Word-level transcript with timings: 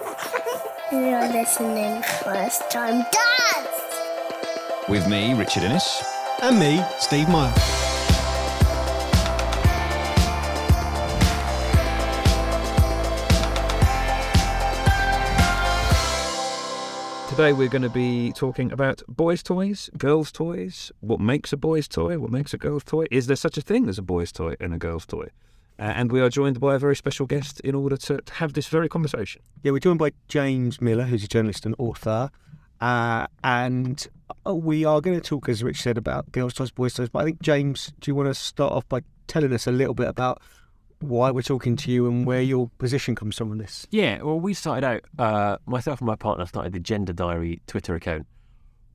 You're 0.00 1.28
listening 1.28 2.02
First 2.22 2.70
Time 2.70 3.04
Dads. 3.12 3.68
With 4.88 5.08
me, 5.08 5.34
Richard 5.34 5.64
Innes. 5.64 6.02
And 6.40 6.58
me, 6.58 6.84
Steve 6.98 7.28
Meyer. 7.28 7.52
Today 17.28 17.52
we're 17.52 17.68
going 17.68 17.82
to 17.82 17.90
be 17.90 18.32
talking 18.32 18.70
about 18.72 19.02
boys' 19.08 19.42
toys, 19.42 19.90
girls' 19.98 20.32
toys, 20.32 20.92
what 21.00 21.20
makes 21.20 21.52
a 21.52 21.56
boy's 21.56 21.88
toy, 21.88 22.18
what 22.18 22.30
makes 22.30 22.54
a 22.54 22.58
girl's 22.58 22.84
toy. 22.84 23.06
Is 23.10 23.26
there 23.26 23.36
such 23.36 23.58
a 23.58 23.60
thing 23.60 23.88
as 23.88 23.98
a 23.98 24.02
boy's 24.02 24.32
toy 24.32 24.54
and 24.60 24.72
a 24.72 24.78
girl's 24.78 25.06
toy? 25.06 25.28
Uh, 25.78 25.92
and 25.94 26.10
we 26.10 26.20
are 26.20 26.28
joined 26.28 26.58
by 26.58 26.74
a 26.74 26.78
very 26.78 26.96
special 26.96 27.24
guest 27.24 27.60
in 27.60 27.74
order 27.74 27.96
to, 27.96 28.18
to 28.18 28.34
have 28.34 28.52
this 28.54 28.66
very 28.66 28.88
conversation. 28.88 29.42
Yeah, 29.62 29.70
we're 29.70 29.78
joined 29.78 30.00
by 30.00 30.12
James 30.26 30.80
Millar, 30.80 31.04
who's 31.04 31.22
a 31.22 31.28
journalist 31.28 31.64
and 31.64 31.74
author. 31.78 32.30
Uh, 32.80 33.26
and 33.44 34.06
uh, 34.46 34.54
we 34.54 34.84
are 34.84 35.00
going 35.00 35.18
to 35.18 35.24
talk, 35.24 35.48
as 35.48 35.62
Rich 35.62 35.82
said, 35.82 35.96
about 35.96 36.32
girls' 36.32 36.54
toys, 36.54 36.70
boys' 36.72 36.94
toys. 36.94 37.08
But 37.08 37.20
I 37.20 37.24
think, 37.26 37.42
James, 37.42 37.92
do 38.00 38.10
you 38.10 38.14
want 38.14 38.28
to 38.28 38.34
start 38.34 38.72
off 38.72 38.88
by 38.88 39.02
telling 39.28 39.52
us 39.52 39.66
a 39.66 39.72
little 39.72 39.94
bit 39.94 40.08
about 40.08 40.42
why 41.00 41.30
we're 41.30 41.42
talking 41.42 41.76
to 41.76 41.92
you 41.92 42.08
and 42.08 42.26
where 42.26 42.42
your 42.42 42.70
position 42.78 43.14
comes 43.14 43.36
from 43.36 43.52
on 43.52 43.58
this? 43.58 43.86
Yeah, 43.90 44.22
well, 44.22 44.40
we 44.40 44.54
started 44.54 44.84
out, 44.84 45.02
uh, 45.18 45.58
myself 45.66 46.00
and 46.00 46.06
my 46.08 46.16
partner 46.16 46.44
started 46.46 46.72
the 46.72 46.80
Gender 46.80 47.12
Diary 47.12 47.62
Twitter 47.68 47.94
account. 47.94 48.26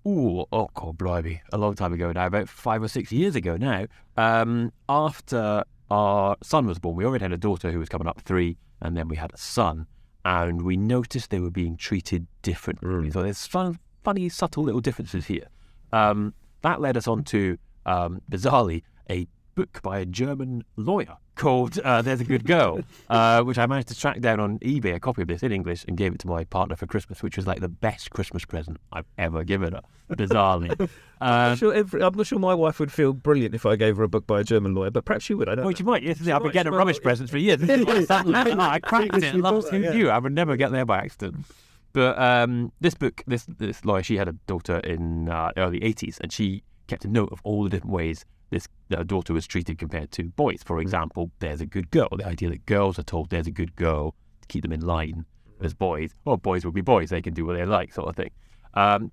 Ooh, 0.05 0.43
oh, 0.51 0.69
God, 0.73 0.97
blimey, 0.97 1.41
a 1.53 1.57
long 1.57 1.75
time 1.75 1.93
ago 1.93 2.11
now, 2.11 2.25
about 2.25 2.49
five 2.49 2.83
or 2.83 2.89
six 2.89 3.13
years 3.13 3.37
ago 3.37 3.55
now. 3.55 3.85
Um, 4.17 4.73
after 4.89 5.63
our 5.89 6.37
son 6.41 6.65
was 6.65 6.79
born, 6.79 6.95
we 6.95 7.05
already 7.05 7.23
had 7.23 7.31
a 7.31 7.37
daughter 7.37 7.71
who 7.71 7.79
was 7.79 7.89
coming 7.89 8.07
up 8.07 8.21
three, 8.21 8.57
and 8.81 8.97
then 8.97 9.07
we 9.07 9.15
had 9.15 9.31
a 9.33 9.37
son, 9.37 9.87
and 10.25 10.61
we 10.61 10.77
noticed 10.77 11.29
they 11.29 11.39
were 11.39 11.51
being 11.51 11.77
treated 11.77 12.27
differently. 12.41 13.11
So 13.11 13.23
there's 13.23 13.45
fun, 13.45 13.79
funny, 14.03 14.29
subtle 14.29 14.63
little 14.63 14.81
differences 14.81 15.25
here. 15.25 15.47
Um, 15.91 16.33
that 16.61 16.81
led 16.81 16.97
us 16.97 17.07
on 17.07 17.23
to, 17.25 17.57
um, 17.85 18.21
bizarrely, 18.31 18.83
a 19.09 19.27
book 19.55 19.81
by 19.83 19.99
a 19.99 20.05
German 20.05 20.63
lawyer 20.75 21.17
called 21.35 21.79
uh, 21.79 22.01
There's 22.01 22.21
a 22.21 22.23
Good 22.23 22.45
Girl, 22.45 22.81
uh, 23.09 23.41
which 23.43 23.57
I 23.57 23.65
managed 23.65 23.89
to 23.89 23.95
track 23.95 24.19
down 24.21 24.39
on 24.39 24.59
eBay, 24.59 24.95
a 24.95 24.99
copy 24.99 25.21
of 25.23 25.27
this 25.27 25.43
in 25.43 25.51
English, 25.51 25.85
and 25.87 25.97
gave 25.97 26.13
it 26.13 26.19
to 26.19 26.27
my 26.27 26.43
partner 26.43 26.75
for 26.75 26.85
Christmas, 26.85 27.23
which 27.23 27.37
was 27.37 27.47
like 27.47 27.59
the 27.59 27.69
best 27.69 28.11
Christmas 28.11 28.45
present 28.45 28.77
I've 28.91 29.05
ever 29.17 29.43
given 29.43 29.73
her, 29.73 29.81
bizarrely. 30.11 30.89
I'm, 31.21 31.51
Um, 31.51 31.57
sure 31.57 31.73
every, 31.73 32.03
I'm 32.03 32.13
not 32.13 32.27
sure 32.27 32.37
my 32.39 32.53
wife 32.53 32.79
would 32.79 32.91
feel 32.91 33.13
brilliant 33.13 33.55
if 33.55 33.65
I 33.65 33.75
gave 33.75 33.97
her 33.97 34.03
a 34.03 34.09
book 34.09 34.27
by 34.27 34.41
a 34.41 34.43
German 34.43 34.75
lawyer, 34.75 34.91
but 34.91 35.05
perhaps 35.05 35.23
she 35.25 35.33
would. 35.33 35.47
I 35.47 35.55
don't 35.55 35.65
well, 35.65 35.71
know. 35.71 35.77
you 35.77 35.85
might. 35.85 36.03
Yes, 36.03 36.19
I've 36.21 36.27
might, 36.27 36.43
been 36.43 36.51
getting 36.51 36.73
she 36.73 36.77
rubbish 36.77 36.97
might. 36.97 37.03
presents 37.03 37.31
for 37.31 37.37
years. 37.37 37.61
I 38.09 38.79
cracked 38.79 39.15
it. 39.15 39.35
Loves 39.35 39.69
who 39.69 39.79
knew. 39.79 40.09
I 40.09 40.17
would 40.19 40.33
never 40.33 40.55
get 40.57 40.71
there 40.71 40.85
by 40.85 40.99
accident. 40.99 41.45
But 41.93 42.17
um, 42.19 42.71
this 42.81 42.95
book, 42.95 43.21
this 43.27 43.45
this 43.45 43.85
lawyer, 43.85 44.03
she 44.03 44.17
had 44.17 44.27
a 44.27 44.33
daughter 44.47 44.79
in 44.79 45.29
uh, 45.29 45.51
early 45.55 45.79
80s, 45.79 46.19
and 46.19 46.33
she 46.33 46.63
kept 46.87 47.05
a 47.05 47.07
note 47.07 47.29
of 47.31 47.39
all 47.43 47.63
the 47.63 47.69
different 47.69 47.93
ways 47.93 48.25
this 48.49 48.67
uh, 48.95 49.03
daughter 49.03 49.33
was 49.33 49.47
treated 49.47 49.77
compared 49.77 50.11
to 50.11 50.23
boys. 50.23 50.61
For 50.63 50.79
example, 50.79 51.31
there's 51.39 51.59
a 51.59 51.65
good 51.65 51.89
girl. 51.91 52.09
The 52.15 52.25
idea 52.25 52.49
that 52.49 52.65
girls 52.65 52.99
are 52.99 53.03
told 53.03 53.29
there's 53.29 53.47
a 53.47 53.51
good 53.51 53.75
girl 53.75 54.15
to 54.41 54.47
keep 54.47 54.61
them 54.61 54.71
in 54.71 54.81
line 54.81 55.25
as 55.61 55.73
boys, 55.73 56.11
or 56.25 56.37
boys 56.37 56.63
will 56.63 56.71
be 56.71 56.81
boys. 56.81 57.09
They 57.09 57.21
can 57.21 57.33
do 57.33 57.45
what 57.45 57.57
they 57.57 57.65
like, 57.65 57.93
sort 57.93 58.09
of 58.09 58.15
thing. 58.15 58.31
Um, 58.75 59.11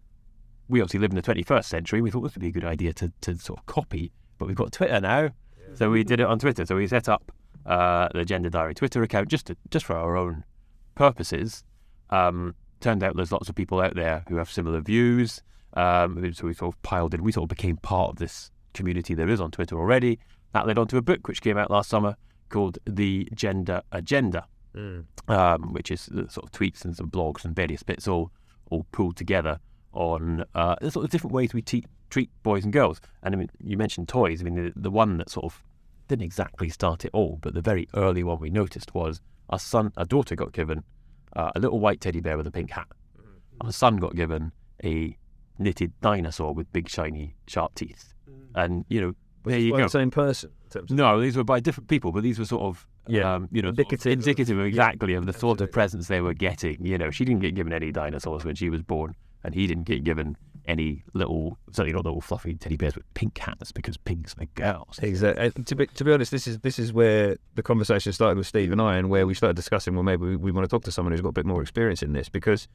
we 0.68 0.80
obviously 0.80 1.00
live 1.00 1.10
in 1.10 1.16
the 1.16 1.22
21st 1.22 1.64
century. 1.64 2.00
We 2.00 2.10
thought 2.10 2.22
this 2.22 2.34
would 2.34 2.42
be 2.42 2.48
a 2.48 2.52
good 2.52 2.64
idea 2.64 2.92
to, 2.94 3.12
to 3.22 3.38
sort 3.38 3.58
of 3.58 3.66
copy, 3.66 4.12
but 4.38 4.46
we've 4.46 4.56
got 4.56 4.72
Twitter 4.72 5.00
now, 5.00 5.30
so 5.74 5.90
we 5.90 6.04
did 6.04 6.20
it 6.20 6.26
on 6.26 6.38
Twitter. 6.38 6.64
So 6.66 6.76
we 6.76 6.86
set 6.86 7.08
up 7.08 7.32
uh, 7.66 8.08
the 8.14 8.24
Gender 8.24 8.50
Diary 8.50 8.74
Twitter 8.74 9.02
account 9.02 9.28
just 9.28 9.46
to, 9.46 9.56
just 9.70 9.86
for 9.86 9.96
our 9.96 10.16
own 10.16 10.44
purposes. 10.94 11.64
Um, 12.10 12.54
turned 12.80 13.02
out 13.02 13.16
there's 13.16 13.32
lots 13.32 13.48
of 13.48 13.54
people 13.54 13.80
out 13.80 13.94
there 13.94 14.24
who 14.28 14.36
have 14.36 14.50
similar 14.50 14.80
views. 14.80 15.42
Um, 15.74 16.32
so 16.32 16.46
we 16.46 16.54
sort 16.54 16.74
of 16.74 16.82
piled 16.82 17.14
in. 17.14 17.22
We 17.22 17.32
sort 17.32 17.44
of 17.44 17.56
became 17.56 17.76
part 17.76 18.10
of 18.10 18.16
this 18.16 18.50
community 18.74 19.14
there 19.14 19.28
is 19.28 19.40
on 19.40 19.50
Twitter 19.50 19.78
already. 19.78 20.18
That 20.52 20.66
led 20.66 20.78
on 20.78 20.88
to 20.88 20.96
a 20.96 21.02
book 21.02 21.28
which 21.28 21.42
came 21.42 21.56
out 21.56 21.70
last 21.70 21.88
summer 21.88 22.16
called 22.48 22.78
The 22.86 23.28
Gender 23.34 23.82
Agenda, 23.92 24.46
um, 25.28 25.72
which 25.72 25.90
is 25.90 26.02
sort 26.02 26.38
of 26.44 26.52
tweets 26.52 26.84
and 26.84 26.96
some 26.96 27.10
blogs 27.10 27.44
and 27.44 27.54
various 27.54 27.82
bits 27.82 28.08
all 28.08 28.30
all 28.70 28.86
pulled 28.92 29.16
together 29.16 29.58
on 29.92 30.44
uh, 30.54 30.76
the 30.80 30.90
sort 30.90 31.04
of 31.04 31.10
different 31.10 31.34
ways 31.34 31.52
we 31.52 31.62
te- 31.62 31.84
treat 32.08 32.30
boys 32.42 32.64
and 32.64 32.72
girls. 32.72 33.00
And 33.22 33.34
I 33.34 33.38
mean, 33.38 33.50
you 33.58 33.76
mentioned 33.76 34.08
toys. 34.08 34.40
I 34.40 34.44
mean, 34.44 34.54
the, 34.54 34.72
the 34.76 34.90
one 34.90 35.18
that 35.18 35.28
sort 35.30 35.46
of 35.46 35.62
didn't 36.06 36.24
exactly 36.24 36.68
start 36.68 37.04
it 37.04 37.10
all, 37.12 37.38
but 37.40 37.54
the 37.54 37.60
very 37.60 37.88
early 37.94 38.22
one 38.22 38.38
we 38.38 38.50
noticed 38.50 38.94
was 38.94 39.20
our 39.48 39.58
son, 39.58 39.92
our 39.96 40.04
daughter 40.04 40.36
got 40.36 40.52
given 40.52 40.84
uh, 41.34 41.50
a 41.54 41.60
little 41.60 41.80
white 41.80 42.00
teddy 42.00 42.20
bear 42.20 42.36
with 42.36 42.46
a 42.46 42.50
pink 42.50 42.70
hat. 42.70 42.86
Our 43.60 43.72
son 43.72 43.96
got 43.96 44.14
given 44.14 44.52
a 44.84 45.16
knitted 45.60 45.92
dinosaur 46.00 46.52
with 46.54 46.72
big 46.72 46.88
shiny 46.88 47.36
sharp 47.46 47.74
teeth. 47.74 48.14
And 48.54 48.84
you 48.88 49.00
know, 49.00 49.12
there 49.44 49.58
you 49.58 49.72
go. 49.76 49.84
the 49.84 49.88
same 49.88 50.10
person. 50.10 50.50
in 50.64 50.70
terms 50.70 50.90
of- 50.90 50.96
No, 50.96 51.20
these 51.20 51.36
were 51.36 51.44
by 51.44 51.60
different 51.60 51.88
people, 51.88 52.10
but 52.12 52.22
these 52.22 52.38
were 52.38 52.44
sort 52.44 52.62
of, 52.62 52.86
Yeah, 53.06 53.34
um, 53.34 53.48
you 53.52 53.62
know, 53.62 53.68
sort 53.68 53.78
of 53.78 54.06
indicative 54.06 54.06
of- 54.12 54.18
indicative 54.18 54.60
exactly 54.60 55.14
of 55.14 55.26
the 55.26 55.32
sort 55.32 55.60
of 55.60 55.70
presents 55.72 56.08
they 56.08 56.20
were 56.20 56.34
getting. 56.34 56.84
You 56.84 56.98
know, 56.98 57.10
she 57.10 57.24
didn't 57.24 57.42
get 57.42 57.54
given 57.54 57.72
any 57.72 57.92
dinosaurs 57.92 58.44
when 58.44 58.54
she 58.56 58.70
was 58.70 58.82
born, 58.82 59.14
and 59.44 59.54
he 59.54 59.66
didn't 59.66 59.84
get 59.84 60.02
given 60.04 60.36
any 60.66 61.02
little, 61.14 61.58
certainly 61.72 61.92
not 61.92 62.04
little 62.04 62.20
fluffy 62.20 62.54
teddy 62.54 62.76
bears 62.76 62.94
with 62.94 63.12
pink 63.14 63.36
hats 63.38 63.72
because 63.72 63.96
pinks 63.96 64.34
are 64.38 64.44
girls. 64.54 64.98
Exactly. 65.02 65.50
And 65.56 65.66
To 65.66 65.74
be, 65.74 65.86
to 65.86 66.04
be 66.04 66.12
honest, 66.12 66.30
this 66.30 66.46
is 66.46 66.58
this 66.60 66.78
is 66.78 66.92
where 66.92 67.36
the 67.54 67.62
conversation 67.62 68.12
started 68.12 68.36
with 68.36 68.46
Steve 68.46 68.70
and 68.70 68.80
I, 68.80 68.96
and 68.96 69.08
where 69.10 69.26
we 69.26 69.34
started 69.34 69.56
discussing. 69.56 69.94
Well, 69.94 70.02
maybe 70.04 70.26
we, 70.26 70.36
we 70.36 70.52
want 70.52 70.64
to 70.64 70.68
talk 70.68 70.84
to 70.84 70.92
someone 70.92 71.12
who's 71.12 71.22
got 71.22 71.30
a 71.30 71.32
bit 71.32 71.46
more 71.46 71.62
experience 71.62 72.02
in 72.02 72.12
this, 72.12 72.28
because 72.28 72.68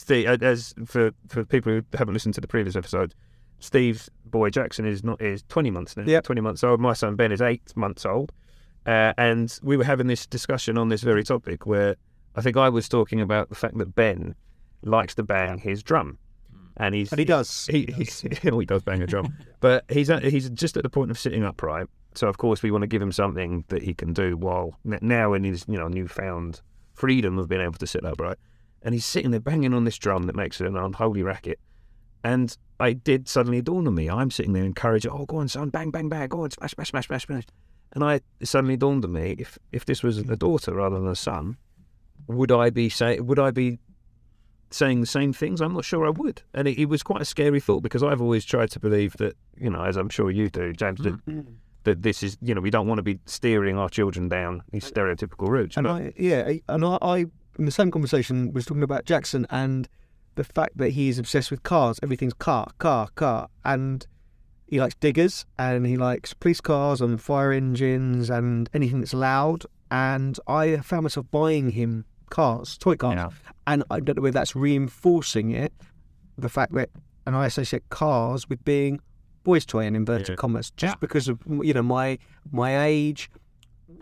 Steve, 0.00 0.26
uh, 0.26 0.38
as 0.40 0.74
for 0.86 1.12
for 1.28 1.44
people 1.44 1.70
who 1.72 1.82
haven't 1.96 2.14
listened 2.14 2.34
to 2.34 2.40
the 2.40 2.48
previous 2.48 2.74
episode, 2.74 3.14
Steve's 3.58 4.08
boy 4.24 4.48
Jackson 4.48 4.86
is 4.86 5.04
not 5.04 5.20
is 5.20 5.42
twenty 5.48 5.70
months 5.70 5.94
now. 5.94 6.04
Yep. 6.04 6.24
twenty 6.24 6.40
months 6.40 6.64
old. 6.64 6.80
My 6.80 6.94
son 6.94 7.16
Ben 7.16 7.30
is 7.30 7.42
eight 7.42 7.76
months 7.76 8.06
old, 8.06 8.32
uh, 8.86 9.12
and 9.18 9.58
we 9.62 9.76
were 9.76 9.84
having 9.84 10.06
this 10.06 10.26
discussion 10.26 10.78
on 10.78 10.88
this 10.88 11.02
very 11.02 11.22
topic 11.22 11.66
where 11.66 11.96
I 12.34 12.40
think 12.40 12.56
I 12.56 12.70
was 12.70 12.88
talking 12.88 13.20
about 13.20 13.50
the 13.50 13.54
fact 13.54 13.76
that 13.76 13.94
Ben 13.94 14.34
likes 14.82 15.14
to 15.16 15.22
bang 15.22 15.58
his 15.58 15.82
drum, 15.82 16.16
and 16.78 16.94
he's 16.94 17.12
And 17.12 17.18
he 17.18 17.26
does. 17.26 17.66
he, 17.66 17.86
he's, 17.94 18.24
oh, 18.50 18.58
he 18.58 18.64
does 18.64 18.82
bang 18.82 19.02
a 19.02 19.06
drum, 19.06 19.34
but 19.60 19.84
he's 19.90 20.08
at, 20.08 20.22
he's 20.22 20.48
just 20.48 20.78
at 20.78 20.82
the 20.82 20.90
point 20.90 21.10
of 21.10 21.18
sitting 21.18 21.44
upright. 21.44 21.88
So 22.14 22.26
of 22.26 22.38
course 22.38 22.62
we 22.62 22.70
want 22.70 22.82
to 22.82 22.88
give 22.88 23.02
him 23.02 23.12
something 23.12 23.64
that 23.68 23.82
he 23.82 23.92
can 23.92 24.14
do 24.14 24.38
while 24.38 24.78
now 24.82 25.34
in 25.34 25.44
his 25.44 25.66
you 25.68 25.76
know 25.76 25.88
newfound 25.88 26.62
freedom 26.94 27.38
of 27.38 27.48
being 27.48 27.60
able 27.60 27.74
to 27.74 27.86
sit 27.86 28.02
upright. 28.02 28.38
And 28.82 28.94
he's 28.94 29.04
sitting 29.04 29.30
there 29.30 29.40
banging 29.40 29.74
on 29.74 29.84
this 29.84 29.98
drum 29.98 30.24
that 30.24 30.36
makes 30.36 30.60
it 30.60 30.66
an 30.66 30.76
unholy 30.76 31.22
racket. 31.22 31.58
And 32.24 32.56
I 32.78 32.92
did 32.92 33.28
suddenly 33.28 33.62
dawn 33.62 33.86
on 33.86 33.94
me. 33.94 34.08
I'm 34.08 34.30
sitting 34.30 34.52
there 34.52 34.64
encouraging, 34.64 35.10
oh, 35.10 35.26
go 35.26 35.36
on, 35.38 35.48
son, 35.48 35.70
bang, 35.70 35.90
bang, 35.90 36.08
bang, 36.08 36.28
go 36.28 36.44
on, 36.44 36.50
smash, 36.50 36.72
smash, 36.72 36.90
smash, 36.90 37.06
smash, 37.06 37.26
smash. 37.26 37.44
And 37.92 38.04
I 38.04 38.20
it 38.38 38.46
suddenly 38.46 38.76
dawned 38.76 39.04
on 39.04 39.12
me, 39.12 39.36
if 39.38 39.58
if 39.72 39.84
this 39.84 40.02
was 40.02 40.18
a 40.18 40.36
daughter 40.36 40.74
rather 40.74 40.98
than 40.98 41.08
a 41.08 41.16
son, 41.16 41.56
would 42.26 42.52
I 42.52 42.70
be 42.70 42.88
say 42.88 43.18
would 43.18 43.38
I 43.38 43.50
be 43.50 43.78
saying 44.70 45.00
the 45.00 45.06
same 45.06 45.32
things? 45.32 45.60
I'm 45.60 45.74
not 45.74 45.84
sure 45.84 46.06
I 46.06 46.10
would. 46.10 46.42
And 46.54 46.68
it, 46.68 46.78
it 46.78 46.86
was 46.86 47.02
quite 47.02 47.20
a 47.20 47.24
scary 47.24 47.60
thought 47.60 47.82
because 47.82 48.02
I've 48.02 48.22
always 48.22 48.44
tried 48.44 48.70
to 48.70 48.80
believe 48.80 49.16
that, 49.16 49.36
you 49.56 49.70
know, 49.70 49.82
as 49.82 49.96
I'm 49.96 50.08
sure 50.08 50.30
you 50.30 50.48
do, 50.48 50.72
James, 50.72 51.00
that, 51.00 51.14
mm-hmm. 51.26 51.52
that 51.84 52.02
this 52.02 52.22
is, 52.22 52.38
you 52.40 52.54
know, 52.54 52.60
we 52.60 52.70
don't 52.70 52.86
want 52.86 52.98
to 52.98 53.02
be 53.02 53.18
steering 53.26 53.76
our 53.78 53.88
children 53.88 54.28
down 54.28 54.62
these 54.70 54.88
stereotypical 54.88 55.48
routes. 55.48 55.76
And 55.76 55.86
but- 55.86 55.92
I, 55.92 56.12
yeah, 56.16 56.52
and 56.68 56.84
I, 56.84 56.98
I, 57.02 57.26
in 57.60 57.66
the 57.66 57.70
same 57.70 57.90
conversation, 57.90 58.52
was 58.52 58.64
talking 58.64 58.82
about 58.82 59.04
Jackson 59.04 59.46
and 59.50 59.88
the 60.34 60.44
fact 60.44 60.78
that 60.78 60.90
he 60.90 61.08
is 61.10 61.18
obsessed 61.18 61.50
with 61.50 61.62
cars. 61.62 62.00
Everything's 62.02 62.32
car, 62.32 62.68
car, 62.78 63.08
car, 63.14 63.48
and 63.64 64.06
he 64.66 64.80
likes 64.80 64.94
diggers 64.94 65.44
and 65.58 65.86
he 65.86 65.96
likes 65.96 66.32
police 66.32 66.60
cars 66.60 67.00
and 67.00 67.20
fire 67.20 67.52
engines 67.52 68.30
and 68.30 68.70
anything 68.72 69.00
that's 69.00 69.12
loud. 69.14 69.64
And 69.90 70.38
I 70.46 70.78
found 70.78 71.02
myself 71.02 71.26
buying 71.30 71.70
him 71.72 72.06
cars, 72.30 72.78
toy 72.78 72.96
cars, 72.96 73.16
Yeah. 73.16 73.28
and 73.66 73.84
I 73.90 74.00
don't 74.00 74.16
know 74.16 74.22
whether 74.22 74.32
that's 74.38 74.56
reinforcing 74.56 75.50
it, 75.50 75.72
the 76.38 76.48
fact 76.48 76.72
that, 76.74 76.88
and 77.26 77.36
I 77.36 77.46
associate 77.46 77.88
cars 77.90 78.48
with 78.48 78.64
being 78.64 79.00
boys' 79.42 79.66
toy 79.66 79.84
in 79.84 79.96
inverted 79.96 80.28
Yeah. 80.30 80.34
commas, 80.36 80.70
just 80.70 80.94
Yeah. 80.94 80.98
because 81.00 81.28
of 81.28 81.40
you 81.62 81.74
know 81.74 81.82
my 81.82 82.18
my 82.52 82.84
age, 82.84 83.30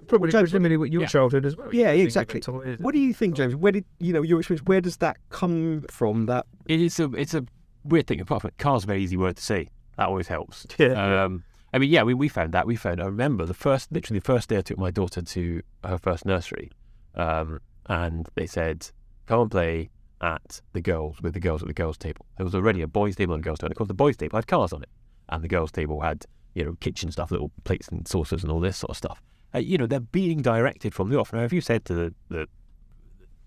Probably 0.06 0.30
James, 0.30 0.50
presumably 0.50 0.76
with 0.76 0.92
your 0.92 1.02
yeah. 1.02 1.08
childhood 1.08 1.44
as 1.44 1.56
well. 1.56 1.68
Yeah, 1.72 1.92
You 1.92 2.08
think 2.08 2.32
exactly. 2.32 2.42
about. 2.46 2.80
What 2.80 2.92
do 2.92 2.98
you 2.98 3.12
think, 3.12 3.36
James? 3.36 3.54
Where 3.54 3.72
did 3.72 3.84
you 3.98 4.12
know 4.12 4.22
your 4.22 4.40
experience? 4.40 4.66
Where 4.66 4.80
does 4.80 4.96
that 4.98 5.18
come 5.28 5.84
from? 5.90 6.26
That 6.26 6.46
It 6.66 6.80
is 6.80 6.98
a 6.98 7.12
it's 7.14 7.34
a 7.34 7.44
weird 7.84 8.06
thing. 8.06 8.20
Apart 8.20 8.42
from 8.42 8.48
it, 8.48 8.58
car's 8.58 8.84
a 8.84 8.86
very 8.86 9.02
easy 9.02 9.16
word 9.16 9.36
to 9.36 9.42
say. 9.42 9.68
That 9.96 10.08
always 10.08 10.28
helps. 10.28 10.66
Yeah. 10.78 11.24
Um, 11.24 11.44
I 11.72 11.78
mean, 11.78 11.90
yeah, 11.90 12.02
we, 12.02 12.14
we 12.14 12.28
found 12.28 12.54
that. 12.54 12.66
We 12.66 12.76
found. 12.76 13.02
I 13.02 13.04
remember 13.04 13.44
the 13.44 13.52
first, 13.52 13.92
literally 13.92 14.20
the 14.20 14.24
first 14.24 14.48
day 14.48 14.56
I 14.56 14.62
took 14.62 14.78
my 14.78 14.90
daughter 14.90 15.20
to 15.20 15.62
her 15.84 15.98
first 15.98 16.24
nursery, 16.24 16.70
um, 17.14 17.60
and 17.86 18.26
they 18.36 18.46
said, 18.46 18.90
"Come 19.26 19.42
and 19.42 19.50
play 19.50 19.90
at 20.22 20.62
the 20.72 20.80
girls 20.80 21.20
with 21.20 21.34
the 21.34 21.40
girls 21.40 21.60
at 21.62 21.68
the 21.68 21.74
girls' 21.74 21.98
table." 21.98 22.24
There 22.38 22.44
was 22.44 22.54
already 22.54 22.80
a 22.80 22.86
boys' 22.86 23.16
table 23.16 23.34
and 23.34 23.44
a 23.44 23.44
girls' 23.44 23.58
table. 23.58 23.72
Of 23.72 23.76
course, 23.76 23.88
the 23.88 23.94
boys' 23.94 24.16
table 24.16 24.38
had 24.38 24.46
cars 24.46 24.72
on 24.72 24.82
it, 24.82 24.88
and 25.28 25.44
the 25.44 25.48
girls' 25.48 25.70
table 25.70 26.00
had 26.00 26.24
you 26.54 26.64
know 26.64 26.74
kitchen 26.80 27.12
stuff, 27.12 27.30
little 27.30 27.50
plates 27.64 27.88
and 27.88 28.08
saucers 28.08 28.42
and 28.42 28.50
all 28.50 28.60
this 28.60 28.78
sort 28.78 28.90
of 28.90 28.96
stuff. 28.96 29.22
Uh, 29.54 29.58
you 29.58 29.78
know, 29.78 29.86
they're 29.86 30.00
being 30.00 30.42
directed 30.42 30.94
from 30.94 31.08
the 31.08 31.18
off. 31.18 31.32
Now, 31.32 31.42
if 31.42 31.52
you 31.52 31.60
said 31.60 31.84
to 31.86 31.94
the, 31.94 32.14
the 32.28 32.46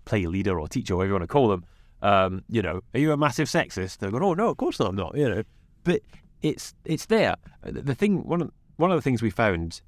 play 0.04 0.26
leader 0.26 0.58
or 0.58 0.68
teacher, 0.68 0.96
whatever 0.96 1.08
you 1.08 1.14
want 1.14 1.22
to 1.22 1.28
call 1.28 1.48
them, 1.48 1.64
um, 2.02 2.42
you 2.48 2.62
know, 2.62 2.80
are 2.94 3.00
you 3.00 3.12
a 3.12 3.16
massive 3.16 3.48
sexist? 3.48 3.98
They're 3.98 4.10
going, 4.10 4.22
oh 4.22 4.34
no, 4.34 4.48
of 4.48 4.56
course 4.56 4.80
not, 4.80 4.88
I'm 4.88 4.96
not. 4.96 5.16
You 5.16 5.28
know, 5.28 5.42
but 5.84 6.00
it's 6.42 6.74
it's 6.84 7.06
there. 7.06 7.36
The 7.62 7.82
the 7.82 7.94
thing 7.94 8.26
one 8.26 8.42
of, 8.42 8.50
one 8.76 8.90
of 8.90 8.96
the 8.96 9.02
things 9.02 9.22
we 9.22 9.30
found 9.30 9.80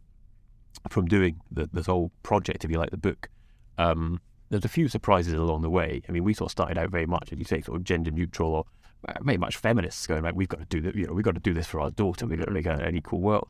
from 0.88 1.06
doing 1.06 1.40
the, 1.50 1.68
this 1.72 1.86
whole 1.86 2.12
project, 2.22 2.64
if 2.64 2.70
you 2.70 2.78
like, 2.78 2.90
the 2.90 2.96
book, 2.96 3.28
um, 3.78 4.20
there's 4.50 4.64
a 4.64 4.68
few 4.68 4.88
surprises 4.88 5.32
along 5.32 5.62
the 5.62 5.70
way. 5.70 6.02
I 6.08 6.12
mean, 6.12 6.24
we 6.24 6.34
sort 6.34 6.48
of 6.48 6.52
started 6.52 6.78
out 6.78 6.90
very 6.90 7.06
much, 7.06 7.32
as 7.32 7.38
you 7.38 7.44
say, 7.44 7.60
sort 7.60 7.76
of 7.76 7.84
gender 7.84 8.10
neutral 8.10 8.54
or 8.54 8.64
uh, 9.08 9.14
very 9.22 9.38
much 9.38 9.56
feminists 9.56 10.06
going 10.06 10.22
like, 10.22 10.34
we've 10.34 10.48
got 10.48 10.60
to 10.60 10.66
do 10.66 10.80
that. 10.82 10.94
You 10.94 11.06
know, 11.06 11.12
we've 11.12 11.24
got 11.24 11.34
to 11.34 11.40
do 11.40 11.54
this 11.54 11.66
for 11.66 11.80
our 11.80 11.90
daughter. 11.90 12.26
We've 12.26 12.38
got 12.38 12.46
to 12.46 12.52
make 12.52 12.66
an 12.66 12.94
equal 12.94 13.20
world. 13.20 13.48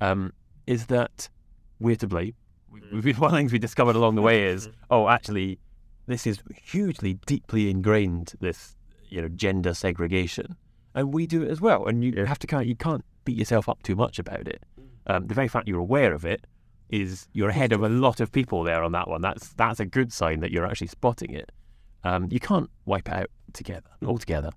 Um, 0.00 0.32
is 0.66 0.86
that 0.86 1.28
we're 1.78 1.96
to 1.96 2.06
blame? 2.06 2.34
We- 2.70 3.00
We've, 3.00 3.18
one 3.18 3.28
of 3.28 3.32
the 3.32 3.38
things 3.38 3.52
we 3.52 3.58
discovered 3.58 3.96
along 3.96 4.14
the 4.16 4.22
way 4.22 4.44
is, 4.44 4.68
oh, 4.90 5.08
actually, 5.08 5.58
this 6.06 6.26
is 6.26 6.40
hugely 6.62 7.14
deeply 7.26 7.70
ingrained. 7.70 8.34
This, 8.40 8.76
you 9.08 9.22
know, 9.22 9.28
gender 9.28 9.74
segregation, 9.74 10.56
and 10.94 11.12
we 11.12 11.26
do 11.26 11.42
it 11.42 11.50
as 11.50 11.60
well. 11.60 11.86
And 11.86 12.04
you 12.04 12.24
have 12.24 12.38
to 12.40 12.46
kind 12.46 12.62
of, 12.62 12.68
you 12.68 12.76
can't 12.76 13.04
beat 13.24 13.36
yourself 13.38 13.68
up 13.68 13.82
too 13.82 13.96
much 13.96 14.18
about 14.18 14.46
it. 14.48 14.62
Um, 15.06 15.26
the 15.26 15.34
very 15.34 15.48
fact 15.48 15.68
you're 15.68 15.78
aware 15.80 16.12
of 16.12 16.24
it 16.24 16.46
is 16.88 17.28
you're 17.32 17.48
ahead 17.48 17.72
of 17.72 17.82
a 17.82 17.88
lot 18.06 18.20
of 18.20 18.32
people 18.32 18.62
there 18.62 18.82
on 18.82 18.92
that 18.92 19.08
one. 19.08 19.20
That's 19.20 19.52
that's 19.54 19.80
a 19.80 19.86
good 19.86 20.12
sign 20.12 20.40
that 20.40 20.50
you're 20.50 20.66
actually 20.66 20.88
spotting 20.88 21.32
it. 21.32 21.50
Um, 22.04 22.28
you 22.30 22.40
can't 22.40 22.70
wipe 22.84 23.08
it 23.08 23.14
out 23.14 23.30
together 23.52 23.90
altogether. 24.04 24.50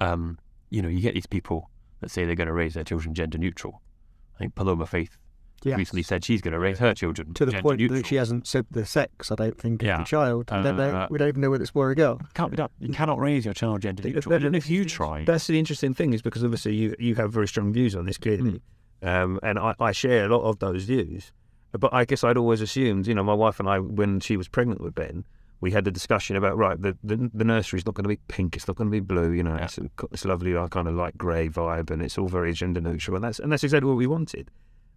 Um, 0.00 0.38
you 0.70 0.80
know, 0.82 0.88
you 0.88 1.00
get 1.00 1.14
these 1.14 1.26
people 1.26 1.70
that 2.00 2.10
say 2.10 2.24
they're 2.24 2.34
going 2.34 2.48
to 2.48 2.52
raise 2.54 2.74
their 2.74 2.84
children 2.84 3.14
gender 3.14 3.38
neutral. 3.38 3.82
I 4.34 4.38
think 4.38 4.54
Paloma 4.54 4.86
Faith 4.86 5.16
Yes. 5.70 5.78
recently 5.78 6.02
said 6.02 6.24
she's 6.24 6.40
going 6.42 6.52
to 6.52 6.58
raise 6.58 6.78
her 6.78 6.94
children 6.94 7.34
to 7.34 7.46
the 7.46 7.52
point 7.62 7.80
neutral. 7.80 7.98
that 8.00 8.06
she 8.06 8.16
hasn't 8.16 8.46
said 8.46 8.66
the 8.70 8.84
sex. 8.84 9.30
I 9.32 9.34
don't 9.34 9.58
think 9.58 9.82
Yeah. 9.82 9.94
of 9.94 9.98
the 10.00 10.04
child. 10.04 10.50
Uh, 10.52 10.62
Don't 10.62 10.76
know- 10.76 10.90
uh, 10.90 11.06
we 11.10 11.18
don't 11.18 11.28
even 11.28 11.40
know 11.40 11.50
whether 11.50 11.62
it's 11.62 11.70
boy 11.72 11.82
or 11.82 11.90
a 11.90 11.94
girl. 11.94 12.20
can't 12.34 12.50
be 12.50 12.56
done. 12.56 12.68
You 12.80 12.92
cannot 12.92 13.18
raise 13.18 13.44
your 13.44 13.54
child 13.54 13.82
gender 13.82 14.02
neutral. 14.02 14.34
Even 14.34 14.54
if 14.54 14.68
you 14.68 14.84
try. 14.84 15.24
That's 15.24 15.46
the 15.46 15.58
interesting 15.58 15.94
thing 15.94 16.12
is 16.12 16.22
because 16.22 16.44
obviously 16.44 16.74
you 16.74 16.94
you 16.98 17.14
have 17.16 17.32
very 17.32 17.48
strong 17.48 17.72
views 17.72 17.94
on 17.96 18.04
this 18.06 18.18
clearly, 18.18 18.60
um, 19.02 19.40
and 19.42 19.58
I, 19.58 19.74
I 19.80 19.92
share 19.92 20.26
a 20.26 20.28
lot 20.28 20.42
of 20.42 20.58
those 20.58 20.84
views. 20.84 21.32
But 21.72 21.92
I 21.92 22.04
guess 22.04 22.22
I'd 22.22 22.36
always 22.36 22.60
assumed, 22.60 23.06
you 23.08 23.14
know, 23.14 23.24
my 23.24 23.34
wife 23.34 23.58
and 23.58 23.68
I, 23.68 23.80
when 23.80 24.20
she 24.20 24.36
was 24.36 24.46
pregnant 24.46 24.80
with 24.80 24.94
Ben, 24.94 25.24
we 25.60 25.72
had 25.72 25.84
the 25.84 25.90
discussion 25.90 26.36
about 26.36 26.56
right, 26.56 26.80
the 26.80 26.96
the, 27.02 27.28
the 27.34 27.42
nursery's 27.44 27.84
not 27.84 27.94
going 27.96 28.04
to 28.04 28.08
be 28.08 28.18
pink, 28.28 28.54
it's 28.54 28.68
not 28.68 28.76
going 28.76 28.86
to 28.88 28.92
be 28.92 29.00
blue, 29.00 29.32
you 29.32 29.42
know, 29.42 29.56
it's, 29.56 29.78
it's 30.12 30.24
lovely, 30.24 30.56
I 30.56 30.68
kind 30.68 30.86
of 30.86 30.94
like 30.94 31.16
grey 31.18 31.48
vibe, 31.48 31.90
and 31.90 32.00
it's 32.00 32.16
all 32.16 32.28
very 32.28 32.52
gender 32.52 32.80
neutral, 32.80 33.16
and 33.16 33.24
that's 33.24 33.38
and 33.40 33.50
that's 33.50 33.64
exactly 33.64 33.88
what 33.88 33.96
we 33.96 34.06
wanted. 34.06 34.50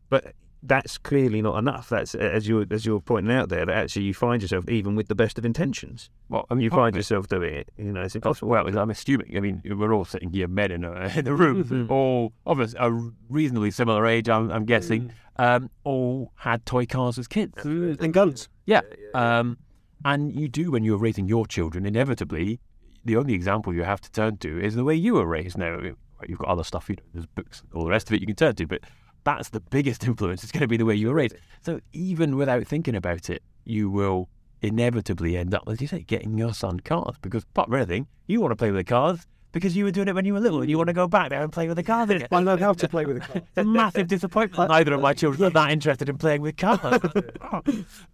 But 0.10 0.34
that's 0.64 0.98
clearly 0.98 1.42
not 1.42 1.58
enough. 1.58 1.90
That's 1.90 2.16
as 2.16 2.48
you 2.48 2.66
as 2.72 2.86
you're 2.86 3.00
pointing 3.00 3.32
out 3.32 3.50
there 3.50 3.66
that 3.66 3.76
actually 3.76 4.04
you 4.06 4.14
find 4.14 4.42
yourself 4.42 4.68
even 4.70 4.96
with 4.96 5.08
the 5.08 5.16
best 5.16 5.38
of 5.38 5.46
intentions, 5.46 6.10
Well, 6.30 6.46
I 6.50 6.56
mean, 6.56 6.64
you 6.64 6.70
find 6.70 6.96
yourself 6.96 7.28
doing 7.28 7.54
it. 7.54 7.70
You 7.78 7.92
know, 7.94 8.02
it's 8.02 8.16
impossible. 8.16 8.50
well, 8.50 8.68
I'm 8.78 8.90
assuming. 8.90 9.36
I 9.38 9.40
mean, 9.40 9.62
we're 9.66 9.94
all 9.94 10.06
sitting 10.06 10.32
here, 10.32 10.48
men 10.48 10.72
in 10.72 10.84
a, 10.84 11.12
in 11.16 11.28
a 11.28 11.34
room, 11.34 11.88
all 11.90 12.34
of 12.46 12.60
us 12.60 12.74
a 12.80 12.92
reasonably 13.30 13.72
similar 13.72 14.06
age, 14.06 14.30
I'm, 14.30 14.52
I'm 14.52 14.66
guessing, 14.66 15.12
um, 15.38 15.70
all 15.84 16.32
had 16.36 16.66
toy 16.66 16.86
cars 16.86 17.18
as 17.18 17.28
kids. 17.28 17.64
And 17.64 18.14
guns. 18.14 18.50
Yeah. 18.66 18.82
Um, 19.14 19.58
and 20.04 20.34
you 20.40 20.48
do 20.48 20.72
when 20.72 20.84
you're 20.84 20.98
raising 20.98 21.28
your 21.28 21.46
children, 21.46 21.86
inevitably, 21.86 22.60
the 23.06 23.16
only 23.16 23.34
example 23.34 23.74
you 23.74 23.84
have 23.84 24.02
to 24.02 24.12
turn 24.12 24.38
to 24.38 24.60
is 24.60 24.76
the 24.76 24.84
way 24.84 24.96
you 24.96 25.14
were 25.14 25.26
raised. 25.26 25.58
Now, 25.58 25.80
you've 26.28 26.40
got 26.40 26.48
other 26.50 26.64
stuff, 26.64 26.90
you 26.90 26.96
know, 26.96 27.04
there's 27.14 27.26
books, 27.28 27.64
all 27.74 27.84
the 27.84 27.90
rest 27.90 28.10
of 28.10 28.14
it 28.16 28.22
you 28.22 28.28
can 28.28 28.36
turn 28.36 28.56
to, 28.56 28.68
but 28.68 28.82
that's 29.28 29.50
the 29.50 29.60
biggest 29.60 30.04
influence. 30.08 30.44
It's 30.44 30.52
going 30.52 30.62
to 30.62 30.68
be 30.68 30.78
the 30.78 30.86
way 30.86 30.96
you 30.96 31.10
were 31.10 31.16
raised. 31.16 31.36
So 31.62 31.82
even 31.94 32.38
without 32.38 32.66
thinking 32.66 32.96
about 32.96 33.30
it, 33.30 33.44
you 33.66 33.90
will 33.90 34.30
inevitably 34.62 35.38
end 35.38 35.54
up, 35.54 35.64
as 35.68 35.82
you 35.82 35.88
say, 35.88 36.02
getting 36.02 36.38
your 36.38 36.54
son 36.54 36.80
cars 36.80 37.16
because, 37.22 37.44
apart 37.44 37.68
from 37.68 37.76
anything, 37.76 38.08
you 38.26 38.42
want 38.42 38.52
to 38.52 38.56
play 38.56 38.72
with 38.72 38.80
the 38.80 38.84
cars 38.84 39.28
because 39.52 39.76
you 39.76 39.84
were 39.84 39.92
doing 39.92 40.08
it 40.08 40.16
when 40.16 40.24
you 40.24 40.34
were 40.34 40.40
little 40.40 40.62
and 40.62 40.70
you 40.70 40.78
want 40.78 40.88
to 40.88 40.94
go 40.94 41.08
back 41.08 41.30
there 41.30 41.44
and 41.44 41.52
play 41.52 41.68
with 41.68 41.76
the 41.78 41.84
cars 41.84 42.10
again. 42.10 42.28
I 42.32 42.42
know 42.42 42.58
how 42.58 42.74
to 42.74 42.88
play 42.88 43.06
with 43.06 43.18
a 43.18 43.20
car. 43.20 43.36
It's 43.48 43.58
a 43.58 43.64
massive 43.66 44.08
disappointment. 44.08 44.70
Neither 44.70 44.94
of 44.94 45.02
my 45.02 45.14
children 45.14 45.48
are 45.48 45.50
that 45.52 45.72
interested 45.72 46.08
in 46.10 46.18
playing 46.18 46.42
with 46.42 46.56
cars. 46.58 47.02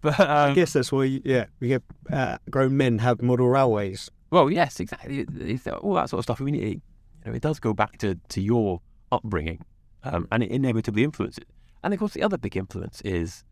but 0.01 0.19
I 0.19 0.49
um, 0.49 0.55
guess 0.55 0.73
that's 0.73 0.91
why, 0.91 1.21
yeah, 1.23 1.45
we 1.59 1.69
get 1.69 1.83
uh, 2.11 2.37
grown 2.49 2.75
men 2.75 2.99
have 2.99 3.21
model 3.21 3.49
railways. 3.49 4.09
well, 4.31 4.49
yes, 4.49 4.79
exactly. 4.79 5.25
It's 5.39 5.67
all 5.67 5.93
that 5.93 6.09
sort 6.09 6.19
of 6.19 6.23
stuff. 6.23 6.41
I 6.41 6.43
mean, 6.43 6.55
it, 6.55 6.59
you 6.61 6.81
know, 7.25 7.33
it 7.33 7.41
does 7.41 7.59
go 7.59 7.73
back 7.73 7.97
to, 7.99 8.17
to 8.29 8.41
your 8.41 8.81
upbringing, 9.11 9.63
um, 10.03 10.27
and 10.31 10.43
it 10.43 10.51
inevitably 10.51 11.03
influences. 11.03 11.45
And 11.83 11.93
of 11.93 11.99
course, 11.99 12.13
the 12.13 12.23
other 12.23 12.37
big 12.37 12.55
influence 12.55 13.01
is, 13.01 13.43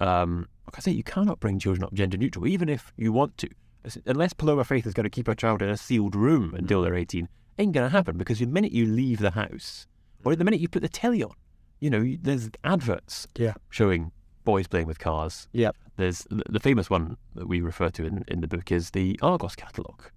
um, 0.00 0.46
like 0.66 0.76
I 0.76 0.80
say, 0.80 0.90
you 0.92 1.02
cannot 1.02 1.40
bring 1.40 1.58
children 1.58 1.84
up 1.84 1.92
gender 1.94 2.16
neutral, 2.16 2.46
even 2.46 2.68
if 2.68 2.92
you 2.96 3.12
want 3.12 3.36
to. 3.38 3.48
Unless 4.06 4.34
Paloma 4.34 4.64
Faith 4.64 4.86
is 4.86 4.92
going 4.94 5.04
to 5.04 5.10
keep 5.10 5.26
her 5.26 5.34
child 5.34 5.62
in 5.62 5.68
a 5.70 5.76
sealed 5.76 6.14
room 6.14 6.52
until 6.54 6.82
they're 6.82 6.94
18, 6.94 7.28
ain't 7.58 7.72
going 7.72 7.86
to 7.86 7.96
happen 7.96 8.18
because 8.18 8.38
the 8.38 8.46
minute 8.46 8.72
you 8.72 8.84
leave 8.86 9.18
the 9.20 9.30
house, 9.30 9.86
or 10.24 10.36
the 10.36 10.44
minute 10.44 10.60
you 10.60 10.68
put 10.68 10.82
the 10.82 10.88
telly 10.88 11.22
on, 11.22 11.32
you 11.80 11.88
know, 11.88 12.00
you- 12.00 12.18
there's 12.20 12.50
adverts 12.64 13.26
Yeah. 13.36 13.54
showing 13.70 14.12
boys 14.44 14.66
playing 14.66 14.86
with 14.86 14.98
cars. 14.98 15.48
Yep. 15.52 15.76
There's 15.96 16.26
the 16.30 16.42
the 16.48 16.60
famous 16.60 16.88
one 16.90 17.16
that 17.34 17.48
we 17.48 17.60
refer 17.60 17.88
to 17.90 18.04
in, 18.04 18.24
in 18.28 18.40
the 18.40 18.48
book 18.48 18.70
is 18.70 18.90
the 18.90 19.18
Argos 19.22 19.54
catalogue. 19.56 20.10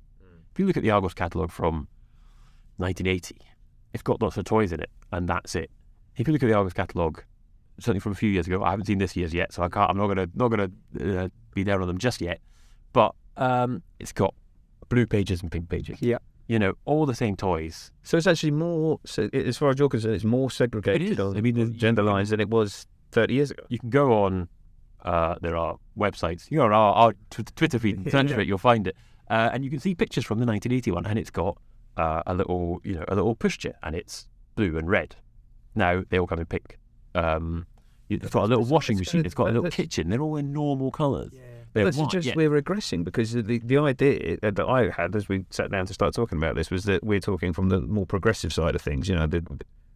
If 0.52 0.60
you 0.60 0.66
look 0.68 0.78
at 0.78 0.84
the 0.84 0.92
Argos 0.92 1.14
catalogue 1.14 1.52
from 1.52 1.88
1980, 2.78 3.38
it's 3.94 4.04
got 4.04 4.22
lots 4.22 4.38
of 4.38 4.46
toys 4.46 4.72
in 4.72 4.80
it, 4.80 4.90
and 5.12 5.28
that's 5.28 5.56
it. 5.56 5.70
If 6.18 6.28
you 6.28 6.34
look 6.34 6.44
at 6.44 6.48
the 6.48 6.54
Argos 6.54 6.74
catalogue, 6.74 7.24
certainly 7.80 8.00
from 8.00 8.12
a 8.12 8.16
few 8.16 8.30
years 8.30 8.48
ago, 8.48 8.64
I 8.64 8.72
haven't 8.72 8.86
seen 8.86 8.98
this 8.98 9.16
year's 9.16 9.34
yet, 9.34 9.54
so 9.54 9.64
I 9.64 9.70
can't. 9.70 9.90
I'm 9.90 9.98
not 9.98 10.08
gonna 10.08 10.28
not 10.36 10.50
gonna 10.50 10.72
uh, 11.00 11.30
be 11.54 11.64
there 11.64 11.82
on 11.82 11.88
them 11.88 11.98
just 11.98 12.22
yet. 12.22 12.40
But 12.94 13.16
um, 13.38 13.82
it's 14.00 14.12
got 14.12 14.34
blue 14.90 15.08
pages 15.08 15.42
and 15.42 15.52
pink 15.52 15.70
pages. 15.70 15.98
Yeah. 16.02 16.18
You 16.48 16.60
know, 16.60 16.74
all 16.86 17.06
the 17.06 17.16
same 17.16 17.38
toys. 17.38 17.92
So 18.04 18.18
it's 18.18 18.28
actually 18.28 18.52
more, 18.52 19.00
so 19.06 19.30
as 19.34 19.58
far 19.58 19.70
as 19.70 19.80
you're 19.80 19.88
concerned, 19.88 20.16
it's 20.16 20.26
more 20.26 20.52
segregated 20.52 21.12
is. 21.12 21.20
on 21.20 21.38
I 21.38 21.42
mean, 21.42 21.78
gender 21.78 22.04
lines 22.04 22.32
than 22.32 22.42
it 22.42 22.50
was 22.50 22.88
30 23.14 23.34
years 23.34 23.52
ago. 23.52 23.64
you 23.70 23.80
can 23.80 23.90
go 23.90 24.24
on. 24.24 24.50
Uh, 25.04 25.36
there 25.42 25.56
are 25.56 25.78
websites. 25.98 26.52
You 26.52 26.58
know, 26.58 26.66
our, 26.66 26.94
our 26.94 27.14
tw- 27.30 27.56
Twitter 27.56 27.80
feed. 27.80 27.98
and 27.98 28.12
Search 28.12 28.32
for 28.34 28.42
it, 28.42 28.48
you'll 28.48 28.58
find 28.58 28.86
it, 28.86 28.96
uh, 29.30 29.50
and 29.54 29.64
you 29.64 29.70
can 29.72 29.80
see 29.80 29.96
pictures 29.96 30.26
from 30.26 30.40
the 30.40 30.46
1981, 30.46 31.06
and 31.06 31.18
it's 31.18 31.32
got 31.32 31.58
uh, 31.98 32.22
a 32.28 32.34
little, 32.36 32.82
you 32.84 32.96
know, 32.96 33.06
a 33.08 33.16
little 33.16 33.36
pushchair, 33.36 33.74
and 33.82 33.96
it's 33.96 34.28
blue 34.56 34.78
and 34.78 34.90
red. 34.90 35.16
Now 35.76 36.04
they 36.10 36.20
all 36.20 36.28
come 36.28 36.40
in 36.40 36.46
pink. 36.46 36.78
Um, 37.16 37.66
it's 38.10 38.30
got 38.30 38.44
a 38.44 38.48
little 38.48 38.66
washing 38.66 38.98
machine. 38.98 39.26
It's 39.26 39.34
got 39.34 39.50
a 39.50 39.54
little 39.54 39.70
kitchen. 39.70 40.10
They're 40.10 40.22
all 40.22 40.36
in 40.36 40.52
normal 40.52 40.92
colours. 40.92 41.32
They're 41.74 41.86
That 41.86 41.96
white, 41.96 42.12
suggests 42.12 42.28
yeah. 42.28 42.34
we're 42.36 42.62
regressing 42.62 43.06
because 43.06 43.32
the, 43.32 43.60
the 43.60 43.78
idea 43.78 44.38
that 44.42 44.60
I 44.60 44.90
had 44.90 45.16
as 45.16 45.30
we 45.30 45.46
sat 45.50 45.72
down 45.72 45.86
to 45.86 45.94
start 45.94 46.14
talking 46.14 46.38
about 46.38 46.56
this 46.56 46.70
was 46.70 46.84
that 46.84 47.04
we're 47.04 47.22
talking 47.22 47.54
from 47.54 47.70
the 47.70 47.80
more 47.80 48.06
progressive 48.06 48.52
side 48.52 48.76
of 48.76 48.82
things, 48.82 49.08
you 49.08 49.16
know. 49.16 49.28
The, 49.28 49.42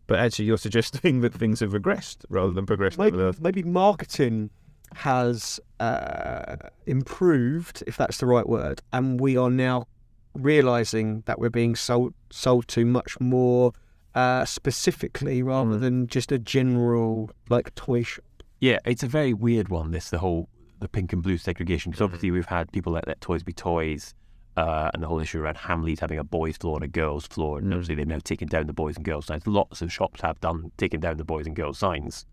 but 0.08 0.20
actually, 0.20 0.46
you're 0.46 0.58
suggesting 0.58 1.22
that 1.22 1.34
things 1.34 1.60
have 1.60 1.72
regressed 1.72 2.26
rather 2.30 2.54
than 2.54 2.66
progressed. 2.66 2.98
Maybe, 2.98 3.32
maybe 3.42 3.64
marketing 3.64 4.52
has 4.94 5.60
uh, 5.82 6.56
improved, 6.86 7.84
if 7.88 7.98
that's 7.98 8.20
the 8.20 8.26
right 8.26 8.48
word, 8.48 8.82
and 8.94 9.20
we 9.20 9.36
are 9.36 9.50
now 9.50 9.88
realizing 10.34 11.24
that 11.26 11.40
we're 11.40 11.50
being 11.50 11.76
sold 11.76 12.14
sold 12.30 12.68
to 12.68 12.86
much 12.86 13.20
more 13.20 13.72
uh, 14.16 14.46
specifically 14.46 15.44
rather 15.44 15.76
Mm. 15.78 15.80
than 15.82 16.08
just 16.08 16.32
a 16.32 16.40
general 16.40 17.30
like 17.50 17.74
toy 17.76 18.02
shop. 18.04 18.24
Yeah, 18.60 18.80
it's 18.86 19.04
a 19.04 19.08
very 19.08 19.34
weird 19.34 19.70
one. 19.70 19.92
This 19.92 20.10
the 20.10 20.20
whole 20.20 20.50
the 20.80 20.88
pink 20.90 21.14
and 21.14 21.22
blue 21.24 21.38
segregation 21.38 21.92
because 21.92 22.02
obviously 22.04 22.32
we've 22.32 22.46
had 22.46 22.72
people 22.72 22.94
let 22.94 23.08
let 23.08 23.22
toys 23.22 23.44
be 23.44 23.54
toys, 23.54 24.14
uh, 24.58 24.90
and 24.94 25.04
the 25.04 25.08
whole 25.08 25.20
issue 25.20 25.40
around 25.40 25.58
Hamleys 25.58 26.00
having 26.00 26.18
a 26.20 26.24
boys' 26.24 26.58
floor 26.58 26.76
and 26.78 26.84
a 26.84 26.88
girls' 26.88 27.28
floor, 27.28 27.60
and 27.60 27.72
obviously 27.74 27.96
they've 27.96 28.08
now 28.08 28.20
taken 28.24 28.48
down 28.48 28.68
the 28.68 28.74
boys 28.74 28.96
and 28.96 29.06
girls 29.06 29.26
signs. 29.28 29.46
Lots 29.46 29.82
of 29.82 29.92
shops 29.92 30.22
have 30.22 30.40
done 30.42 30.72
taken 30.78 31.00
down 31.00 31.18
the 31.18 31.26
boys 31.26 31.46
and 31.46 31.56
girls 31.56 31.78
signs. 31.78 32.26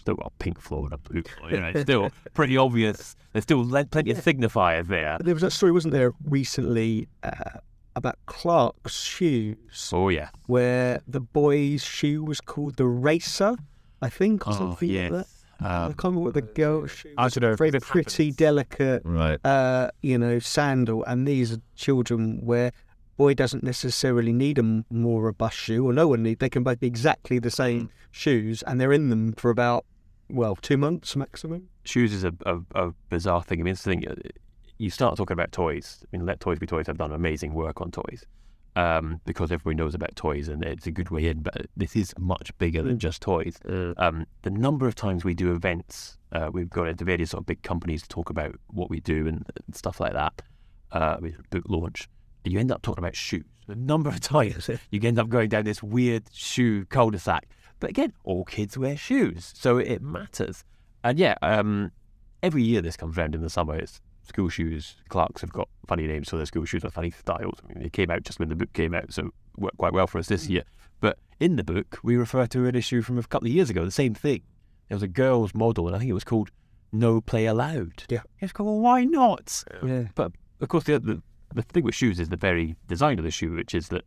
Still 0.00 0.14
got 0.14 0.26
a 0.28 0.42
pink 0.42 0.60
floor 0.60 0.84
and 0.84 0.94
a 0.94 0.98
blue 0.98 1.22
floor. 1.22 1.50
You 1.50 1.60
know, 1.60 1.66
it's 1.68 1.82
still 1.82 2.10
pretty 2.34 2.56
obvious. 2.56 3.16
There's 3.32 3.42
still 3.44 3.68
plenty 3.68 4.10
of 4.12 4.18
signifiers 4.18 4.86
there. 4.86 5.18
There 5.20 5.34
was 5.34 5.42
that 5.42 5.50
story, 5.50 5.72
wasn't 5.72 5.92
there, 5.92 6.12
recently 6.24 7.08
uh, 7.24 7.58
about 7.98 8.16
Clark's 8.26 9.02
shoes, 9.02 9.90
Oh 9.92 10.08
yeah. 10.08 10.30
where 10.46 11.00
the 11.06 11.20
boy's 11.20 11.84
shoe 11.84 12.24
was 12.24 12.40
called 12.40 12.76
the 12.76 12.86
Racer, 12.86 13.56
I 14.00 14.08
think, 14.08 14.46
or 14.46 14.52
Oh 14.52 14.56
something 14.56 14.88
like 14.94 15.10
that. 15.10 15.16
yes. 15.18 15.34
I 15.60 15.86
Um, 15.86 15.92
can't 15.94 16.04
remember 16.04 16.20
what 16.20 16.34
the 16.34 16.42
girl's 16.42 16.92
shoe. 16.92 17.12
I 17.18 17.28
don't 17.28 17.42
know 17.42 17.56
Very 17.56 17.72
pretty, 17.80 18.24
happens. 18.26 18.36
delicate, 18.36 19.02
Right. 19.04 19.44
uh, 19.44 19.90
you 20.02 20.16
know, 20.16 20.38
sandal, 20.38 21.02
and 21.04 21.26
these 21.26 21.52
are 21.54 21.60
children 21.74 22.40
where 22.44 22.70
boy 23.16 23.34
doesn't 23.34 23.64
necessarily 23.64 24.32
need 24.32 24.58
a 24.58 24.84
more 24.90 25.22
robust 25.24 25.56
shoe, 25.56 25.84
or 25.84 25.92
no 25.92 26.06
one 26.06 26.22
need. 26.22 26.38
They 26.38 26.48
can 26.48 26.62
both 26.62 26.78
be 26.78 26.86
exactly 26.86 27.40
the 27.40 27.50
same 27.50 27.90
shoes, 28.12 28.62
and 28.62 28.80
they're 28.80 28.92
in 28.92 29.08
them 29.10 29.32
for 29.32 29.50
about 29.50 29.84
well 30.30 30.54
two 30.54 30.76
months 30.76 31.16
maximum. 31.16 31.68
shoes 31.84 32.12
is 32.12 32.22
a, 32.22 32.32
a, 32.46 32.60
a 32.76 32.94
bizarre 33.10 33.42
thing. 33.42 33.60
I 33.60 33.62
mean, 33.64 33.72
it's 33.72 33.82
the 33.82 33.90
thing. 33.90 34.04
You 34.78 34.90
start 34.90 35.16
talking 35.16 35.34
about 35.34 35.52
toys. 35.52 36.04
I 36.04 36.16
mean, 36.16 36.24
Let 36.24 36.40
Toys 36.40 36.58
Be 36.58 36.66
Toys 36.66 36.86
have 36.86 36.98
done 36.98 37.12
amazing 37.12 37.52
work 37.52 37.80
on 37.80 37.90
toys 37.90 38.24
um, 38.76 39.20
because 39.26 39.50
everybody 39.50 39.74
knows 39.74 39.94
about 39.94 40.14
toys 40.14 40.46
and 40.46 40.62
it's 40.62 40.86
a 40.86 40.92
good 40.92 41.10
way 41.10 41.26
in. 41.26 41.42
But 41.42 41.66
this 41.76 41.96
is 41.96 42.14
much 42.16 42.56
bigger 42.58 42.82
than 42.82 42.98
just 43.00 43.20
toys. 43.20 43.58
Um, 43.96 44.24
the 44.42 44.50
number 44.50 44.86
of 44.86 44.94
times 44.94 45.24
we 45.24 45.34
do 45.34 45.52
events, 45.52 46.16
uh, 46.30 46.50
we've 46.52 46.70
gone 46.70 46.86
into 46.86 47.04
various 47.04 47.30
sort 47.30 47.42
of 47.42 47.46
big 47.46 47.62
companies 47.62 48.02
to 48.02 48.08
talk 48.08 48.30
about 48.30 48.54
what 48.68 48.88
we 48.88 49.00
do 49.00 49.26
and, 49.26 49.44
and 49.66 49.74
stuff 49.74 49.98
like 49.98 50.12
that. 50.12 50.42
uh, 50.92 51.16
I 51.22 51.32
book 51.50 51.64
launch, 51.68 52.08
and 52.44 52.52
you 52.52 52.60
end 52.60 52.70
up 52.70 52.82
talking 52.82 53.02
about 53.02 53.16
shoes. 53.16 53.44
The 53.66 53.74
number 53.74 54.10
of 54.10 54.20
times 54.36 54.70
you 54.90 55.00
end 55.02 55.18
up 55.18 55.28
going 55.28 55.48
down 55.48 55.64
this 55.64 55.82
weird 55.82 56.24
shoe 56.32 56.84
cul-de-sac. 56.86 57.48
But 57.80 57.90
again, 57.90 58.12
all 58.22 58.44
kids 58.44 58.78
wear 58.78 58.96
shoes, 58.96 59.52
so 59.56 59.78
it 59.78 60.02
matters. 60.02 60.64
And 61.02 61.18
yeah, 61.18 61.34
um, 61.42 61.90
every 62.42 62.62
year 62.62 62.80
this 62.80 62.96
comes 62.96 63.16
round 63.16 63.34
in 63.34 63.40
the 63.40 63.50
summer. 63.50 63.74
It's 63.76 64.00
school 64.28 64.48
shoes. 64.48 64.96
Clarks 65.08 65.40
have 65.40 65.52
got 65.52 65.68
funny 65.86 66.06
names 66.06 66.28
for 66.28 66.36
their 66.36 66.46
school 66.46 66.64
shoes 66.64 66.84
and 66.84 66.92
funny 66.92 67.10
styles. 67.10 67.58
I 67.64 67.72
mean, 67.72 67.82
they 67.82 67.90
came 67.90 68.10
out 68.10 68.22
just 68.22 68.38
when 68.38 68.48
the 68.48 68.56
book 68.56 68.72
came 68.72 68.94
out, 68.94 69.12
so 69.12 69.26
it 69.26 69.32
worked 69.56 69.78
quite 69.78 69.92
well 69.92 70.06
for 70.06 70.18
us 70.18 70.28
this 70.28 70.46
mm. 70.46 70.50
year. 70.50 70.64
But 71.00 71.18
in 71.40 71.56
the 71.56 71.64
book, 71.64 71.98
we 72.02 72.16
refer 72.16 72.46
to 72.46 72.66
an 72.66 72.74
issue 72.74 73.02
from 73.02 73.18
a 73.18 73.22
couple 73.22 73.48
of 73.48 73.54
years 73.54 73.70
ago, 73.70 73.84
the 73.84 73.90
same 73.90 74.14
thing. 74.14 74.42
There 74.88 74.96
was 74.96 75.02
a 75.02 75.08
girl's 75.08 75.54
model, 75.54 75.86
and 75.86 75.94
I 75.94 75.98
think 75.98 76.10
it 76.10 76.14
was 76.14 76.24
called 76.24 76.50
No 76.92 77.20
Play 77.20 77.46
Allowed. 77.46 78.04
Yeah. 78.08 78.22
It's 78.40 78.52
called, 78.52 78.68
well, 78.68 78.80
why 78.80 79.04
not? 79.04 79.64
Yeah. 79.84 80.04
But 80.14 80.32
of 80.60 80.68
course, 80.68 80.84
the, 80.84 80.98
the 80.98 81.22
the 81.54 81.62
thing 81.62 81.84
with 81.84 81.94
shoes 81.94 82.20
is 82.20 82.28
the 82.28 82.36
very 82.36 82.76
design 82.86 83.18
of 83.18 83.24
the 83.24 83.30
shoe, 83.30 83.54
which 83.54 83.74
is 83.74 83.88
that 83.88 84.04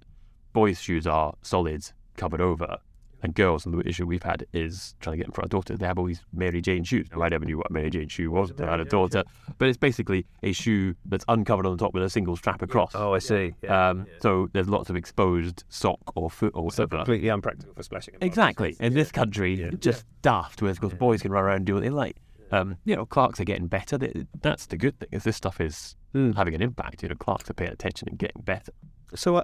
boys' 0.54 0.82
shoes 0.82 1.08
are 1.08 1.34
solid, 1.42 1.84
covered 2.18 2.42
over, 2.42 2.78
and 3.24 3.34
girls, 3.36 3.66
and 3.66 3.74
the 3.74 3.88
issue 3.88 4.06
we've 4.06 4.24
had 4.24 4.46
is 4.54 4.96
trying 5.00 5.13
to 5.13 5.18
get 5.18 5.25
them 5.28 5.34
for 5.34 5.42
our 5.44 5.48
daughter. 5.48 5.78
They 5.78 5.86
have 5.86 5.98
all 6.00 6.06
these 6.06 6.22
Mary 6.34 6.62
Jane 6.62 6.84
shoes. 6.84 7.08
Now, 7.16 7.22
I 7.24 7.30
never 7.30 7.46
knew 7.46 7.58
what 7.58 7.70
Mary 7.72 7.90
Jane 7.90 8.08
shoe 8.08 8.32
was 8.32 8.50
until 8.50 8.68
I 8.68 8.72
had 8.72 8.80
a 8.80 8.86
daughter, 8.86 9.24
but 9.58 9.68
it's 9.68 9.78
basically 9.78 10.25
a 10.44 10.51
shoe 10.54 10.96
that's 11.06 11.25
uncovered 11.28 11.66
on 11.66 11.78
the 11.78 11.84
top 11.84 11.94
with 11.94 12.04
a 12.04 12.10
single 12.10 12.36
strap 12.36 12.62
across. 12.62 12.94
Oh, 12.96 13.13
I 13.13 13.20
see. 13.20 13.54
Um, 13.68 14.06
So 14.20 14.50
there's 14.54 14.68
lots 14.70 14.90
of 14.90 14.96
exposed 14.96 15.63
sock 15.70 16.00
or 16.16 16.30
foot 16.30 16.51
or 16.56 16.72
so 16.72 16.84
whatever. 16.84 16.98
completely 17.04 17.30
unpractical 17.30 17.74
for 17.74 17.84
splashing. 17.84 18.16
Exactly. 18.22 18.75
In 18.80 18.94
this 18.94 19.12
country, 19.12 19.72
just 19.80 20.06
daft, 20.22 20.62
where 20.62 20.74
because 20.74 20.94
boys 20.94 21.22
can 21.22 21.32
run 21.32 21.44
around 21.44 21.58
and 21.58 21.66
do 21.66 21.74
what 21.75 21.84
they 21.84 21.90
like. 21.90 22.18
Um, 22.51 22.75
you 22.84 22.96
know, 22.96 23.06
Clarks 23.06 23.40
are 23.40 23.46
getting 23.46 23.68
better. 23.68 23.98
That's 24.42 24.66
the 24.66 24.75
good 24.78 25.00
thing. 25.00 25.08
Is 25.12 25.24
this 25.24 25.38
stuff 25.38 25.62
is 25.62 25.96
Mm. 26.13 26.36
having 26.36 26.54
an 26.54 26.62
impact. 26.62 27.01
You 27.04 27.08
know, 27.10 27.16
Clarks 27.16 27.50
are 27.50 27.54
paying 27.54 27.72
attention 27.72 28.10
and 28.10 28.20
getting 28.20 28.42
better. 28.42 28.74
So 29.16 29.38
uh, 29.38 29.44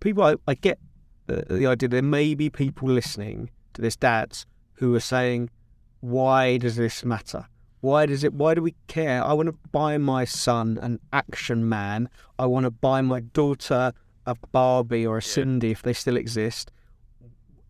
people, 0.00 0.24
I, 0.24 0.34
I 0.48 0.54
get 0.54 0.80
the, 1.28 1.54
the 1.54 1.66
idea. 1.66 1.88
There 1.88 2.02
may 2.02 2.34
be 2.34 2.50
people 2.50 2.88
listening 2.88 3.50
to 3.74 3.82
this, 3.82 3.96
dads, 3.96 4.44
who 4.74 4.94
are 4.94 5.00
saying, 5.00 5.50
"Why 6.00 6.58
does 6.58 6.76
this 6.76 7.04
matter? 7.04 7.46
Why 7.80 8.06
does 8.06 8.24
it? 8.24 8.34
Why 8.34 8.54
do 8.54 8.62
we 8.62 8.74
care? 8.88 9.24
I 9.24 9.32
want 9.32 9.48
to 9.48 9.56
buy 9.70 9.98
my 9.98 10.24
son 10.24 10.78
an 10.82 10.98
action 11.12 11.68
man. 11.68 12.08
I 12.38 12.46
want 12.46 12.64
to 12.64 12.70
buy 12.70 13.00
my 13.02 13.20
daughter 13.20 13.92
a 14.26 14.34
Barbie 14.52 15.06
or 15.06 15.18
a 15.18 15.22
Sindy 15.22 15.70
if 15.70 15.82
they 15.82 15.92
still 15.92 16.16
exist. 16.16 16.72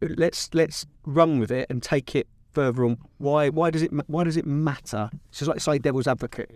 Let's 0.00 0.52
let's 0.54 0.86
run 1.04 1.38
with 1.38 1.50
it 1.50 1.66
and 1.70 1.82
take 1.82 2.16
it 2.16 2.26
further 2.52 2.84
on. 2.84 2.98
Why 3.18 3.48
why 3.50 3.70
does 3.70 3.82
it 3.82 3.90
why 4.08 4.24
does 4.24 4.36
it 4.36 4.46
matter? 4.46 5.10
It's 5.28 5.40
just 5.40 5.48
like 5.48 5.60
say 5.60 5.78
devil's 5.78 6.06
advocate. 6.06 6.50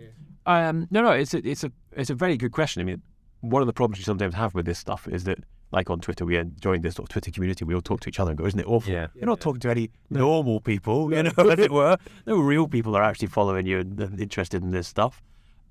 Um, 0.45 0.87
no, 0.91 1.01
no, 1.01 1.11
it's 1.11 1.33
a, 1.33 1.47
it's 1.47 1.63
a 1.63 1.71
it's 1.93 2.09
a 2.09 2.15
very 2.15 2.37
good 2.37 2.51
question. 2.51 2.81
I 2.81 2.85
mean, 2.85 3.01
one 3.41 3.61
of 3.61 3.67
the 3.67 3.73
problems 3.73 3.99
you 3.99 4.03
sometimes 4.03 4.35
have 4.35 4.53
with 4.53 4.65
this 4.65 4.79
stuff 4.79 5.07
is 5.07 5.23
that, 5.25 5.39
like 5.73 5.89
on 5.89 5.99
Twitter, 5.99 6.23
we 6.23 6.41
join 6.61 6.81
this 6.81 6.95
sort 6.95 7.09
of 7.09 7.13
Twitter 7.13 7.31
community. 7.31 7.65
We 7.65 7.73
all 7.73 7.81
talk 7.81 7.99
to 8.01 8.09
each 8.09 8.19
other 8.19 8.31
and 8.31 8.37
go, 8.37 8.45
"Isn't 8.45 8.59
it 8.59 8.67
awful?" 8.67 8.93
Yeah. 8.93 9.07
You're 9.15 9.25
not 9.25 9.41
talking 9.41 9.59
to 9.61 9.71
any 9.71 9.89
normal 10.09 10.61
people, 10.61 11.11
you 11.13 11.23
know, 11.23 11.31
as 11.37 11.59
it 11.59 11.71
were. 11.71 11.97
No 12.27 12.37
real 12.37 12.67
people 12.67 12.95
are 12.95 13.03
actually 13.03 13.27
following 13.27 13.65
you 13.65 13.79
and, 13.79 13.99
and 13.99 14.19
interested 14.19 14.61
in 14.61 14.71
this 14.71 14.87
stuff. 14.87 15.21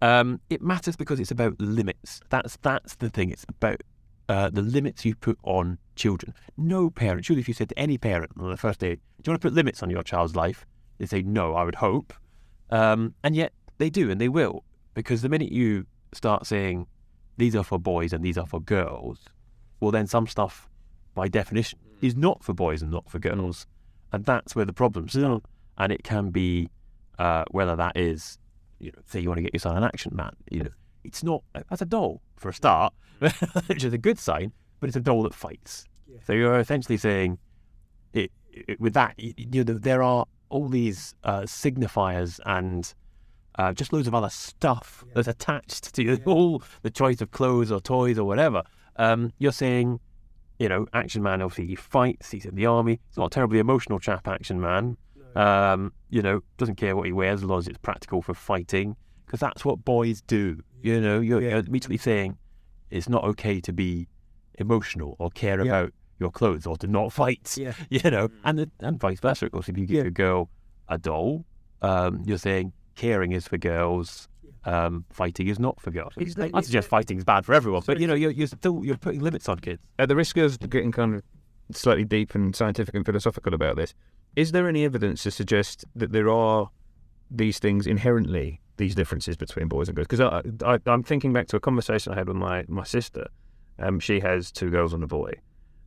Um, 0.02 0.40
it 0.50 0.61
matters 0.61 0.97
because 0.97 1.21
it's 1.21 1.30
about 1.30 1.59
limits. 1.61 2.21
That's 2.28 2.59
that's 2.62 2.97
the 2.97 3.09
thing. 3.09 3.30
It's 3.30 3.47
about 3.49 3.80
uh, 4.28 4.50
the 4.50 4.62
limits 4.62 5.04
you 5.04 5.14
put 5.14 5.38
on 5.44 5.78
children. 5.94 6.35
No 6.56 6.90
parent, 6.90 7.25
surely, 7.25 7.40
if 7.40 7.49
you 7.49 7.54
said 7.54 7.68
to 7.68 7.78
any 7.78 7.97
parent 7.97 8.32
on 8.38 8.50
the 8.50 8.56
first 8.56 8.80
day, 8.80 8.97
"Do 8.97 9.00
you 9.25 9.30
want 9.30 9.40
to 9.40 9.49
put 9.49 9.54
limits 9.54 9.85
on 9.85 9.90
your 9.90 10.02
child's 10.02 10.35
life?" 10.35 10.66
They 10.99 11.06
say 11.06 11.23
no. 11.23 11.54
I 11.54 11.62
would 11.62 11.76
hope, 11.76 12.12
um, 12.71 13.14
and 13.23 13.37
yet 13.37 13.52
they 13.78 13.88
do, 13.88 14.11
and 14.11 14.21
they 14.21 14.28
will, 14.28 14.64
because 14.94 15.23
the 15.23 15.28
minute 15.28 15.52
you 15.52 15.87
start 16.12 16.44
saying 16.47 16.88
these 17.37 17.54
are 17.54 17.64
for 17.64 17.78
boys 17.78 18.12
and 18.12 18.25
these 18.25 18.37
are 18.37 18.47
for 18.47 18.61
girls, 18.61 19.21
well, 19.83 19.91
then 19.91 20.07
some 20.07 20.29
stuff, 20.29 20.69
by 21.12 21.27
definition, 21.27 21.77
is 22.01 22.15
not 22.15 22.45
for 22.45 22.55
boys 22.55 22.83
and 22.83 22.91
not 22.93 23.11
for 23.11 23.19
girls, 23.19 23.67
and 24.12 24.25
that's 24.25 24.55
where 24.55 24.65
the 24.65 24.73
problems 24.73 25.12
start. 25.12 25.43
And 25.77 25.91
it 25.91 26.05
can 26.05 26.31
be 26.31 26.69
uh, 27.19 27.45
whether 27.51 27.75
that 27.75 27.97
is, 27.97 28.39
you 28.79 28.93
know, 28.93 29.03
say 29.05 29.19
you 29.19 29.29
want 29.29 29.39
to 29.39 29.43
get 29.43 29.53
your 29.53 29.59
son 29.59 29.77
an 29.77 29.83
action 29.83 30.15
man, 30.15 30.37
you 30.51 30.62
know, 30.62 30.71
it's 31.03 31.25
not 31.25 31.43
that's 31.53 31.83
a 31.83 31.87
doll 31.87 32.23
for 32.37 32.49
a 32.49 32.55
start, 32.55 32.95
which 33.67 33.83
is 33.83 33.93
a 33.93 33.99
good 33.99 34.21
sign, 34.21 34.53
but 34.79 34.87
it's 34.87 34.97
a 34.97 35.01
doll 35.01 35.25
that 35.25 35.35
fights. 35.35 35.85
So 36.27 36.33
you're 36.33 36.61
essentially 36.61 36.97
saying, 36.97 37.39
it, 38.12 38.31
it, 38.53 38.81
with 38.81 38.95
that, 38.95 39.15
you 39.19 39.65
know, 39.65 39.75
there 39.75 40.05
are 40.05 40.27
all 40.49 40.69
these 40.69 41.17
uh, 41.25 41.41
signifiers 41.41 42.39
and 42.47 42.95
uh, 43.57 43.73
just 43.73 43.93
loads 43.93 44.07
of 44.07 44.15
other 44.15 44.31
stuff 44.31 45.05
that's 45.12 45.27
attached 45.27 45.93
to 45.95 46.21
all 46.27 46.62
the 46.83 46.91
choice 46.91 47.21
of 47.21 47.33
clothes 47.33 47.73
or 47.73 47.81
toys 47.81 48.17
or 48.17 48.25
whatever. 48.25 48.62
Um, 48.96 49.32
you're 49.38 49.52
saying, 49.52 50.00
you 50.58 50.68
know, 50.68 50.87
Action 50.92 51.22
Man 51.22 51.42
obviously 51.42 51.66
he 51.66 51.75
fights, 51.75 52.30
he's 52.30 52.44
in 52.44 52.54
the 52.54 52.66
army. 52.66 53.00
He's 53.08 53.16
not 53.16 53.26
a 53.26 53.30
terribly 53.30 53.58
emotional 53.58 53.99
chap, 53.99 54.28
Action 54.28 54.61
Man. 54.61 54.96
Um, 55.34 55.92
you 56.11 56.20
know, 56.20 56.40
doesn't 56.58 56.75
care 56.76 56.94
what 56.94 57.06
he 57.06 57.12
wears 57.12 57.40
as 57.42 57.44
long 57.49 57.58
as 57.58 57.66
it's 57.68 57.78
practical 57.78 58.20
for 58.20 58.34
fighting, 58.34 58.96
because 59.25 59.40
that's 59.40 59.64
what 59.64 59.84
boys 59.84 60.20
do. 60.20 60.61
You 60.82 61.00
know, 61.00 61.20
you're, 61.20 61.40
Yeah. 61.40 61.50
you're 61.50 61.58
immediately 61.61 61.96
saying 61.96 62.37
it's 62.90 63.08
not 63.08 63.25
okay 63.25 63.61
to 63.62 63.72
be 63.72 64.08
emotional 64.58 65.16
or 65.18 65.30
care 65.30 65.58
Yeah. 65.64 65.70
about 65.72 65.92
your 66.20 66.30
clothes 66.30 66.66
or 66.66 66.76
to 66.76 66.87
not 66.87 67.12
fight. 67.12 67.56
Yeah. 67.58 67.72
You 67.90 68.11
know, 68.11 68.28
and 68.44 68.58
the, 68.58 68.70
and 68.80 69.00
vice 69.00 69.20
versa. 69.20 69.46
Of 69.46 69.52
course, 69.52 69.68
if 69.70 69.78
you 69.78 69.87
give 69.87 70.04
Yeah. 70.04 70.08
a 70.08 70.11
girl 70.11 70.50
a 70.88 70.99
doll, 70.99 71.46
um, 71.80 72.22
you're 72.26 72.37
saying 72.38 72.72
caring 72.94 73.32
is 73.32 73.49
for 73.49 73.56
girls, 73.56 74.28
um, 74.64 75.04
fighting 75.11 75.49
is 75.49 75.59
not 75.59 75.81
for 75.81 75.90
girls. 75.90 76.12
Is 76.16 76.35
that- 76.37 76.50
I 76.54 76.61
suggest 76.61 76.88
fighting 76.88 77.19
is 77.19 77.25
bad 77.25 77.45
for 77.45 77.54
everyone, 77.54 77.83
but 77.87 77.99
you 78.00 78.07
know, 78.07 78.14
you're, 78.14 78.31
you're 78.31 78.47
still 78.47 78.85
you're 78.85 78.97
putting 78.97 79.21
limits 79.21 79.49
on 79.49 79.59
kids. 79.59 79.83
At 79.99 80.09
the 80.09 80.16
risk 80.16 80.37
of 80.37 80.59
getting 80.71 80.92
kind 80.92 81.14
of 81.16 81.23
slightly 81.73 82.04
deep 82.04 82.35
and 82.35 82.54
scientific 82.54 82.95
and 82.95 83.04
philosophical 83.07 83.54
about 83.54 83.76
this, 83.76 83.95
is 84.37 84.52
there 84.52 84.69
any 84.69 84.85
evidence 84.85 85.23
to 85.25 85.31
suggest 85.31 85.85
that 85.97 86.12
there 86.12 86.28
are 86.31 86.71
these 87.31 87.59
things 87.59 87.87
inherently, 87.87 88.61
these 88.76 88.95
differences 88.95 89.37
between 89.37 89.69
boys 89.69 89.88
and 89.88 89.97
girls? 89.97 90.07
Because 90.09 90.21
I, 90.21 90.42
I, 90.75 90.78
I'm 90.87 91.02
thinking 91.02 91.33
back 91.33 91.47
to 91.49 91.57
a 91.57 91.61
conversation 91.61 92.12
I 92.12 92.16
had 92.16 92.28
with 92.28 92.37
my, 92.37 92.64
my 92.69 92.85
sister. 92.85 93.26
Um, 93.78 94.00
she 94.00 94.21
has 94.21 94.52
two 94.52 94.71
girls 94.71 94.92
and 94.92 95.02
a 95.02 95.07
boy. 95.07 95.33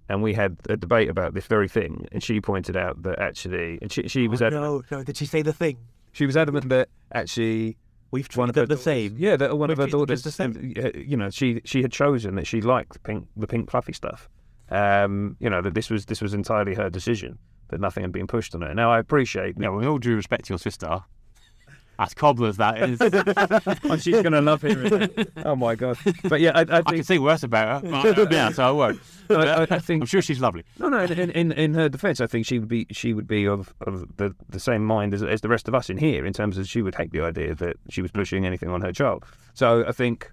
And 0.09 0.21
we 0.21 0.33
had 0.35 0.57
a 0.69 0.77
debate 0.77 1.09
about 1.09 1.33
this 1.33 1.47
very 1.47 1.67
thing, 1.67 2.07
and 2.11 2.21
she 2.21 2.39
pointed 2.39 2.77
out 2.77 3.01
that 3.03 3.17
actually, 3.17 3.79
and 3.81 3.91
she, 3.91 4.07
she 4.07 4.27
was 4.27 4.39
Oh, 4.41 4.45
adamant, 4.47 4.85
no, 4.91 4.97
no, 4.97 5.03
did 5.03 5.17
she 5.17 5.25
say 5.25 5.41
the 5.41 5.53
thing? 5.53 5.77
she 6.11 6.25
was 6.27 6.37
adamant 6.37 6.69
that 6.69 6.89
actually 7.13 7.75
We've 8.11 8.27
one 8.35 8.49
of 8.49 8.55
treated 8.55 8.69
her 8.69 8.75
the 8.75 8.81
same. 8.81 9.15
Yeah, 9.17 9.35
that 9.37 9.57
one 9.57 9.69
of 9.69 9.77
her 9.77 9.83
We've 9.85 9.91
treated 9.91 9.91
them 9.93 9.99
daughters, 10.07 10.23
the 10.23 10.31
same. 10.31 10.73
uh, 10.77 10.89
you 10.97 11.17
know, 11.17 11.29
she 11.29 11.61
she 11.65 11.81
had 11.81 11.91
chosen 11.91 12.35
that 12.35 12.47
she 12.47 12.61
liked 12.61 13.01
pink, 13.03 13.27
the 13.35 13.47
pink 13.47 13.69
fluffy 13.69 13.93
stuff. 13.93 14.29
Um, 14.69 15.35
you 15.39 15.49
know 15.49 15.61
that 15.61 15.73
this 15.73 15.89
was 15.89 16.05
this 16.05 16.21
was 16.21 16.33
entirely 16.33 16.73
her 16.75 16.89
decision. 16.89 17.37
That 17.69 17.81
nothing 17.81 18.03
had 18.03 18.11
been 18.11 18.27
pushed 18.27 18.53
on 18.53 18.61
her. 18.61 18.73
Now 18.73 18.91
I 18.91 18.99
appreciate. 18.99 19.55
Yeah, 19.59 19.69
with 19.69 19.85
all 19.85 19.97
due 19.97 20.15
respect 20.15 20.45
to 20.45 20.53
your 20.53 20.59
sister, 20.59 21.03
as 21.99 22.13
cobblers, 22.13 22.57
that 22.57 22.81
is, 22.81 22.99
oh, 23.85 23.97
she's 23.97 24.21
gonna 24.21 24.41
love 24.41 24.61
hearing 24.61 24.93
it. 24.93 25.31
Oh 25.45 25.55
my 25.55 25.75
god! 25.75 25.97
But 26.23 26.41
yeah, 26.41 26.51
I, 26.55 26.59
I 26.61 26.61
I 26.61 26.81
can 26.81 26.93
think 26.95 27.05
say 27.05 27.17
worse 27.19 27.43
about 27.43 27.83
her. 27.83 28.13
but, 28.13 28.31
yeah, 28.31 28.49
so 28.51 28.67
I 28.67 28.71
won't. 28.71 28.99
I, 29.29 29.67
I 29.69 29.79
think 29.79 30.01
I'm 30.01 30.07
sure 30.07 30.21
she's 30.21 30.39
lovely. 30.39 30.63
No, 30.79 30.89
no. 30.89 30.99
In, 31.03 31.31
in 31.31 31.51
in 31.53 31.73
her 31.73 31.89
defence, 31.89 32.21
I 32.21 32.27
think 32.27 32.45
she 32.45 32.59
would 32.59 32.67
be 32.67 32.87
she 32.91 33.13
would 33.13 33.27
be 33.27 33.45
of, 33.47 33.73
of 33.81 34.17
the, 34.17 34.35
the 34.49 34.59
same 34.59 34.85
mind 34.85 35.13
as, 35.13 35.23
as 35.23 35.41
the 35.41 35.49
rest 35.49 35.67
of 35.67 35.75
us 35.75 35.89
in 35.89 35.97
here 35.97 36.25
in 36.25 36.33
terms 36.33 36.57
of 36.57 36.67
she 36.67 36.81
would 36.81 36.95
hate 36.95 37.11
the 37.11 37.21
idea 37.21 37.55
that 37.55 37.77
she 37.89 38.01
was 38.01 38.11
pushing 38.11 38.45
anything 38.45 38.69
on 38.69 38.81
her 38.81 38.91
child. 38.91 39.23
So 39.53 39.85
I 39.87 39.91
think 39.91 40.31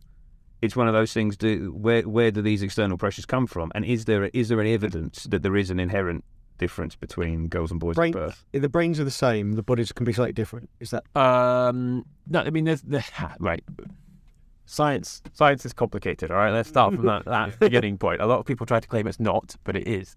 it's 0.61 0.77
one 0.77 0.89
of 0.89 0.95
those 0.95 1.13
things. 1.13 1.37
Do 1.37 1.73
where 1.73 2.03
where 2.03 2.31
do 2.31 2.43
these 2.43 2.63
external 2.63 2.99
pressures 2.99 3.27
come 3.27 3.47
from, 3.47 3.73
and 3.75 3.85
is 3.85 4.05
there 4.05 4.25
is 4.27 4.49
there 4.49 4.61
any 4.61 4.75
evidence 4.75 5.25
that 5.25 5.43
there 5.43 5.57
is 5.57 5.71
an 5.71 5.81
inherent 5.81 6.25
difference 6.63 6.95
between 6.95 7.49
girls 7.49 7.71
and 7.73 7.81
boys 7.81 7.97
Brain, 7.97 8.15
at 8.15 8.21
birth? 8.21 8.45
the 8.53 8.69
brains 8.69 9.01
are 9.01 9.05
the 9.05 9.11
same. 9.11 9.53
The 9.53 9.63
bodies 9.63 9.91
can 9.91 10.05
be 10.05 10.13
slightly 10.13 10.33
different. 10.33 10.71
Is 10.79 10.91
that 10.91 11.05
Um, 11.17 12.05
no, 12.29 12.41
I 12.41 12.51
mean, 12.51 12.65
there's 12.65 12.83
the 12.83 13.05
right. 13.41 13.65
Science, 14.65 15.23
science 15.33 15.67
is 15.67 15.73
complicated. 15.73 16.31
All 16.31 16.37
right, 16.37 16.53
let's 16.53 16.69
start 16.69 16.95
from 16.95 17.07
that, 17.07 17.25
that 17.25 17.59
beginning 17.67 17.99
point. 17.99 18.23
A 18.23 18.27
lot 18.27 18.39
of 18.39 18.47
people 18.47 18.65
try 18.65 18.79
to 18.81 18.89
claim 18.89 19.07
it's 19.07 19.19
not, 19.21 19.57
but 19.65 19.77
it 19.77 19.87
is. 19.89 20.17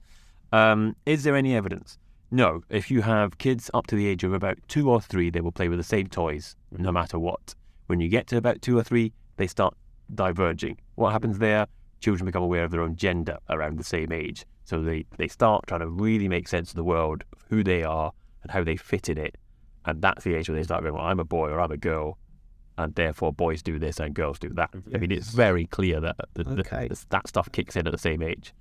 Um, 0.53 0.95
is 1.05 1.23
there 1.23 1.35
any 1.35 1.55
evidence? 1.55 1.97
No. 2.31 2.61
If 2.69 2.91
you 2.91 3.01
have 3.01 3.37
kids 3.39 3.71
up 3.73 3.87
to 3.87 3.95
the 3.95 4.07
age 4.07 4.23
of 4.23 4.33
about 4.33 4.57
two 4.67 4.89
or 4.89 5.01
three, 5.01 5.29
they 5.31 5.41
will 5.41 5.51
play 5.51 5.67
with 5.67 5.79
the 5.79 5.83
same 5.83 6.07
toys, 6.07 6.55
no 6.71 6.91
matter 6.91 7.17
what. 7.17 7.55
When 7.87 7.99
you 7.99 8.07
get 8.07 8.27
to 8.27 8.37
about 8.37 8.61
two 8.61 8.77
or 8.77 8.83
three, 8.83 9.13
they 9.37 9.47
start 9.47 9.73
diverging. 10.13 10.77
What 10.93 11.11
happens 11.11 11.39
there? 11.39 11.65
Children 11.99 12.25
become 12.27 12.43
aware 12.43 12.63
of 12.63 12.71
their 12.71 12.81
own 12.81 12.95
gender 12.95 13.39
around 13.49 13.77
the 13.77 13.83
same 13.83 14.11
age. 14.11 14.45
So 14.65 14.81
they, 14.81 15.05
they 15.17 15.27
start 15.27 15.65
trying 15.67 15.79
to 15.81 15.87
really 15.87 16.27
make 16.27 16.47
sense 16.47 16.69
of 16.71 16.75
the 16.75 16.83
world, 16.83 17.23
of 17.33 17.39
who 17.49 17.63
they 17.63 17.83
are, 17.83 18.11
and 18.43 18.51
how 18.51 18.63
they 18.63 18.75
fit 18.75 19.07
in 19.09 19.17
it. 19.17 19.35
And 19.85 20.01
that's 20.01 20.23
the 20.23 20.33
age 20.35 20.49
where 20.49 20.57
they 20.57 20.63
start 20.63 20.81
going, 20.83 20.95
well, 20.95 21.05
I'm 21.05 21.19
a 21.19 21.23
boy 21.25 21.49
or 21.49 21.59
I'm 21.61 21.71
a 21.71 21.77
girl, 21.77 22.17
and 22.77 22.93
therefore 22.95 23.31
boys 23.31 23.61
do 23.61 23.77
this 23.79 23.99
and 23.99 24.13
girls 24.13 24.39
do 24.39 24.49
that. 24.55 24.71
I 24.93 24.97
mean, 24.97 25.11
it's 25.11 25.29
very 25.29 25.65
clear 25.67 25.99
that 26.01 26.15
the, 26.33 26.49
Okay. 26.61 26.87
the- 26.89 27.05
that 27.09 27.27
stuff 27.27 27.51
kicks 27.51 27.75
in 27.75 27.85
at 27.87 27.91
the 27.91 27.97
same 27.99 28.21
age. 28.21 28.53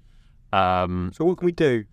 Um, 0.53 1.11
so? 1.15 1.25
What 1.25 1.39
can 1.39 1.47
we 1.47 1.53
do? 1.53 1.85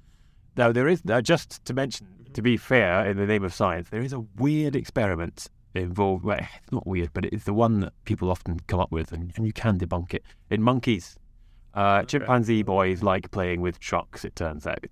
now, 0.58 0.72
there 0.72 0.88
is, 0.90 1.04
now 1.06 1.22
just 1.22 1.64
to 1.66 1.74
mention, 1.74 2.06
to 2.34 2.42
be 2.42 2.58
fair, 2.58 3.06
in 3.06 3.16
the 3.18 3.26
name 3.26 3.44
of 3.44 3.54
science, 3.54 3.90
there 3.90 4.02
is 4.02 4.12
a 4.14 4.20
weird 4.38 4.76
experiment 4.76 5.48
involved. 5.74 6.26
Well, 6.26 6.38
it's 6.62 6.72
not 6.72 6.86
weird, 6.86 7.12
but 7.14 7.26
it's 7.26 7.46
the 7.46 7.54
one 7.54 7.80
that 7.80 7.94
people 8.04 8.30
often 8.30 8.60
come 8.68 8.80
up 8.82 8.92
with, 8.92 9.14
and, 9.14 9.32
and 9.38 9.46
you 9.46 9.54
can 9.54 9.80
debunk 9.80 10.14
it. 10.14 10.24
In 10.50 10.62
monkeys, 10.62 11.16
uh, 11.74 12.04
chimpanzee 12.04 12.64
boys 12.64 13.02
like 13.04 13.32
playing 13.32 13.62
with 13.62 13.80
trucks. 13.80 14.26
It 14.26 14.36
turns 14.36 14.66
out. 14.68 14.86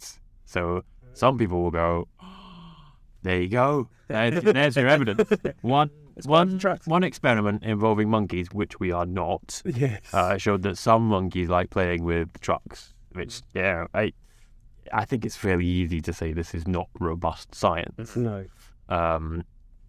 So 0.45 0.83
some 1.13 1.37
people 1.37 1.61
will 1.61 1.71
go, 1.71 2.07
"There 3.23 3.41
you 3.41 3.49
go. 3.49 3.89
There's, 4.07 4.41
there's 4.43 4.75
your 4.75 4.87
evidence." 4.87 5.29
One 5.61 5.89
one 6.25 6.59
one 6.85 7.03
experiment 7.03 7.63
involving 7.63 8.09
monkeys, 8.09 8.47
which 8.51 8.79
we 8.79 8.91
are 8.91 9.05
not, 9.05 9.61
Yes. 9.65 10.13
uh, 10.13 10.37
showed 10.37 10.63
that 10.63 10.77
some 10.77 11.03
monkeys 11.07 11.47
like 11.47 11.69
playing 11.69 12.03
with 12.03 12.27
trucks. 12.41 12.93
Which, 13.13 13.41
yeah, 13.53 13.85
I 13.93 14.11
I 14.91 15.05
think 15.05 15.25
it's 15.25 15.35
fairly 15.37 15.65
easy 15.65 16.01
to 16.01 16.11
say 16.13 16.33
this 16.33 16.53
is 16.53 16.67
not 16.67 16.87
robust 16.99 17.55
science. 17.55 18.15
no. 18.15 18.45
Um, 18.89 19.43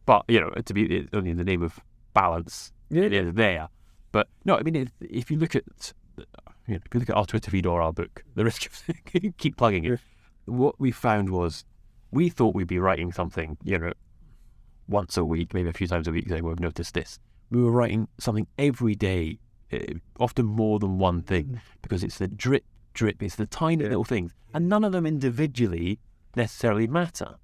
but 0.07 0.25
you 0.29 0.41
know, 0.41 0.51
to 0.51 0.75
be 0.75 1.09
only 1.13 1.31
in 1.31 1.37
the 1.37 1.45
name 1.45 1.63
of 1.63 1.79
balance, 2.15 2.73
it 2.91 3.13
is 3.13 3.33
there. 3.35 3.69
But 4.13 4.29
no, 4.45 4.57
I 4.57 4.63
mean, 4.63 4.77
if, 4.77 4.91
if 5.01 5.31
you 5.31 5.39
look 5.39 5.55
at 5.57 5.93
you 6.71 6.77
know, 6.77 6.83
if 6.85 6.95
you 6.95 7.01
look 7.01 7.11
at 7.11 7.17
our 7.17 7.27
Twitter 7.27 7.51
feed 7.51 7.67
or 7.67 7.83
our 7.83 7.93
book, 7.93 8.23
the 8.37 8.45
risk 8.45 8.67
of 8.67 9.37
keep 9.39 9.57
plugging 9.57 9.85
it. 9.85 10.01
What 10.45 10.79
we 10.79 10.93
found 10.93 11.31
was 11.31 11.65
we 12.13 12.29
thought 12.29 12.55
we'd 12.55 12.69
be 12.69 12.79
writing 12.79 13.13
something, 13.13 13.59
you 13.65 13.77
know, 13.77 13.93
once 14.89 15.17
a 15.17 15.25
week, 15.25 15.53
maybe 15.53 15.69
a 15.69 15.73
few 15.73 15.89
times 15.89 16.07
a 16.07 16.13
week. 16.13 16.29
Saying 16.29 16.45
we've 16.45 16.61
noticed 16.61 16.95
this. 16.95 17.19
We 17.51 17.61
were 17.61 17.73
writing 17.73 18.07
something 18.21 18.47
every 18.57 18.95
day, 18.95 19.41
eh, 19.73 19.95
often 20.21 20.47
more 20.47 20.79
than 20.79 20.99
one 20.99 21.23
thing, 21.23 21.61
because 21.83 22.05
it's 22.05 22.19
the 22.19 22.29
drip, 22.29 22.65
drip. 22.95 23.21
It's 23.21 23.35
the 23.35 23.47
tiny 23.47 23.83
little 23.83 24.05
things, 24.05 24.33
and 24.55 24.69
none 24.69 24.85
of 24.85 24.93
them 24.93 25.07
individually 25.07 25.99
necessarily 26.37 26.87
matter, 26.87 27.35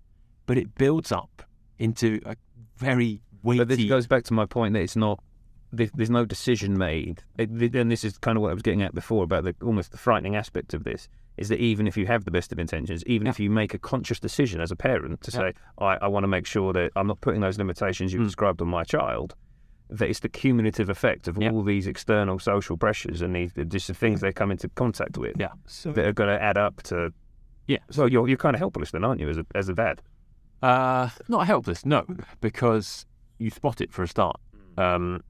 but 0.47 0.57
it 0.57 0.77
builds 0.77 1.11
up 1.11 1.43
into 1.81 2.21
a 2.25 2.37
very 2.77 3.23
weighty. 3.43 3.59
But 3.59 3.69
this 3.69 3.85
goes 3.87 4.07
back 4.07 4.23
to 4.25 4.35
my 4.35 4.47
point 4.47 4.75
that 4.75 4.83
it's 4.83 4.97
not. 4.97 5.21
There's, 5.73 5.91
there's 5.93 6.11
no 6.11 6.25
decision 6.25 6.79
made, 6.79 7.23
it, 7.39 7.51
and 7.75 7.91
this 7.91 8.05
is 8.05 8.19
kind 8.19 8.39
of 8.39 8.43
what 8.43 8.51
I 8.51 8.55
was 8.55 8.63
getting 8.63 8.83
at 8.83 8.95
before 8.95 9.25
about 9.25 9.45
the 9.45 9.55
almost 9.63 9.91
the 9.93 9.99
frightening 9.99 10.37
aspect 10.37 10.75
of 10.75 10.85
this. 10.85 11.09
Is 11.37 11.49
that 11.51 11.59
even 11.61 11.87
if 11.87 11.97
you 11.99 12.07
have 12.07 12.25
the 12.25 12.31
best 12.31 12.51
of 12.53 12.59
intentions, 12.59 13.05
even 13.07 13.27
if 13.27 13.39
you 13.39 13.51
make 13.51 13.75
a 13.75 13.79
conscious 13.79 14.19
decision 14.19 14.61
as 14.61 14.71
a 14.71 14.77
parent 14.77 15.21
to 15.23 15.31
Yeah. 15.33 15.39
say, 15.39 15.53
I, 15.79 15.97
I 16.01 16.07
want 16.07 16.25
to 16.25 16.29
make 16.29 16.47
sure 16.47 16.73
that 16.73 16.93
I'm 16.97 17.07
not 17.07 17.21
putting 17.21 17.41
those 17.43 17.59
limitations 17.59 18.13
you've 18.13 18.23
Mm. 18.23 18.27
described 18.27 18.63
on 18.63 18.69
my 18.69 18.85
child, 18.85 19.35
that 19.91 20.09
it's 20.09 20.21
the 20.21 20.29
cumulative 20.31 20.89
effect 20.89 21.29
of 21.29 21.37
Yeah. 21.37 21.51
all 21.51 21.63
these 21.63 21.87
external 21.87 22.39
social 22.39 22.77
pressures 22.79 23.21
and 23.21 23.35
these 23.37 23.53
just 23.69 23.89
the 23.89 23.95
things 23.95 24.21
they 24.23 24.33
come 24.33 24.51
into 24.51 24.69
contact 24.71 25.19
with 25.19 25.37
Yeah. 25.39 25.53
So 25.67 25.93
that 25.93 26.07
are 26.07 26.13
going 26.13 26.31
to 26.31 26.43
add 26.43 26.57
up 26.57 26.83
to. 26.85 27.13
Yeah. 27.67 27.79
So 27.91 28.07
you're 28.07 28.29
you're 28.29 28.39
kind 28.39 28.55
of 28.57 28.61
helpless 28.61 28.93
then, 28.93 29.05
aren't 29.05 29.21
you, 29.21 29.29
as 29.29 29.37
a 29.37 29.45
as 29.55 29.69
a 29.69 29.75
dad? 29.75 30.01
Uh, 30.63 31.11
not 31.29 31.47
helpless, 31.47 31.85
no, 31.85 32.07
because 32.41 33.05
you 33.39 33.51
spot 33.51 33.83
it 33.83 33.93
for 33.93 34.03
a 34.05 34.09
start, 34.09 34.41
um, 34.79 35.23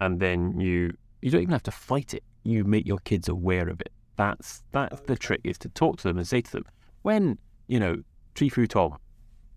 and 0.00 0.20
then 0.20 0.58
you 0.60 0.92
you 1.22 1.30
don't 1.30 1.42
even 1.42 1.52
have 1.52 1.62
to 1.64 1.70
fight 1.70 2.14
it. 2.14 2.22
You 2.42 2.64
make 2.64 2.86
your 2.86 2.98
kids 2.98 3.28
aware 3.28 3.68
of 3.68 3.80
it. 3.80 3.92
That's 4.16 4.62
that's 4.72 5.00
the 5.02 5.16
trick 5.16 5.40
is 5.44 5.58
to 5.58 5.68
talk 5.70 5.96
to 5.98 6.04
them 6.04 6.18
and 6.18 6.26
say 6.26 6.40
to 6.42 6.50
them 6.52 6.64
when 7.02 7.38
you 7.66 7.80
know 7.80 7.96
Tree 8.34 8.48
Fu 8.48 8.66
Tom 8.66 8.96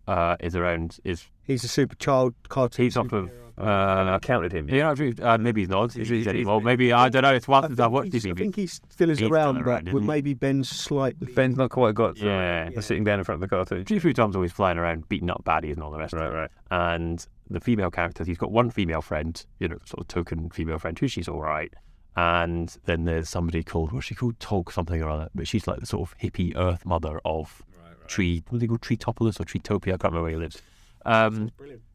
uh, 0.08 0.36
is 0.40 0.56
around 0.56 0.98
is 1.04 1.26
he's 1.44 1.64
a 1.64 1.68
super 1.68 1.96
child 1.96 2.34
cartoon. 2.50 2.84
he's 2.86 2.98
off 2.98 3.12
of 3.12 3.30
I 3.60 3.62
uh, 3.64 4.20
counted 4.20 4.52
him. 4.54 4.70
you 4.70 4.80
know 4.80 4.94
uh, 5.24 5.38
maybe 5.40 5.62
he's 5.62 5.70
not 5.70 5.92
He's- 5.94 6.08
he's, 6.08 6.26
he's- 6.26 6.28
anymore 6.28 6.62
maybe 6.62 6.94
I 6.94 7.10
don't 7.10 7.24
know 7.24 7.34
it's 7.34 7.48
one 7.48 7.66
I 7.66 7.68
since 7.68 7.80
I've 7.80 7.86
think, 7.86 7.94
watched 7.94 8.14
he's, 8.14 8.26
I 8.28 8.34
think 8.34 8.56
he 8.56 8.68
still 8.68 9.10
is 9.10 9.20
He's 9.20 9.30
around, 9.30 9.58
around, 9.58 9.66
but 9.66 9.82
isn't 9.90 9.94
with 9.94 10.04
he? 10.04 10.08
maybe 10.08 10.34
Ben's 10.36 10.70
slightly. 10.70 11.34
Ben's 11.34 11.58
not 11.58 11.72
quite 11.72 11.94
got 11.96 12.18
Yeah. 12.18 12.70
the 12.70 12.82
sitting 12.82 13.04
down 13.04 13.20
in 13.20 13.26
front 13.26 13.44
of 13.44 13.50
the 13.50 13.54
cartoon. 13.56 13.84
Tree 13.84 14.00
Fu 14.00 14.14
Tom's 14.14 14.36
always 14.36 14.52
flying 14.52 14.78
around 14.78 15.10
beating 15.10 15.30
up 15.30 15.44
baddies 15.44 15.74
and 15.74 15.84
all 15.84 15.92
the 15.92 15.98
rest 15.98 16.14
of 16.14 16.20
it. 16.22 16.24
Right, 16.26 16.34
right. 16.34 16.52
and 16.72 17.26
the 17.50 17.60
female 17.60 17.92
characters, 17.92 18.28
he's 18.28 18.38
got 18.38 18.52
one 18.52 18.70
female 18.70 19.02
friend, 19.02 19.44
you 19.60 19.68
know, 19.68 19.78
sort 19.86 20.02
of 20.02 20.08
token 20.08 20.50
female 20.50 20.80
friend, 20.80 20.98
who 20.98 21.08
she's 21.08 21.28
all 21.28 21.42
right. 21.42 21.74
And 22.16 22.76
then 22.86 23.06
there's 23.06 23.30
somebody 23.30 23.64
called, 23.64 23.92
what's 23.92 24.08
she 24.08 24.16
called? 24.16 24.40
Tog 24.40 24.72
something 24.72 25.02
or 25.02 25.10
other. 25.10 25.30
But 25.36 25.48
she's 25.48 25.68
like 25.68 25.80
the 25.80 25.86
sort 25.86 26.10
of 26.10 26.18
hippie 26.18 26.54
earth 26.56 26.86
mother 26.86 27.20
of 27.26 27.62
Tree, 28.08 28.44
what 28.50 28.60
do 28.60 28.60
they 28.60 28.68
call 28.68 28.78
Treetopolis 28.78 29.40
or 29.40 29.44
Treetopia? 29.44 29.94
I 29.94 29.98
can't 29.98 30.14
remember 30.14 30.24
where 30.24 30.32
he 30.32 30.38
lives. 30.38 30.62
Um, 31.06 31.52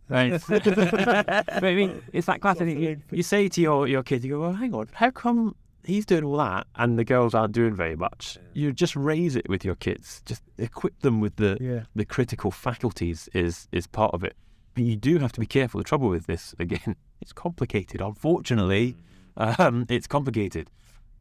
right. 0.09 0.41
but 0.49 1.65
I 1.65 1.75
mean, 1.75 2.03
it's 2.13 2.27
that 2.27 2.41
classic. 2.41 2.69
You, 2.69 3.01
you 3.11 3.23
say 3.23 3.49
to 3.49 3.61
your, 3.61 3.89
your 3.89 4.03
kid, 4.03 4.23
you 4.25 4.33
go, 4.33 4.41
well, 4.41 4.53
hang 4.53 4.75
on, 4.75 4.89
how 4.93 5.11
come 5.11 5.57
he's 5.85 6.07
doing 6.07 6.23
all 6.25 6.37
that 6.37 6.67
and 6.77 6.99
the 6.99 7.05
girls 7.05 7.35
aren't 7.35 7.55
doing 7.55 7.75
very 7.75 7.97
much? 7.97 8.39
You 8.53 8.73
just 8.73 8.95
raise 8.95 9.37
it 9.37 9.49
with 9.49 9.65
your 9.65 9.75
kids. 9.75 10.23
Just 10.27 10.43
equip 10.59 11.01
them 11.01 11.21
with 11.21 11.37
the 11.37 11.57
Yeah. 11.61 11.85
the 11.95 12.05
critical 12.05 12.51
faculties 12.51 13.29
is 13.35 13.69
is 13.73 13.87
part 13.87 14.15
of 14.15 14.23
it. 14.23 14.37
But 14.75 14.85
you 14.85 14.97
do 14.97 15.19
have 15.19 15.33
to 15.33 15.41
be 15.41 15.47
careful. 15.47 15.79
The 15.79 15.85
trouble 15.85 16.09
with 16.09 16.27
this, 16.27 16.55
again, 16.59 16.97
it's 17.21 17.33
complicated. 17.33 18.01
Unfortunately, 18.01 18.97
um, 19.37 19.87
it's 19.89 20.07
complicated. 20.07 20.71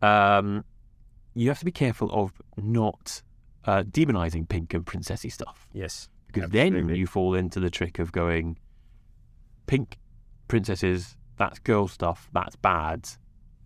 Um, 0.02 0.64
you 1.34 1.48
have 1.50 1.60
to 1.60 1.66
be 1.66 1.72
careful 1.72 2.10
of 2.12 2.34
not 2.58 3.22
uh, 3.66 3.84
demonizing 3.84 4.48
pink 4.50 4.74
and 4.74 4.86
princessy 4.86 5.32
stuff 5.32 5.68
Yes. 5.74 6.10
because 6.28 6.50
then 6.50 6.90
you 6.90 7.06
fall 7.08 7.36
into 7.36 7.60
the 7.60 7.70
trick 7.70 8.00
of 8.00 8.12
going 8.12 8.58
pink 9.68 9.98
princesses. 10.48 11.16
That's 11.38 11.60
girl 11.60 11.88
stuff. 11.88 12.30
That's 12.34 12.56
bad. 12.56 13.08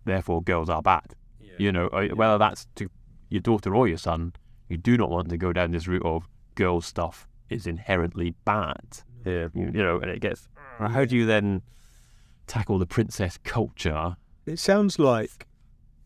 Therefore, 0.04 0.42
girls 0.42 0.68
are 0.68 0.82
bad. 0.82 1.14
You 1.58 1.72
know, 1.72 1.86
uh, 1.88 2.08
whether 2.08 2.38
that's 2.38 2.66
to 2.76 2.90
your 3.30 3.40
daughter 3.40 3.74
or 3.74 3.88
your 3.88 3.96
son, 3.98 4.34
you 4.68 4.76
do 4.76 4.96
not 4.96 5.10
want 5.10 5.30
to 5.30 5.36
go 5.38 5.52
down 5.52 5.70
this 5.70 5.88
route 5.88 6.04
of 6.04 6.28
girl 6.54 6.80
stuff 6.80 7.26
is 7.48 7.66
inherently 7.66 8.34
bad. 8.44 8.98
Yeah. 9.26 9.48
You, 9.54 9.70
you 9.74 9.82
know, 9.82 9.98
and 9.98 10.10
it 10.10 10.20
gets. 10.20 10.48
How 10.78 11.04
do 11.04 11.16
you 11.16 11.26
then 11.26 11.62
tackle 12.46 12.78
the 12.78 12.86
princess 12.86 13.38
culture? 13.44 14.16
It 14.46 14.58
sounds 14.58 14.98
like 14.98 15.46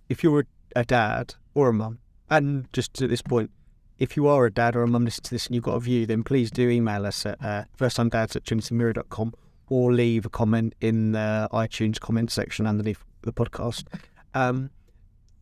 if 0.09 0.25
you're 0.25 0.41
a, 0.41 0.45
a 0.81 0.85
dad 0.85 1.35
or 1.55 1.69
a 1.69 1.73
mum, 1.73 1.99
and 2.29 2.67
just 2.73 3.01
at 3.03 3.11
this 3.11 3.23
point, 3.23 3.51
if 3.99 4.17
you 4.17 4.27
are 4.27 4.47
a 4.47 4.51
dad 4.51 4.75
or 4.75 4.83
a 4.83 4.89
mum 4.89 5.05
listening 5.05 5.25
to 5.25 5.31
this 5.35 5.47
and 5.47 5.55
you've 5.55 5.65
got 5.65 5.75
a 5.75 5.81
view, 5.81 6.07
then 6.07 6.25
please 6.25 6.51
do 6.51 6.69
email 6.71 7.05
us 7.05 7.27
at 7.27 7.43
uh, 7.45 7.65
firsttimedads 7.79 8.35
at 8.35 8.45
trinitymirror.com 8.45 9.35
or 9.69 9.93
leave 9.93 10.25
a 10.25 10.31
comment 10.31 10.75
in 10.81 11.13
the 11.13 11.49
iTunes 11.53 12.01
comment 12.01 12.31
section 12.31 12.67
underneath 12.67 13.05
the 13.23 13.33
podcast. 13.33 13.85
Um, 14.35 14.71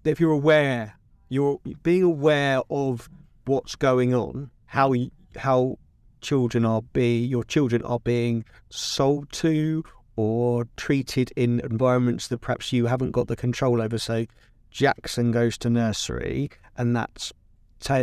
if 0.05 0.19
you're 0.19 0.33
aware, 0.33 0.99
you're 1.29 1.61
being 1.83 2.03
aware 2.03 2.63
of 2.69 3.09
what's 3.45 3.77
going 3.77 4.15
on, 4.15 4.51
how 4.67 4.95
how 5.37 5.79
children 6.21 6.65
are 6.65 6.83
be 6.83 7.19
your 7.25 7.45
children 7.45 7.83
are 7.83 8.01
being 8.01 8.45
sold 8.71 9.31
to 9.33 9.85
or 10.17 10.67
treated 10.77 11.31
in 11.37 11.61
environments 11.61 12.27
that 12.29 12.39
perhaps 12.39 12.73
you 12.73 12.87
haven't 12.87 13.13
got 13.13 13.29
the 13.29 13.37
control 13.37 13.81
over. 13.81 13.99
So 13.99 14.27
Jackson 14.71 15.31
goes 15.31 15.57
to 15.59 15.71
nursery, 15.71 16.51
and 16.77 16.95
that's 16.97 17.33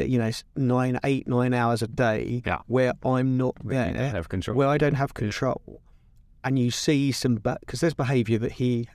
you 0.08 0.18
know 0.18 0.32
nine, 0.56 1.00
eight, 1.04 1.28
nine 1.28 1.54
hours 1.54 1.82
a 1.82 1.88
day 1.88 2.42
Yeah. 2.46 2.60
where 2.68 2.94
I'm 3.04 3.36
not 3.38 3.56
don't 3.58 3.68
there, 3.68 4.24
where 4.54 4.68
I 4.70 4.78
don't 4.78 4.94
have 4.96 5.14
control, 5.14 5.82
and 6.44 6.58
you 6.58 6.72
see 6.72 7.12
some 7.12 7.36
because 7.36 7.82
there's 7.82 7.94
behaviour 7.94 8.38
that 8.40 8.54
he 8.54 8.88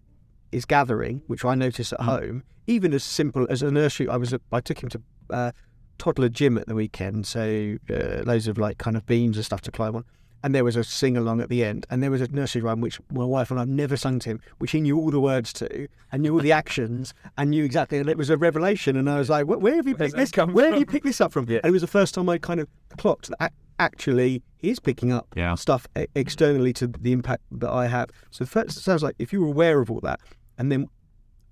is 0.51 0.65
gathering, 0.65 1.23
which 1.27 1.45
I 1.45 1.55
notice 1.55 1.93
at 1.93 2.01
home, 2.01 2.43
even 2.67 2.95
as 2.95 3.05
simple 3.05 3.47
as 3.51 3.63
a 3.63 3.71
nursery. 3.71 4.09
I 4.09 4.17
was 4.17 4.35
I 4.51 4.61
took 4.61 4.83
him 4.83 4.89
to 4.89 5.03
uh, 5.29 5.53
toddler 6.01 6.29
gym 6.31 6.57
at 6.59 6.67
the 6.67 6.75
weekend, 6.75 7.27
so 7.27 7.77
uh, 7.91 8.23
loads 8.25 8.49
of 8.49 8.59
like 8.59 8.79
kind 8.79 8.97
of 8.97 9.05
beams 9.07 9.37
and 9.37 9.45
stuff 9.45 9.61
to 9.63 9.71
climb 9.71 9.95
on. 9.95 10.05
And 10.43 10.55
there 10.55 10.65
was 10.65 10.75
a 10.75 10.83
sing 10.83 11.19
along 11.19 11.43
at 11.43 11.51
the 11.51 11.63
end, 11.63 11.87
and 11.91 12.03
there 12.03 12.11
was 12.11 12.23
a 12.23 12.29
nursery 12.29 12.63
rhyme 12.63 12.81
which 12.81 12.99
my 13.13 13.25
wife 13.25 13.51
and 13.51 13.61
I've 13.61 13.69
never 13.69 13.95
sung 13.99 14.19
to 14.21 14.31
him, 14.31 14.41
which 14.57 14.71
he 14.71 14.81
knew 14.81 14.97
all 14.99 15.11
the 15.11 15.21
words 15.21 15.53
to, 15.55 15.87
and 16.11 16.23
knew 16.23 16.33
all 16.33 16.41
the 16.41 16.53
actions, 16.53 17.13
and 17.37 17.51
knew 17.51 17.63
exactly. 17.63 17.99
And 17.99 18.09
it 18.09 18.17
was 18.17 18.31
a 18.31 18.39
revelation, 18.39 18.97
and 18.97 19.11
I 19.11 19.19
was 19.19 19.29
like, 19.29 19.45
"Where, 19.47 19.77
have 19.77 19.87
you 19.87 19.95
picked 19.95 20.17
this? 20.17 20.31
come 20.31 20.55
Where 20.55 20.71
have 20.71 20.79
you 20.81 20.87
picked 20.87 21.05
this 21.05 21.21
up 21.21 21.31
from?" 21.33 21.45
Yeah. 21.47 21.59
And 21.63 21.67
it 21.67 21.73
was 21.73 21.83
the 21.83 21.87
first 21.99 22.15
time 22.15 22.29
I 22.31 22.39
kind 22.39 22.59
of 22.59 22.69
clocked 22.97 23.29
that 23.39 23.53
actually 23.79 24.43
he 24.57 24.71
is 24.71 24.81
picking 24.81 25.13
up 25.13 25.27
Yeah. 25.37 25.55
stuff 25.57 25.87
externally 26.15 26.73
to 26.75 26.87
the 26.87 27.13
impact 27.13 27.43
that 27.53 27.71
I 27.71 27.89
have. 27.89 28.09
So 28.31 28.47
first, 28.47 28.79
it 28.79 28.81
sounds 28.81 29.03
like 29.03 29.17
if 29.19 29.33
you're 29.35 29.47
aware 29.47 29.81
of 29.83 29.91
all 29.91 30.01
that, 30.01 30.21
and 30.57 30.73
then 30.73 30.89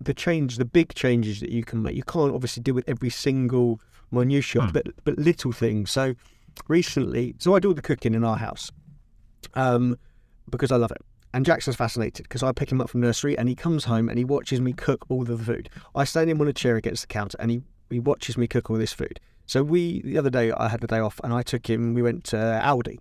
the 0.00 0.14
change, 0.14 0.56
the 0.56 0.64
big 0.64 0.94
changes 0.94 1.40
that 1.40 1.50
you 1.50 1.62
can 1.64 1.82
make, 1.82 1.94
you 1.96 2.04
can't 2.04 2.32
obviously 2.34 2.62
deal 2.62 2.74
with 2.74 2.88
every 2.88 3.10
single 3.10 3.80
minutiae, 4.10 4.62
Hmm. 4.62 4.72
but 4.72 4.86
but 5.04 5.18
little 5.18 5.52
things. 5.52 5.90
So 5.90 6.14
recently, 6.68 7.34
so 7.38 7.54
I 7.54 7.60
do 7.60 7.68
all 7.68 7.74
the 7.74 7.82
cooking 7.82 8.14
in 8.14 8.24
our 8.24 8.36
house, 8.36 8.70
um, 9.54 9.96
because 10.50 10.72
I 10.72 10.76
love 10.76 10.90
it. 10.90 10.98
And 11.34 11.44
Jackson's 11.44 11.76
fascinated 11.76 12.24
because 12.24 12.42
I 12.42 12.52
pick 12.52 12.72
him 12.72 12.80
up 12.80 12.88
from 12.88 13.00
nursery 13.02 13.36
and 13.36 13.48
he 13.50 13.54
comes 13.54 13.84
home 13.84 14.08
and 14.08 14.16
he 14.18 14.24
watches 14.24 14.60
me 14.62 14.72
cook 14.72 15.04
all 15.10 15.24
the 15.24 15.36
food. 15.36 15.68
I 15.94 16.04
stand 16.04 16.30
him 16.30 16.40
on 16.40 16.48
a 16.48 16.54
chair 16.54 16.76
against 16.76 17.02
the 17.02 17.06
counter 17.06 17.36
and 17.38 17.50
he, 17.50 17.60
he 17.90 18.00
watches 18.00 18.38
me 18.38 18.46
cook 18.46 18.70
all 18.70 18.78
this 18.78 18.94
food. 18.94 19.20
So 19.44 19.62
we 19.62 20.00
the 20.02 20.16
other 20.16 20.30
day 20.30 20.52
I 20.52 20.68
had 20.68 20.80
the 20.80 20.86
day 20.86 20.98
off 21.00 21.20
and 21.22 21.32
I 21.34 21.42
took 21.42 21.68
him. 21.68 21.92
We 21.92 22.00
went 22.02 22.24
to 22.24 22.36
Aldi, 22.36 22.98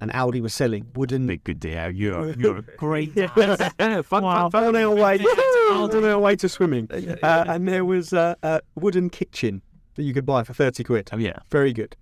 and 0.00 0.10
Aldi 0.12 0.40
was 0.42 0.52
selling 0.54 0.86
wooden. 0.94 1.26
Big 1.26 1.42
good 1.42 1.58
day 1.58 1.76
out. 1.78 1.94
You're 1.94 2.32
you're 2.38 2.58
a 2.58 2.62
great. 2.62 3.12
fun, 3.34 4.02
fun, 4.04 4.50
fun 4.50 4.54
on 4.54 4.76
our 4.76 4.94
way, 4.94 5.18
on 5.72 6.04
our 6.04 6.18
way 6.18 6.36
to 6.36 6.48
swimming. 6.50 6.86
Uh, 7.22 7.44
and 7.48 7.66
there 7.66 7.84
was 7.86 8.12
a, 8.12 8.36
a 8.42 8.60
wooden 8.74 9.08
kitchen 9.10 9.62
that 9.94 10.02
you 10.02 10.14
could 10.14 10.26
buy 10.26 10.42
for 10.44 10.54
thirty 10.54 10.84
quid. 10.84 11.10
Oh 11.12 11.18
yeah. 11.18 11.38
Very 11.50 11.72
good. 11.72 11.96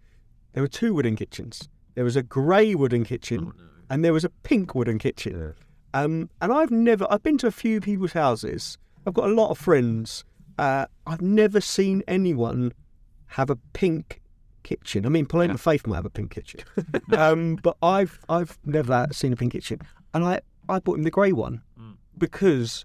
There 0.53 0.63
were 0.63 0.69
two 0.69 0.95
wooden 0.95 1.17
kitchens. 1.17 1.69
There 1.95 2.05
was 2.05 2.17
a 2.17 2.23
grey 2.23 2.75
wooden 2.75 3.05
kitchen, 3.05 3.53
and 3.91 4.05
there 4.05 4.13
was 4.13 4.25
a 4.25 4.29
pink 4.29 4.75
wooden 4.75 4.99
kitchen. 4.99 5.55
Um, 5.95 6.31
and 6.41 6.53
I've 6.53 6.71
never, 6.71 7.07
I've 7.11 7.23
been 7.23 7.39
to 7.39 7.47
a 7.47 7.51
few 7.51 7.81
people's 7.81 8.13
houses. 8.13 8.79
I've 9.07 9.15
got 9.15 9.25
a 9.25 9.33
lot 9.35 9.51
of 9.51 9.59
friends. 9.59 10.25
Uh, 10.59 10.87
I've 11.07 11.23
never 11.23 11.61
seen 11.61 12.03
anyone 12.07 12.73
have 13.29 13.51
a 13.51 13.57
pink 13.73 14.21
kitchen. 14.63 15.07
I 15.07 15.09
mean, 15.09 15.27
Paloma 15.27 15.59
Faith 15.59 15.87
might 15.87 15.97
have 15.97 16.05
a 16.05 16.11
pink 16.11 16.31
kitchen, 16.31 16.61
um, 17.17 17.57
but 17.57 17.77
I've 17.83 18.21
I've 18.29 18.59
never 18.65 19.07
seen 19.13 19.33
a 19.33 19.37
pink 19.37 19.53
kitchen. 19.53 19.81
And 20.15 20.25
I 20.25 20.41
I 20.69 20.79
bought 20.79 20.99
him 20.99 21.05
the 21.05 21.11
grey 21.11 21.33
one 21.33 21.63
because 22.19 22.85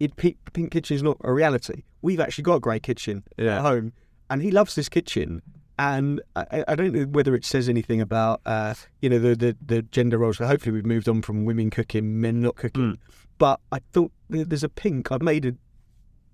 it 0.00 0.16
pink, 0.16 0.36
pink 0.52 0.70
kitchen 0.72 0.96
is 0.96 1.02
not 1.02 1.16
a 1.22 1.32
reality. 1.32 1.82
We've 2.02 2.20
actually 2.20 2.44
got 2.44 2.54
a 2.56 2.60
grey 2.60 2.80
kitchen 2.80 3.24
Yeah. 3.36 3.56
at 3.56 3.62
home, 3.62 3.92
and 4.30 4.42
he 4.42 4.50
loves 4.50 4.74
this 4.74 4.88
kitchen. 4.88 5.42
And 5.80 6.20
I, 6.34 6.64
I 6.66 6.74
don't 6.74 6.92
know 6.92 7.04
whether 7.04 7.34
it 7.36 7.44
says 7.44 7.68
anything 7.68 8.00
about 8.00 8.40
uh, 8.44 8.74
you 9.00 9.08
know 9.08 9.18
the, 9.20 9.36
the 9.36 9.56
the 9.64 9.82
gender 9.82 10.18
roles. 10.18 10.38
Hopefully, 10.38 10.72
we've 10.72 10.84
moved 10.86 11.08
on 11.08 11.22
from 11.22 11.44
women 11.44 11.70
cooking, 11.70 12.20
men 12.20 12.40
not 12.40 12.56
cooking. 12.56 12.98
But 13.38 13.60
I 13.70 13.78
thought 13.92 14.10
there's 14.28 14.64
a 14.64 14.68
pink. 14.68 15.12
I've 15.12 15.22
made 15.22 15.46
a, 15.46 15.54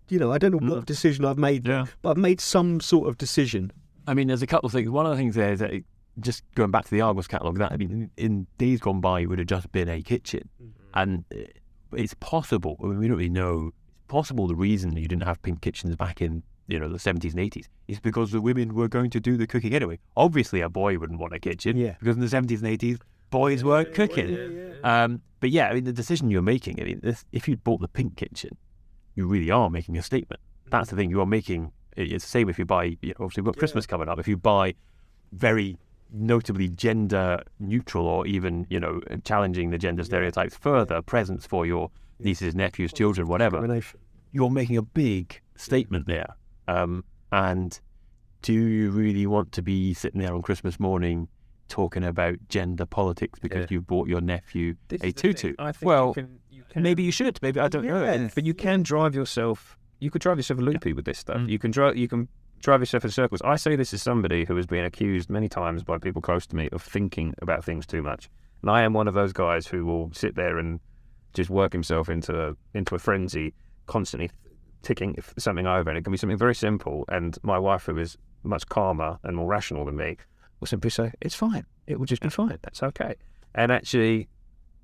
you 0.08 0.18
know, 0.18 0.32
I 0.32 0.38
don't 0.38 0.52
know 0.52 0.74
what 0.74 0.86
decision 0.86 1.26
I've 1.26 1.36
made, 1.36 1.68
Yeah. 1.68 1.84
but 2.00 2.10
I've 2.12 2.16
made 2.16 2.40
some 2.40 2.80
sort 2.80 3.06
of 3.08 3.18
decision. 3.18 3.70
I 4.06 4.14
mean, 4.14 4.28
there's 4.28 4.40
a 4.40 4.46
couple 4.46 4.66
of 4.66 4.72
things. 4.72 4.88
One 4.88 5.04
of 5.04 5.12
the 5.12 5.18
things 5.18 5.34
there 5.34 5.52
is 5.52 5.58
that 5.60 5.72
it, 5.74 5.84
just 6.20 6.42
going 6.54 6.70
back 6.70 6.84
to 6.86 6.90
the 6.90 7.02
Argos 7.02 7.26
catalogue, 7.26 7.58
that 7.58 7.72
I 7.72 7.76
mean, 7.76 8.10
in, 8.16 8.24
in 8.24 8.46
days 8.56 8.80
gone 8.80 9.02
by, 9.02 9.20
it 9.20 9.26
would 9.26 9.38
have 9.38 9.48
just 9.48 9.70
been 9.72 9.90
a 9.90 10.00
kitchen, 10.00 10.48
and 10.94 11.24
uh, 11.34 11.40
it's 11.94 12.14
possible. 12.14 12.76
I 12.82 12.86
mean, 12.86 12.98
we 12.98 13.08
don't 13.08 13.18
really 13.18 13.28
know. 13.28 13.72
It's 14.14 14.28
possible 14.28 14.46
the 14.46 14.54
reason 14.54 14.96
you 14.96 15.08
didn't 15.08 15.24
have 15.24 15.42
pink 15.42 15.60
kitchens 15.60 15.96
back 15.96 16.22
in 16.22 16.44
you 16.68 16.78
know 16.78 16.88
the 16.88 16.98
70s 16.98 17.32
and 17.36 17.50
80s 17.50 17.66
is 17.88 17.98
because 17.98 18.30
the 18.30 18.40
women 18.40 18.72
were 18.72 18.86
going 18.86 19.10
to 19.10 19.18
do 19.18 19.36
the 19.36 19.44
cooking 19.44 19.74
anyway. 19.74 19.98
Obviously, 20.16 20.60
a 20.60 20.68
boy 20.68 20.96
wouldn't 20.98 21.18
want 21.18 21.34
a 21.34 21.40
kitchen, 21.40 21.76
Yeah. 21.76 21.96
because 21.98 22.14
in 22.14 22.20
the 22.20 22.28
70s 22.28 22.62
and 22.62 22.78
80s, 22.78 23.00
boys 23.30 23.64
weren't 23.64 23.92
cooking. 23.92 24.72
Um, 24.84 25.20
but 25.40 25.50
yeah, 25.50 25.68
I 25.68 25.74
mean, 25.74 25.82
the 25.82 25.92
decision 25.92 26.30
you're 26.30 26.42
making. 26.42 26.80
I 26.80 26.84
mean, 26.84 27.00
this, 27.02 27.24
if 27.32 27.48
you'd 27.48 27.64
bought 27.64 27.80
the 27.80 27.88
pink 27.88 28.16
kitchen, 28.16 28.56
you 29.16 29.26
really 29.26 29.50
are 29.50 29.68
making 29.68 29.98
a 29.98 30.02
statement. 30.02 30.40
That's 30.70 30.90
the 30.90 30.96
thing. 30.96 31.10
You 31.10 31.20
are 31.20 31.26
making. 31.26 31.72
It's 31.96 32.24
the 32.24 32.30
same 32.30 32.48
if 32.48 32.56
you 32.56 32.64
buy. 32.64 32.96
You 33.02 33.08
know, 33.08 33.24
obviously, 33.24 33.42
we've 33.42 33.52
got 33.52 33.58
Christmas 33.58 33.84
coming 33.84 34.08
up. 34.08 34.20
If 34.20 34.28
you 34.28 34.36
buy 34.36 34.74
very 35.32 35.76
notably 36.12 36.68
gender 36.68 37.42
neutral 37.58 38.06
or 38.06 38.28
even 38.28 38.64
you 38.70 38.78
know 38.78 39.00
challenging 39.24 39.70
the 39.70 39.78
gender 39.78 40.04
stereotypes 40.04 40.54
further 40.56 41.02
presents 41.02 41.44
for 41.46 41.66
your 41.66 41.90
nieces, 42.20 42.54
nephews, 42.54 42.92
children, 42.92 43.26
whatever, 43.26 43.56
Discrimination. 43.56 44.00
You're 44.34 44.50
making 44.50 44.76
a 44.76 44.82
big 44.82 45.40
statement 45.56 46.06
there. 46.06 46.34
Um, 46.68 47.04
and 47.32 47.78
do 48.42 48.52
you 48.52 48.90
really 48.90 49.26
want 49.26 49.52
to 49.52 49.62
be 49.62 49.94
sitting 49.94 50.20
there 50.20 50.34
on 50.34 50.42
Christmas 50.42 50.78
morning 50.78 51.28
talking 51.68 52.04
about 52.04 52.36
gender 52.48 52.84
politics 52.84 53.38
because 53.38 53.60
Yeah. 53.62 53.66
you've 53.70 53.86
bought 53.86 54.08
your 54.08 54.20
nephew 54.20 54.74
This 54.88 55.00
a 55.02 55.06
is 55.06 55.14
the 55.14 55.20
thing. 55.22 55.34
tutu? 55.34 55.54
I 55.58 55.72
think 55.72 55.86
well, 55.86 56.08
you 56.08 56.14
can, 56.14 56.38
you 56.50 56.62
can 56.68 56.82
maybe 56.82 57.02
you 57.02 57.10
should. 57.12 57.38
Maybe 57.40 57.60
I 57.60 57.68
don't 57.68 57.86
know. 57.86 58.28
But 58.34 58.44
you 58.44 58.52
can 58.54 58.82
drive 58.82 59.14
yourself. 59.14 59.78
You 60.00 60.10
could 60.10 60.20
drive 60.20 60.36
yourself 60.36 60.58
a 60.60 60.62
loopy 60.62 60.92
with 60.92 61.04
this 61.06 61.18
stuff. 61.18 61.38
Mm. 61.38 61.48
You 61.48 61.58
can 61.58 61.70
drive. 61.70 61.96
You 61.96 62.08
can 62.08 62.28
drive 62.60 62.80
yourself 62.80 63.04
in 63.04 63.10
circles. 63.10 63.40
I 63.44 63.56
say 63.56 63.76
this 63.76 63.94
as 63.94 64.02
somebody 64.02 64.44
who 64.44 64.56
has 64.56 64.66
been 64.66 64.84
accused 64.84 65.30
many 65.30 65.48
times 65.48 65.82
by 65.84 65.98
people 65.98 66.20
close 66.20 66.46
to 66.48 66.56
me 66.56 66.68
of 66.72 66.82
thinking 66.82 67.34
about 67.40 67.64
things 67.64 67.86
too 67.86 68.02
much, 68.02 68.28
and 68.62 68.70
I 68.70 68.82
am 68.82 68.92
one 68.92 69.06
of 69.08 69.14
those 69.14 69.32
guys 69.32 69.66
who 69.66 69.86
will 69.86 70.10
sit 70.12 70.34
there 70.34 70.58
and 70.58 70.80
just 71.32 71.50
work 71.50 71.72
himself 71.72 72.08
into 72.08 72.48
a 72.48 72.54
into 72.74 72.94
a 72.94 72.98
frenzy, 72.98 73.54
constantly 73.86 74.30
ticking 74.82 75.16
something 75.38 75.66
over, 75.66 75.88
and 75.90 75.98
it 75.98 76.02
can 76.04 76.10
be 76.10 76.16
something 76.18 76.38
very 76.38 76.54
simple. 76.54 77.04
And 77.08 77.36
my 77.42 77.58
wife, 77.58 77.86
who 77.86 77.96
is 77.98 78.16
much 78.42 78.68
calmer 78.68 79.18
and 79.24 79.36
more 79.36 79.46
rational 79.46 79.84
than 79.84 79.96
me, 79.96 80.16
will 80.60 80.66
simply 80.66 80.90
say, 80.90 81.12
"It's 81.20 81.34
fine. 81.34 81.64
It 81.86 81.98
will 81.98 82.06
just 82.06 82.22
be 82.22 82.28
fine. 82.28 82.58
That's 82.62 82.82
okay." 82.82 83.14
And 83.54 83.72
actually, 83.72 84.28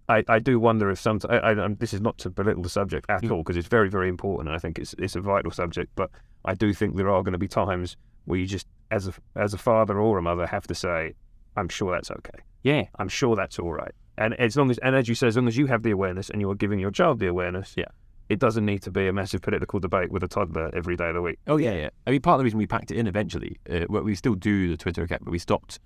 I, 0.08 0.24
I 0.28 0.38
do 0.38 0.58
wonder 0.58 0.90
if 0.90 0.98
some. 0.98 1.20
I, 1.28 1.36
I, 1.38 1.64
um, 1.64 1.76
this 1.76 1.92
is 1.94 2.00
not 2.00 2.18
to 2.18 2.30
belittle 2.30 2.62
the 2.62 2.68
subject 2.68 3.06
at 3.08 3.30
all 3.30 3.38
because 3.38 3.56
it's 3.56 3.68
very 3.68 3.88
very 3.88 4.08
important 4.08 4.48
and 4.48 4.56
I 4.56 4.58
think 4.58 4.78
it's 4.78 4.94
it's 4.98 5.16
a 5.16 5.20
vital 5.20 5.50
subject. 5.50 5.92
But 5.94 6.10
I 6.44 6.54
do 6.54 6.72
think 6.72 6.96
there 6.96 7.10
are 7.10 7.22
going 7.22 7.32
to 7.32 7.38
be 7.38 7.48
times 7.48 7.96
where 8.24 8.38
you 8.38 8.46
just, 8.46 8.66
as 8.90 9.08
a 9.08 9.12
as 9.36 9.54
a 9.54 9.58
father 9.58 9.98
or 9.98 10.18
a 10.18 10.22
mother, 10.22 10.46
have 10.46 10.66
to 10.66 10.74
say, 10.74 11.14
"I'm 11.56 11.68
sure 11.68 11.92
that's 11.92 12.10
okay. 12.10 12.40
Yeah. 12.62 12.84
I'm 12.98 13.08
sure 13.08 13.36
that's 13.36 13.58
all 13.58 13.72
right." 13.72 13.92
And 14.18 14.34
as 14.34 14.56
long 14.56 14.70
as 14.70 14.78
and 14.78 14.94
as 14.96 15.08
you 15.08 15.14
say, 15.14 15.28
as 15.28 15.36
long 15.36 15.48
as 15.48 15.56
you 15.56 15.66
have 15.66 15.82
the 15.82 15.90
awareness 15.90 16.30
and 16.30 16.40
you 16.40 16.50
are 16.50 16.54
giving 16.54 16.78
your 16.78 16.90
child 16.90 17.18
the 17.20 17.26
awareness, 17.26 17.74
Yeah. 17.76 17.86
It 18.30 18.38
doesn't 18.38 18.64
need 18.64 18.80
to 18.82 18.92
be 18.92 19.08
a 19.08 19.12
massive 19.12 19.42
political 19.42 19.80
debate 19.80 20.10
with 20.10 20.22
a 20.22 20.28
toddler 20.28 20.70
every 20.72 20.96
day 20.96 21.08
of 21.08 21.14
the 21.16 21.20
week. 21.20 21.38
Oh 21.48 21.56
yeah, 21.56 21.72
yeah. 21.74 21.88
I 22.06 22.12
mean, 22.12 22.20
part 22.22 22.34
of 22.36 22.38
the 22.38 22.44
reason 22.44 22.58
we 22.58 22.66
packed 22.66 22.92
it 22.92 22.96
in 22.96 23.08
eventually, 23.08 23.56
uh, 23.68 23.86
well, 23.88 24.04
we 24.04 24.14
still 24.14 24.36
do 24.36 24.68
the 24.68 24.76
Twitter 24.76 25.02
account, 25.02 25.24
but 25.24 25.32
we 25.32 25.38
stopped 25.40 25.80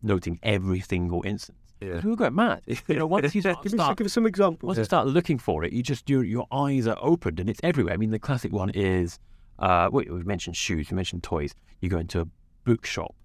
noting 0.00 0.38
every 0.44 0.80
single 0.80 1.22
instance. 1.26 1.58
Yeah. 1.80 2.00
We 2.02 2.10
were 2.10 2.16
going 2.16 2.34
mad. 2.36 2.62
You 2.88 2.94
know, 2.94 3.06
once 3.06 3.34
you 3.34 3.40
start, 3.40 3.62
Give, 3.64 3.72
me, 3.72 3.78
start 3.78 3.98
give 3.98 4.04
us 4.06 4.12
some 4.12 4.24
examples. 4.24 4.68
once 4.68 4.78
you 4.78 4.84
start 4.84 5.08
looking 5.08 5.36
for 5.36 5.64
it, 5.64 5.72
you 5.72 5.82
just 5.82 6.08
your 6.08 6.22
your 6.22 6.46
eyes 6.52 6.86
are 6.86 6.96
opened 7.00 7.40
and 7.40 7.50
it's 7.50 7.60
everywhere. 7.64 7.92
I 7.92 7.96
mean, 7.96 8.12
the 8.12 8.20
classic 8.20 8.52
one 8.52 8.70
is, 8.70 9.18
uh, 9.58 9.88
well, 9.90 10.04
we 10.08 10.22
mentioned 10.22 10.56
shoes, 10.56 10.90
we 10.92 10.94
mentioned 10.94 11.24
toys. 11.24 11.54
You 11.80 11.88
go 11.88 11.98
into 11.98 12.20
a 12.20 12.26
bookshop, 12.62 13.16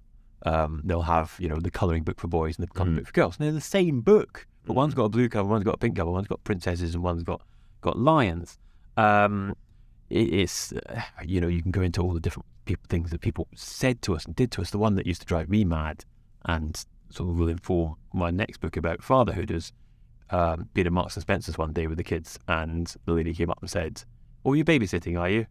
um, 0.48 0.82
they'll 0.84 1.04
have 1.04 1.36
you 1.40 1.48
know 1.50 1.60
the 1.60 1.70
colouring 1.70 2.02
book 2.04 2.20
for 2.20 2.28
boys 2.28 2.58
and 2.58 2.68
the 2.68 2.72
colouring 2.74 2.96
book 2.96 3.06
for 3.06 3.14
girls, 3.14 3.38
and 3.38 3.46
they're 3.46 3.54
the 3.54 3.62
same 3.62 4.02
book, 4.02 4.48
but 4.66 4.74
one's 4.74 4.96
got 4.96 5.04
a 5.04 5.10
blue 5.10 5.30
cover, 5.30 5.48
one's 5.48 5.64
got 5.64 5.76
a 5.76 5.78
pink 5.78 5.96
cover, 5.98 6.10
one's 6.10 6.28
got 6.28 6.44
princesses, 6.44 6.96
and 6.96 7.04
one's 7.04 7.22
got 7.22 7.42
got 7.82 7.98
lions. 7.98 8.58
Um, 8.98 9.56
it, 10.10 10.34
it's 10.34 10.74
uh, 10.74 11.02
you 11.26 11.42
know 11.42 11.48
you 11.48 11.62
can 11.62 11.72
go 11.72 11.82
into 11.82 12.02
all 12.02 12.14
the 12.14 12.20
different 12.20 12.46
people, 12.66 12.84
things 12.90 13.12
that 13.12 13.22
people 13.22 13.48
said 13.56 14.02
to 14.04 14.16
us 14.16 14.26
and 14.26 14.36
did 14.36 14.52
to 14.52 14.62
us. 14.62 14.70
The 14.72 14.78
one 14.78 14.96
that 14.96 15.08
used 15.08 15.22
to 15.22 15.28
drive 15.28 15.50
me 15.50 15.64
mad 15.66 16.06
and 16.46 16.84
sort 17.10 17.30
of 17.30 17.40
will 17.40 17.48
inform 17.50 17.96
my 18.14 18.30
next 18.32 18.60
book 18.62 18.78
about 18.78 19.02
fatherhood 19.04 19.50
is 19.52 19.72
um, 20.30 20.70
being 20.74 20.86
at 20.88 20.94
Marks 20.94 21.16
and 21.16 21.22
Spencer's 21.24 21.58
one 21.58 21.74
day 21.74 21.88
with 21.88 21.98
the 21.98 22.04
kids, 22.04 22.38
and 22.48 22.94
the 23.06 23.14
lady 23.14 23.34
came 23.34 23.50
up 23.50 23.58
and 23.62 23.70
said, 23.70 24.04
"Oh, 24.46 24.54
you're 24.54 24.66
babysitting, 24.66 25.20
are 25.20 25.30
you?" 25.30 25.46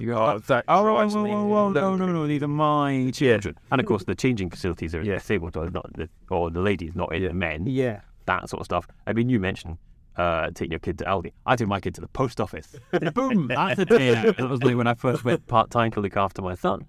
You 0.00 0.08
go, 0.08 0.16
Oh, 0.16 0.38
that 0.40 0.64
"Oh, 0.66 0.82
whoa, 0.82 0.94
drives 0.96 1.14
whoa, 1.14 1.22
me 1.22 1.30
whoa, 1.30 1.44
whoa, 1.44 1.68
no, 1.70 1.94
no, 1.94 2.06
no, 2.06 2.26
these 2.26 2.42
are 2.42 2.48
my 2.48 3.12
children." 3.14 3.56
And 3.70 3.80
of 3.80 3.86
course, 3.90 4.02
the 4.02 4.16
changing 4.16 4.50
facilities 4.50 4.92
are 4.92 5.02
Yeah. 5.02 5.18
disabled, 5.18 5.56
or 5.56 5.70
not, 5.70 5.92
the, 5.92 6.08
or 6.30 6.50
the 6.50 6.60
ladies, 6.60 6.96
not 6.96 7.14
in 7.14 7.22
the 7.22 7.32
men. 7.32 7.66
yeah. 7.66 8.00
That 8.26 8.48
sort 8.48 8.60
of 8.62 8.64
stuff. 8.64 8.88
I 9.06 9.12
mean, 9.12 9.28
you 9.28 9.38
mentioned 9.38 9.76
uh, 10.16 10.50
taking 10.50 10.72
your 10.72 10.80
kid 10.80 10.98
to 10.98 11.04
Aldi. 11.04 11.32
I 11.46 11.56
took 11.56 11.68
my 11.68 11.80
kid 11.80 11.94
to 11.96 12.00
the 12.00 12.08
post 12.08 12.40
office. 12.40 12.74
Boom! 13.14 13.48
That's 13.48 13.80
a 13.80 13.84
day 13.84 14.14
out. 14.14 14.36
That 14.36 14.48
was 14.48 14.62
like 14.62 14.76
when 14.76 14.86
I 14.86 14.94
first 14.94 15.24
went 15.24 15.46
part 15.46 15.70
time 15.70 15.90
to 15.92 16.00
look 16.00 16.16
after 16.16 16.42
my 16.42 16.54
son. 16.54 16.86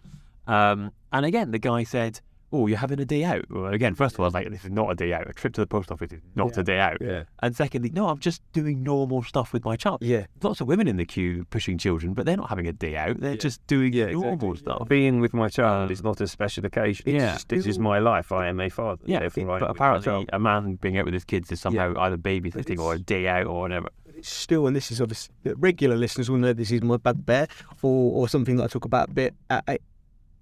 Um, 0.48 0.92
and 1.12 1.26
again, 1.26 1.52
the 1.52 1.60
guy 1.60 1.84
said, 1.84 2.20
"Oh, 2.56 2.68
you're 2.68 2.78
having 2.78 3.00
a 3.00 3.06
day 3.06 3.24
out." 3.24 3.46
Well, 3.50 3.68
again, 3.68 3.96
first 3.96 4.15
of 4.15 4.20
all, 4.20 4.26
I 4.26 4.28
was 4.28 4.34
like, 4.34 4.50
"This 4.50 4.65
is 4.65 4.72
not 4.72 4.89
a 4.89 4.96
day 4.96 5.13
out. 5.13 5.30
A 5.30 5.34
trip 5.34 5.54
to 5.54 5.62
the 5.62 5.68
post 5.68 5.91
office 5.91 6.12
is 6.12 6.22
not 6.36 6.58
a 6.58 6.63
day 6.63 6.80
out." 6.80 6.98
Yeah. 7.02 7.24
And 7.39 7.56
secondly, 7.56 7.91
no, 7.94 8.08
I'm 8.08 8.20
just 8.20 8.41
doing 8.54 8.84
normal 8.84 9.24
stuff 9.24 9.54
with 9.54 9.65
my 9.65 9.76
child. 9.76 10.00
Yeah. 10.02 10.26
Lots 10.41 10.62
of 10.62 10.68
women 10.68 10.88
in 10.88 10.98
the 10.98 11.06
queue 11.06 11.46
pushing 11.50 11.78
children, 11.78 12.13
but 12.13 12.26
they're 12.26 12.38
not 12.38 12.50
having 12.50 12.68
a 12.68 12.74
day 12.74 12.96
out. 12.96 13.20
They're 13.20 13.38
just 13.38 13.65
doing 13.68 13.94
normal 14.12 14.56
stuff. 14.56 14.88
Being 14.88 15.20
with 15.20 15.34
my 15.34 15.50
child 15.50 15.91
is 15.91 16.04
not 16.04 16.22
a 16.22 16.28
special 16.28 16.65
occasion. 16.65 17.04
It's 17.08 17.22
yeah. 17.22 17.34
just, 17.34 17.50
this 17.50 17.65
is 17.65 17.80
my 17.80 18.00
life. 18.00 18.32
I 18.32 18.48
am 18.48 18.60
a 18.60 18.70
father. 18.70 19.02
Yeah, 19.06 19.20
therefore 19.20 19.52
I 19.52 19.60
but 19.60 19.70
apparently 19.72 20.06
child. 20.06 20.30
a 20.34 20.39
man 20.39 20.76
being 20.76 20.98
out 20.98 21.06
with 21.06 21.13
his 21.13 21.26
kids 21.26 21.52
is 21.52 21.60
somehow 21.60 21.94
either 21.98 22.18
babysitting 22.18 22.80
or 22.80 22.94
a 22.94 23.00
day 23.00 23.28
out 23.28 23.48
or 23.48 23.62
whatever. 23.62 23.89
It's 24.18 24.30
still, 24.30 24.65
and 24.68 24.76
this 24.76 24.91
is 24.91 25.02
obviously 25.02 25.34
regular 25.58 25.98
listeners 25.98 26.30
will 26.30 26.38
know 26.38 26.54
this 26.54 26.72
is 26.72 26.82
my 26.82 26.98
bad 26.98 27.26
bear 27.26 27.48
or 27.82 28.13
or 28.13 28.30
something 28.30 28.56
that 28.58 28.63
I 28.63 28.68
talk 28.68 28.86
about 28.86 29.10
a 29.10 29.13
bit. 29.13 29.36
Uh, 29.50 29.62
I, 29.68 29.80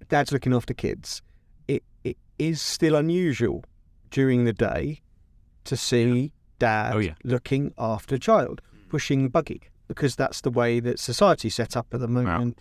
dad's 0.08 0.32
looking 0.32 0.54
after 0.54 0.74
kids. 0.74 1.22
Is 2.38 2.60
still 2.60 2.96
unusual 2.96 3.64
during 4.10 4.44
the 4.44 4.52
day 4.52 5.00
to 5.64 5.76
see 5.76 6.32
dad 6.58 6.94
Oh, 6.94 6.98
yeah. 6.98 7.14
looking 7.24 7.72
after 7.78 8.18
child, 8.18 8.60
pushing 8.88 9.28
buggy, 9.28 9.62
because 9.88 10.16
that's 10.16 10.40
the 10.40 10.50
way 10.50 10.80
that 10.80 10.98
society's 10.98 11.54
set 11.54 11.76
up 11.76 11.86
at 11.92 12.00
the 12.00 12.08
moment. 12.08 12.58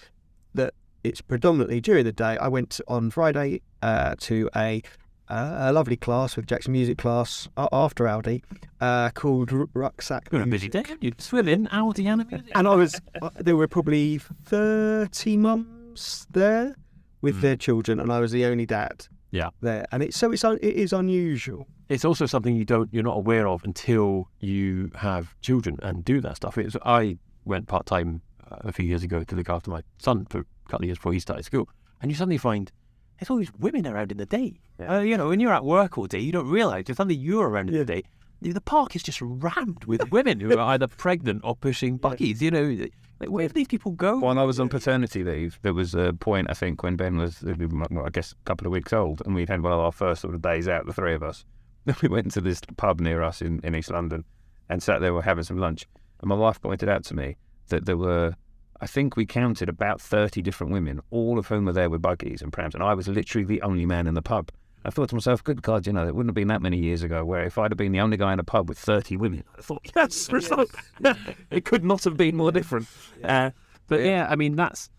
That 0.53 0.73
it's 1.03 1.21
predominantly 1.21 1.81
during 1.81 2.05
the 2.05 2.11
day. 2.11 2.37
I 2.37 2.47
went 2.49 2.79
on 2.87 3.09
Friday 3.11 3.61
uh, 3.81 4.15
to 4.19 4.49
a 4.55 4.81
uh, 5.29 5.55
a 5.69 5.73
lovely 5.73 5.95
class 5.95 6.35
with 6.35 6.45
Jackson 6.45 6.73
Music 6.73 6.97
class 6.97 7.47
uh, 7.57 7.67
after 7.71 8.03
Aldi 8.05 8.43
uh, 8.81 9.09
called 9.11 9.51
R- 9.51 9.65
Rucksack. 9.73 10.27
You're 10.31 10.41
on 10.41 10.47
a 10.49 10.51
busy 10.51 10.67
day. 10.69 10.79
haven't 10.85 11.01
You 11.03 11.13
swimming, 11.17 11.65
Aldi, 11.67 12.05
and 12.05 12.29
music. 12.29 12.51
And 12.53 12.67
I 12.67 12.75
was, 12.75 12.99
uh, 13.21 13.29
there 13.39 13.55
were 13.55 13.67
probably 13.69 14.17
30 14.19 15.37
mums 15.37 16.27
there 16.31 16.75
with 17.21 17.39
their 17.41 17.55
children, 17.55 17.99
and 17.99 18.11
I 18.11 18.19
was 18.19 18.31
the 18.33 18.45
only 18.45 18.65
dad 18.65 19.07
Yeah. 19.33 19.49
there. 19.61 19.85
And 19.91 20.03
it's 20.03 20.15
so 20.17 20.31
it's 20.31 20.43
un, 20.43 20.59
it 20.61 20.75
is 20.75 20.93
unusual. 20.93 21.67
It's 21.89 22.05
also 22.05 22.25
something 22.25 22.55
you 22.55 22.65
don't, 22.65 22.89
you're 22.93 23.03
not 23.03 23.17
aware 23.17 23.47
of 23.47 23.63
until 23.63 24.29
you 24.39 24.91
have 24.95 25.35
children 25.41 25.77
and 25.81 26.05
do 26.05 26.21
that 26.21 26.37
stuff. 26.37 26.57
It's, 26.57 26.77
I 26.85 27.17
went 27.43 27.67
part 27.67 27.85
time 27.85 28.21
uh, 28.49 28.57
a 28.61 28.71
few 28.71 28.85
years 28.85 29.03
ago 29.03 29.23
to 29.23 29.35
look 29.35 29.49
after 29.49 29.71
my 29.71 29.81
son 29.97 30.25
for 30.29 30.39
a 30.39 30.69
couple 30.69 30.85
of 30.85 30.87
years 30.87 30.97
before 30.99 31.13
he 31.13 31.19
started 31.19 31.43
school, 31.43 31.67
and 32.01 32.11
you 32.11 32.15
suddenly 32.15 32.37
find 32.37 32.71
there's 33.19 33.29
always 33.29 33.51
women 33.59 33.87
around 33.87 34.11
in 34.11 34.17
the 34.17 34.25
day. 34.25 34.59
Uh, 34.79 34.99
you 34.99 35.17
know, 35.17 35.29
when 35.29 35.39
you're 35.39 35.53
at 35.53 35.65
work 35.65 35.97
all 35.97 36.07
day, 36.07 36.19
you 36.19 36.31
don't 36.31 36.49
realise 36.49 36.85
there's 36.85 36.97
suddenly 36.97 37.15
you're 37.15 37.49
around 37.49 37.69
in 37.69 37.75
the 37.75 37.85
day. 37.85 38.03
The 38.51 38.61
park 38.61 38.95
is 38.95 39.03
just 39.03 39.21
rammed 39.21 39.85
with 39.85 40.11
women 40.11 40.39
who 40.39 40.57
are 40.57 40.73
either 40.73 40.87
pregnant 40.87 41.41
or 41.43 41.55
pushing 41.55 41.97
buggies. 41.97 42.41
You 42.41 42.51
know, 42.51 42.87
like, 43.19 43.29
where 43.29 43.47
do 43.47 43.53
these 43.53 43.67
people 43.67 43.91
go? 43.91 44.19
When 44.19 44.37
I 44.37 44.43
was 44.43 44.59
on 44.59 44.69
paternity 44.69 45.23
leave, 45.23 45.57
there 45.61 45.73
was 45.73 45.95
a 45.95 46.13
point 46.13 46.47
I 46.49 46.53
think 46.53 46.83
when 46.83 46.95
Ben 46.95 47.17
was, 47.17 47.41
well, 47.41 48.05
I 48.05 48.09
guess, 48.09 48.33
a 48.33 48.35
couple 48.45 48.67
of 48.67 48.73
weeks 48.73 48.91
old, 48.91 49.21
and 49.25 49.33
we'd 49.33 49.49
had 49.49 49.61
one 49.61 49.71
of 49.71 49.79
our 49.79 49.91
first 49.91 50.21
sort 50.21 50.35
of 50.35 50.41
days 50.41 50.67
out, 50.67 50.85
the 50.85 50.93
three 50.93 51.13
of 51.13 51.23
us. 51.23 51.45
Then 51.85 51.95
we 52.01 52.09
went 52.09 52.31
to 52.31 52.41
this 52.41 52.61
pub 52.77 52.99
near 52.99 53.21
us 53.23 53.41
in, 53.41 53.59
in 53.63 53.75
East 53.75 53.91
London, 53.91 54.25
and 54.69 54.83
sat 54.83 54.99
there, 54.99 55.13
we 55.13 55.17
were 55.17 55.21
having 55.21 55.43
some 55.43 55.57
lunch, 55.57 55.87
and 56.21 56.29
my 56.29 56.35
wife 56.35 56.61
pointed 56.61 56.89
out 56.89 57.03
to 57.05 57.15
me 57.15 57.37
that 57.69 57.85
there 57.85 57.97
were, 57.97 58.35
I 58.81 58.87
think 58.87 59.15
we 59.15 59.25
counted 59.25 59.69
about 59.69 60.01
thirty 60.01 60.41
different 60.41 60.73
women, 60.73 60.99
all 61.09 61.39
of 61.39 61.47
whom 61.47 61.65
were 61.65 61.73
there 61.73 61.89
with 61.89 62.01
buggies 62.01 62.41
and 62.41 62.51
prams, 62.51 62.73
and 62.73 62.83
I 62.83 62.93
was 62.93 63.07
literally 63.07 63.45
the 63.45 63.61
only 63.61 63.85
man 63.85 64.07
in 64.07 64.15
the 64.15 64.21
pub. 64.21 64.51
I 64.85 64.89
thought 64.89 65.09
to 65.09 65.15
myself, 65.15 65.43
good 65.43 65.61
God, 65.61 65.87
you 65.87 65.93
know, 65.93 66.07
it 66.07 66.13
wouldn't 66.13 66.29
have 66.29 66.35
been 66.35 66.49
that 66.49 66.61
many 66.61 66.77
years 66.77 67.03
ago 67.03 67.23
where 67.23 67.43
if 67.43 67.57
I'd 67.57 67.71
have 67.71 67.77
been 67.77 67.93
the 67.93 68.01
only 68.01 68.17
guy 68.17 68.33
in 68.33 68.39
a 68.39 68.43
pub 68.43 68.67
with 68.67 68.77
30 68.77 69.17
women, 69.17 69.43
I 69.57 69.61
thought, 69.61 69.81
yes, 69.95 70.31
result. 70.31 70.69
it 71.51 71.65
could 71.65 71.85
not 71.85 72.03
have 72.03 72.17
been 72.17 72.35
more 72.35 72.51
different. 72.51 72.87
Uh, 73.23 73.51
but 73.87 74.01
yeah, 74.01 74.27
I 74.29 74.35
mean 74.35 74.55
that's. 74.55 74.89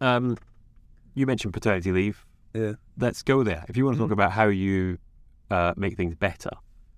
Um, 0.00 0.36
you 1.14 1.26
mentioned 1.26 1.52
paternity 1.52 1.92
leave. 1.92 2.24
Yeah. 2.54 2.72
Let's 2.98 3.22
go 3.22 3.42
there. 3.42 3.64
If 3.68 3.76
you 3.76 3.84
want 3.84 3.96
to 3.96 4.02
talk 4.02 4.10
about 4.10 4.32
how 4.32 4.46
you 4.46 4.98
uh, 5.50 5.74
make 5.76 5.96
things 5.96 6.14
better, 6.14 6.50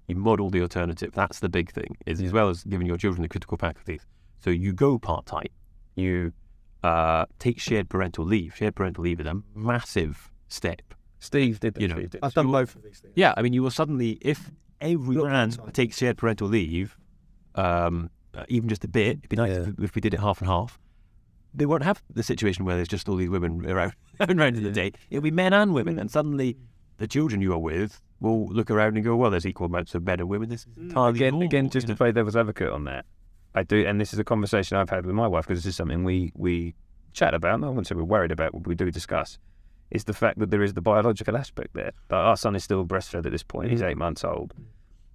you 0.07 0.17
model 0.17 0.51
the 0.51 0.61
alternative. 0.61 1.13
That's 1.15 1.41
the 1.41 1.49
big 1.49 1.73
thing. 1.73 1.97
Is 2.07 2.21
as 2.21 2.33
well 2.33 2.49
as 2.49 2.65
giving 2.65 2.87
your 2.87 2.97
children 2.97 3.23
the 3.23 3.29
critical 3.29 3.57
faculties. 3.57 4.07
So 4.39 4.51
you 4.51 4.73
go 4.73 4.99
part 4.99 5.27
time. 5.27 5.49
You 5.97 6.33
uh, 6.83 7.27
take 7.39 7.59
shared 7.59 7.89
parental 7.89 8.25
leave. 8.25 8.55
Shared 8.57 8.75
parental 8.75 9.05
leave 9.05 9.21
is 9.21 9.27
a 9.27 9.41
massive 9.55 10.31
step. 10.49 10.83
Steve 11.25 11.61
did, 11.61 11.77
You 11.81 11.89
know, 11.89 11.97
Steve 11.97 12.11
did. 12.11 12.21
I've 12.23 12.35
done 12.35 12.51
both 12.53 12.77
of 12.77 12.83
these 12.83 12.99
things. 13.01 13.15
Yeah, 13.17 13.33
I 13.37 13.43
mean, 13.43 13.53
you 13.53 13.63
will 13.63 13.71
suddenly, 13.71 14.19
if 14.21 14.51
every 14.81 15.17
Look, 15.17 15.27
man 15.27 15.51
sorry. 15.53 15.73
takes 15.73 15.97
shared 15.99 16.19
parental 16.19 16.49
leave, 16.49 16.97
um, 17.55 18.11
uh, 18.35 18.45
even 18.49 18.69
just 18.69 18.85
a 18.85 18.89
bit, 18.89 19.19
it'd 19.19 19.29
be 19.29 19.37
nice 19.37 19.57
if, 19.57 19.79
if 19.81 19.95
we 19.95 20.01
did 20.01 20.13
it 20.15 20.21
half 20.21 20.41
and 20.41 20.49
half. 20.49 20.79
They 21.55 21.67
won't 21.67 21.85
have 21.85 22.03
the 22.13 22.23
situation 22.23 22.65
where 22.65 22.77
there's 22.77 22.89
just 22.89 23.09
all 23.09 23.17
these 23.17 23.31
women 23.31 23.65
around, 23.71 23.95
around 24.21 24.57
in 24.57 24.63
the 24.65 24.71
day. 24.71 24.93
It'll 25.11 25.23
be 25.23 25.31
men 25.31 25.53
and 25.53 25.73
women, 25.73 25.99
and 25.99 26.11
suddenly 26.11 26.57
the 26.99 27.07
children 27.07 27.41
you 27.41 27.53
are 27.53 27.59
with 27.59 28.01
will 28.21 28.47
look 28.49 28.71
around 28.71 28.97
and 28.97 29.05
go, 29.05 29.17
"Well, 29.17 29.31
there's 29.31 29.47
equal 29.47 29.67
amounts 29.67 29.95
of 29.95 30.05
men 30.05 30.21
and 30.21 30.29
women. 30.29 30.49
This 30.49 30.63
is 30.63 30.67
entirely 30.77 31.19
again, 31.19 31.33
normal," 31.35 31.47
again, 31.47 31.65
you 31.67 31.71
just 31.71 31.87
know? 31.89 31.95
to 31.95 31.99
play 31.99 32.13
devil's 32.13 32.37
advocate 32.37 32.71
on 32.71 32.85
that, 32.85 33.05
I 33.55 33.63
do, 33.63 33.87
and 33.87 34.01
this 34.01 34.13
is 34.13 34.19
a 34.19 34.25
conversation 34.25 34.77
I've 34.77 34.91
had 34.91 35.07
with 35.07 35.15
my 35.15 35.29
wife 35.29 35.47
because 35.47 35.63
this 35.63 35.71
is 35.71 35.77
something 35.77 36.03
we 36.05 36.33
we 36.35 36.75
chat 37.13 37.35
about. 37.35 37.61
No, 37.61 37.69
I 37.69 37.71
wouldn't 37.71 37.87
say 37.87 37.95
we're 37.95 38.03
worried 38.03 38.33
about, 38.33 38.53
but 38.53 38.67
we 38.67 38.75
do 38.75 38.91
discuss. 38.91 39.39
Is 39.91 40.05
the 40.05 40.13
fact 40.13 40.39
that 40.41 40.51
there 40.51 40.63
is 40.63 40.75
the 40.75 40.81
biological 40.81 41.37
aspect 41.37 41.75
there. 41.75 41.93
Like 42.11 42.19
our 42.19 42.37
son 42.37 42.57
is 42.57 42.65
still 42.65 42.85
breastfed 42.85 43.25
at 43.27 43.33
this 43.33 43.43
point; 43.43 43.71
he's 43.71 43.83
eight 43.83 43.97
months 43.97 44.25
old, 44.25 44.53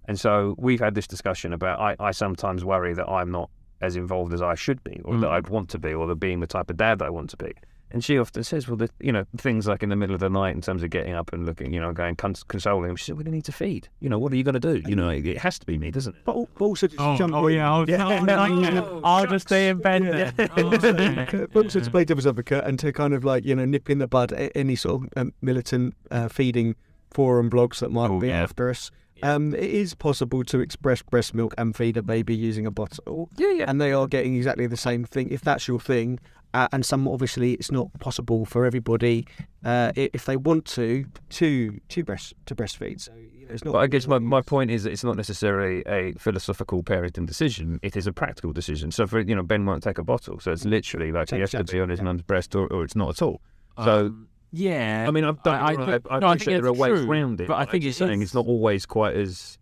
and 0.06 0.20
so 0.20 0.56
we've 0.58 0.80
had 0.80 0.96
this 0.96 1.08
discussion 1.08 1.54
about. 1.54 1.80
I, 1.80 1.96
I 2.00 2.12
sometimes 2.12 2.64
worry 2.64 2.94
that 2.94 3.08
I'm 3.08 3.32
not 3.32 3.50
as 3.82 3.96
involved 3.96 4.34
as 4.34 4.42
I 4.42 4.56
should 4.56 4.84
be, 4.84 5.02
or 5.06 5.18
that 5.18 5.28
Mm. 5.28 5.32
I'd 5.32 5.48
want 5.50 5.70
to 5.70 5.80
be, 5.80 5.94
or 5.94 6.08
that 6.08 6.16
being 6.16 6.40
the 6.40 6.48
type 6.48 6.70
of 6.70 6.78
dad 6.78 7.00
that 7.00 7.06
I 7.06 7.10
want 7.10 7.30
to 7.32 7.38
be. 7.38 7.54
And 7.92 8.04
she 8.04 8.18
often 8.20 8.44
says, 8.44 8.68
well, 8.68 8.78
the, 8.78 8.90
you 9.00 9.12
know, 9.12 9.26
things 9.38 9.68
like 9.68 9.82
in 9.82 9.90
the 9.90 9.96
middle 9.96 10.14
of 10.14 10.20
the 10.20 10.30
night 10.30 10.54
in 10.56 10.62
terms 10.62 10.84
of 10.84 10.92
getting 10.92 11.14
up 11.14 11.34
and 11.34 11.46
looking, 11.46 11.74
you 11.74 11.80
know, 11.80 11.92
going 11.92 12.16
cons- 12.16 12.44
consoling 12.44 12.92
him. 12.92 12.96
She 12.96 13.06
said, 13.06 13.18
we 13.18 13.24
need 13.24 13.46
to 13.46 13.52
feed. 13.52 13.90
You 14.00 14.10
know, 14.10 14.20
what 14.20 14.32
are 14.32 14.36
you 14.36 14.44
going 14.44 14.60
to 14.60 14.60
do? 14.60 14.82
You 14.88 14.96
know, 14.96 15.10
it, 15.10 15.26
it 15.26 15.38
has 15.40 15.58
to 15.60 15.66
be 15.66 15.78
me, 15.78 15.90
doesn't 15.90 16.16
it? 16.16 16.22
But, 16.26 16.36
also 16.60 16.88
just 16.88 16.98
jump 17.18 17.34
in. 17.34 17.34
I'll, 17.60 17.90
Yeah. 17.90 19.00
I'll 19.04 19.26
just 19.26 19.48
stay 19.48 19.70
in 19.70 19.80
bed. 19.80 20.04
then. 20.04 21.48
but 21.54 21.66
also 21.66 21.80
to 21.80 21.92
play 21.92 22.06
devil's 22.06 22.28
advocate 22.28 22.64
and 22.64 22.78
to 22.80 22.92
kind 22.92 23.14
of 23.14 23.24
like 23.24 23.46
you 23.46 23.56
know 23.56 23.66
nip 23.66 23.90
in 23.90 23.98
the 24.00 24.08
bud 24.08 24.34
any 24.56 24.76
sort 24.76 25.04
of 25.04 25.10
um, 25.18 25.34
militant 25.42 25.96
uh, 26.12 26.28
feeding 26.28 26.76
forum 27.12 27.50
blogs 27.50 27.80
that 27.80 27.92
might 27.92 28.10
Oh, 28.10 28.20
be 28.20 28.28
yeah. 28.28 28.44
after 28.44 28.70
us. 28.70 28.92
Um, 29.22 29.54
it 29.54 29.64
is 29.70 29.96
possible 29.96 30.46
to 30.46 30.62
express 30.62 31.02
breast 31.02 31.34
milk 31.34 31.54
and 31.58 31.76
feed 31.76 31.98
a 31.98 32.02
baby 32.02 32.34
using 32.34 32.66
a 32.66 32.72
bottle, 32.72 33.30
Yeah, 33.36 33.52
yeah. 33.52 33.66
and 33.68 33.82
they 33.82 33.92
are 33.92 34.08
getting 34.08 34.38
exactly 34.38 34.66
the 34.66 34.78
same 34.78 35.04
thing. 35.04 35.30
If 35.30 35.42
that's 35.42 35.68
your 35.68 35.80
thing, 35.82 36.20
uh, 36.54 36.68
and 36.72 36.86
some 36.86 37.08
obviously 37.08 37.54
it's 37.54 37.72
not 37.72 37.92
possible 38.00 38.46
for 38.46 38.66
everybody. 38.66 39.26
Uh, 39.64 39.92
if 39.96 40.26
they 40.26 40.38
want 40.38 40.66
to, 40.66 41.06
to 41.30 41.80
to 41.90 42.04
breast 42.04 42.34
to 42.46 42.56
breastfeed, 42.56 43.02
so 43.02 43.12
you 43.14 43.46
know, 43.46 43.54
it's 43.54 43.64
not. 43.64 43.74
But 43.74 43.80
I 43.80 43.88
guess 43.88 44.08
my, 44.08 44.20
my 44.20 44.42
point 44.42 44.72
is 44.72 44.84
that 44.84 44.92
it's 44.92 45.04
not 45.04 45.18
necessarily 45.18 45.84
a 45.86 46.14
philosophical 46.14 46.82
parenting 46.82 47.26
decision. 47.26 47.80
It 47.84 47.96
is 47.98 48.08
a 48.08 48.14
practical 48.14 48.54
decision. 48.54 48.92
So 48.92 49.06
for 49.06 49.20
you 49.20 49.36
know, 49.36 49.44
Ben 49.44 49.66
won't 49.66 49.84
take 49.84 49.98
a 49.98 50.04
bottle, 50.04 50.40
so 50.40 50.52
it's 50.52 50.66
literally 50.66 51.12
like 51.12 51.30
he 51.30 51.40
has 51.40 51.52
to 51.52 51.64
be 51.64 51.80
on 51.80 51.90
his 51.90 52.00
yeah. 52.00 52.06
mum's 52.06 52.22
breast, 52.24 52.56
or, 52.56 52.68
or 52.68 52.84
it's 52.84 52.96
not 52.96 53.10
at 53.10 53.22
all. 53.22 53.42
So 53.84 54.06
Um, 54.08 54.28
yeah, 54.52 55.06
I 55.08 55.12
mean, 55.12 55.26
I've 55.26 55.44
done. 55.44 55.56
I, 55.56 55.68
I, 55.68 55.76
think- 55.76 56.06
I 56.10 56.20
no, 56.20 56.28
I 56.28 56.38
think 56.38 56.46
there 56.46 56.66
are 56.66 56.70
it's 56.70 56.80
ways 56.80 57.00
true, 57.02 57.12
around 57.12 57.42
it. 57.42 57.48
but 57.48 57.58
I 57.58 57.66
think 57.66 57.84
just 57.84 58.02
it 58.02 58.06
saying 58.08 58.22
it's 58.24 58.34
not 58.34 58.48
always 58.48 58.86
quite 58.88 59.16
as. 59.16 59.59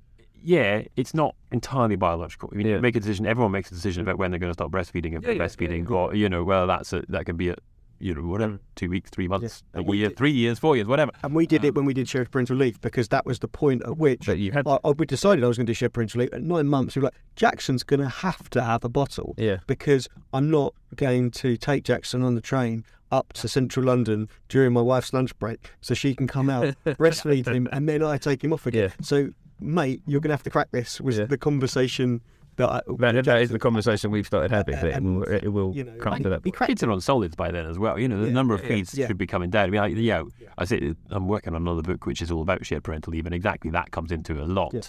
Yeah, 0.48 0.84
it's 0.96 1.14
not 1.14 1.36
entirely 1.52 1.98
biological. 1.98 2.50
I 2.54 2.56
mean, 2.56 2.68
Yeah. 2.68 2.76
you 2.76 2.82
make 2.82 2.96
a 2.96 3.00
decision. 3.02 3.26
Everyone 3.26 3.52
makes 3.52 3.70
a 3.70 3.74
decision 3.74 4.02
about 4.02 4.18
when 4.18 4.32
they're 4.32 4.40
going 4.40 4.50
to 4.50 4.54
stop 4.54 4.72
breastfeeding. 4.72 5.08
If 5.08 5.12
Yeah, 5.14 5.20
they're 5.20 5.34
yeah, 5.34 5.44
breastfeeding, 5.44 5.92
or 5.92 6.16
you 6.16 6.30
know, 6.30 6.44
well, 6.46 6.66
that's 6.68 6.94
a, 6.94 7.04
that 7.10 7.26
can 7.26 7.36
be 7.36 7.50
a, 7.50 7.56
you 8.00 8.16
know, 8.16 8.22
whatever, 8.22 8.54
mm. 8.54 8.60
two 8.76 8.90
weeks, 8.90 9.10
three 9.10 9.28
months, 9.28 9.62
And 9.74 9.90
a 9.90 9.96
year, 9.96 10.08
did- 10.08 10.18
three 10.18 10.32
years, 10.32 10.58
four 10.58 10.76
years, 10.78 10.88
whatever. 10.88 11.12
And 11.24 11.36
we 11.36 11.48
did 11.48 11.66
it 11.66 11.70
um, 11.70 11.74
when 11.76 11.86
we 11.86 11.94
did 11.94 12.08
shared 12.08 12.32
parental 12.32 12.56
leave 12.56 12.80
because 12.80 13.10
that 13.10 13.26
was 13.26 13.40
the 13.40 13.48
point 13.50 13.82
at 13.84 13.98
which 13.98 14.26
That 14.26 14.38
you 14.38 14.54
had. 14.54 14.66
I, 14.68 14.78
I, 14.86 14.92
we 14.92 15.06
decided 15.06 15.44
I 15.44 15.48
was 15.48 15.58
going 15.58 15.66
to 15.66 15.72
do 15.72 15.76
shared 15.76 15.92
parental 15.94 16.22
leave. 16.22 16.32
At 16.34 16.44
nine 16.44 16.68
months, 16.68 16.96
we 16.96 17.02
were 17.02 17.08
like, 17.08 17.16
Jackson's 17.36 17.84
going 17.84 18.00
to 18.00 18.08
have 18.10 18.50
to 18.52 18.64
have 18.64 18.86
a 18.86 18.90
bottle 18.90 19.36
Yeah. 19.38 19.58
because 19.68 20.08
I'm 20.32 20.50
not 20.50 20.74
going 20.96 21.32
to 21.32 21.58
take 21.58 21.84
Jackson 21.84 22.24
on 22.24 22.36
the 22.36 22.42
train 22.42 22.86
up 23.12 23.34
to 23.34 23.48
central 23.50 23.86
London 23.86 24.30
during 24.48 24.72
my 24.74 24.82
wife's 24.82 25.12
lunch 25.14 25.38
break 25.40 25.72
so 25.82 25.94
she 25.94 26.14
can 26.16 26.28
come 26.28 26.50
out, 26.50 26.74
breastfeed 26.86 27.48
him, 27.48 27.68
and 27.74 27.88
then 27.90 28.02
I 28.04 28.18
take 28.18 28.44
him 28.44 28.54
off 28.54 28.66
again. 28.66 28.90
Yeah. 29.00 29.06
So, 29.06 29.30
mate, 29.60 30.02
you're 30.06 30.22
going 30.22 30.30
to 30.30 30.34
have 30.34 30.44
to 30.44 30.50
crack 30.50 30.72
this. 30.72 31.00
Was 31.02 31.18
Yeah. 31.18 31.26
the 31.26 31.38
conversation 31.38 32.22
that 32.58 32.70
I, 32.70 32.82
That, 33.00 33.26
that 33.26 33.42
is 33.42 33.50
the 33.50 33.60
conversation 33.60 34.10
we've 34.12 34.26
started 34.26 34.52
having. 34.52 34.76
Uh, 34.76 34.82
that 34.82 34.88
it 34.88 34.94
And, 34.96 35.18
will, 35.20 35.28
it 35.28 35.48
will 35.50 35.76
you 35.76 35.84
know, 35.84 35.96
come 36.00 36.22
to 36.24 36.30
that. 36.30 36.42
be 36.42 36.50
point. 36.50 36.56
cracked. 36.58 36.70
Kids 36.72 36.84
are 36.84 36.92
on 36.92 37.02
solids 37.02 37.36
by 37.36 37.52
then 37.52 37.66
as 37.68 37.78
well. 37.78 38.00
You 38.00 38.08
know, 38.08 38.20
the 38.20 38.28
Yeah, 38.28 38.34
number 38.34 38.54
of 38.56 38.62
yeah, 38.64 38.68
feeds 38.70 38.94
yeah. 38.98 39.08
should 39.08 39.18
be 39.18 39.28
coming 39.28 39.50
down. 39.50 39.68
I 39.68 39.70
mean, 39.70 39.82
I, 39.82 39.88
yeah, 39.88 40.24
I 40.58 40.66
say 40.66 40.94
I'm 41.12 41.28
working 41.28 41.54
on 41.54 41.62
another 41.62 41.82
book 41.84 42.06
which 42.06 42.22
is 42.22 42.32
all 42.32 42.42
about 42.42 42.66
shared 42.66 42.84
parental 42.84 43.12
leave, 43.12 43.26
and 43.26 43.36
exactly 43.36 43.70
that 43.72 43.92
comes 43.92 44.12
into 44.12 44.42
a 44.42 44.46
lot. 44.46 44.74
Yeah. 44.74 44.82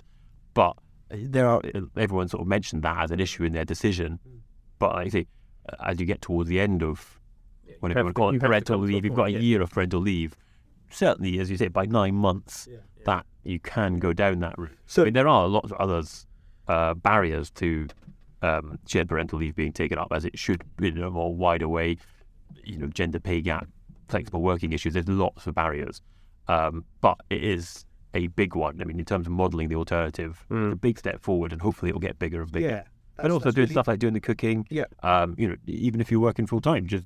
But 0.54 0.76
uh, 1.10 1.16
there 1.20 1.46
are 1.46 1.60
uh, 1.74 1.80
everyone 1.96 2.28
sort 2.28 2.40
of 2.40 2.46
mentioned 2.48 2.82
that 2.84 3.04
as 3.04 3.10
an 3.10 3.20
issue 3.20 3.44
in 3.44 3.52
their 3.52 3.64
decision. 3.66 4.18
Mm. 4.26 4.38
But 4.78 4.94
like 4.94 5.06
I 5.06 5.10
say, 5.10 5.26
as 5.84 6.00
you 6.00 6.06
get 6.06 6.22
towards 6.22 6.48
the 6.48 6.60
end 6.60 6.82
of 6.82 7.20
whatever 7.80 8.00
have 8.00 8.06
you 8.06 8.12
call 8.14 8.28
to- 8.28 8.32
you 8.32 8.36
it, 8.38 8.42
have 8.42 8.48
parental 8.48 8.76
come 8.78 8.86
to 8.86 8.90
a 8.90 8.94
leave, 8.94 9.04
you've 9.04 9.14
got 9.14 9.22
a 9.22 9.24
point, 9.26 9.34
yeah. 9.34 9.40
year 9.40 9.60
of 9.62 9.70
parental 9.70 10.00
leave. 10.00 10.34
Certainly, 10.90 11.38
as 11.38 11.50
you 11.50 11.58
say, 11.58 11.68
by 11.68 11.84
nine 11.84 12.14
months, 12.14 12.66
that 13.08 13.24
you 13.44 13.58
can 13.58 13.98
go 13.98 14.12
down 14.12 14.40
that 14.40 14.56
route. 14.58 14.76
So- 14.86 15.02
I 15.02 15.06
mean, 15.06 15.14
there 15.14 15.28
are 15.28 15.48
lots 15.48 15.70
of 15.72 15.78
others 15.78 16.26
uh, 16.68 16.92
barriers 16.94 17.50
to 17.52 17.86
um, 18.42 18.78
shared 18.86 19.08
parental 19.08 19.38
leave 19.38 19.56
being 19.56 19.72
taken 19.72 19.98
up 19.98 20.08
as 20.12 20.24
it 20.24 20.38
should 20.38 20.62
be 20.76 20.88
in 20.88 21.02
a 21.02 21.10
more 21.10 21.34
wider 21.34 21.66
way. 21.68 21.96
You 22.64 22.76
know, 22.78 22.86
gender 22.88 23.18
pay 23.18 23.40
gap, 23.40 23.66
flexible 24.08 24.42
working 24.42 24.72
issues. 24.72 24.92
There's 24.94 25.08
lots 25.08 25.46
of 25.46 25.54
barriers, 25.54 26.02
um, 26.48 26.84
but 27.00 27.16
it 27.30 27.42
is 27.42 27.84
a 28.14 28.26
big 28.28 28.54
one. 28.54 28.80
I 28.80 28.84
mean, 28.84 28.98
in 28.98 29.04
terms 29.04 29.26
of 29.26 29.32
modelling 29.32 29.68
the 29.68 29.76
alternative, 29.76 30.44
it's 30.50 30.72
a 30.74 30.76
big 30.76 30.98
step 30.98 31.20
forward, 31.22 31.52
and 31.52 31.60
hopefully 31.62 31.88
it 31.90 31.94
will 31.94 32.00
get 32.00 32.18
bigger 32.18 32.42
and 32.42 32.52
bigger. 32.52 32.68
Mm. 32.68 32.70
Yeah. 32.70 33.24
and 33.24 33.32
also 33.32 33.50
doing 33.50 33.68
stuff 33.68 33.88
like 33.88 33.98
doing 33.98 34.14
the 34.14 34.20
cooking. 34.20 34.66
Yeah. 34.70 34.84
Um, 35.02 35.34
you 35.38 35.48
know, 35.48 35.56
even 35.66 36.00
if 36.00 36.10
you're 36.10 36.20
working 36.20 36.46
full 36.46 36.60
time, 36.60 36.86
just 36.86 37.04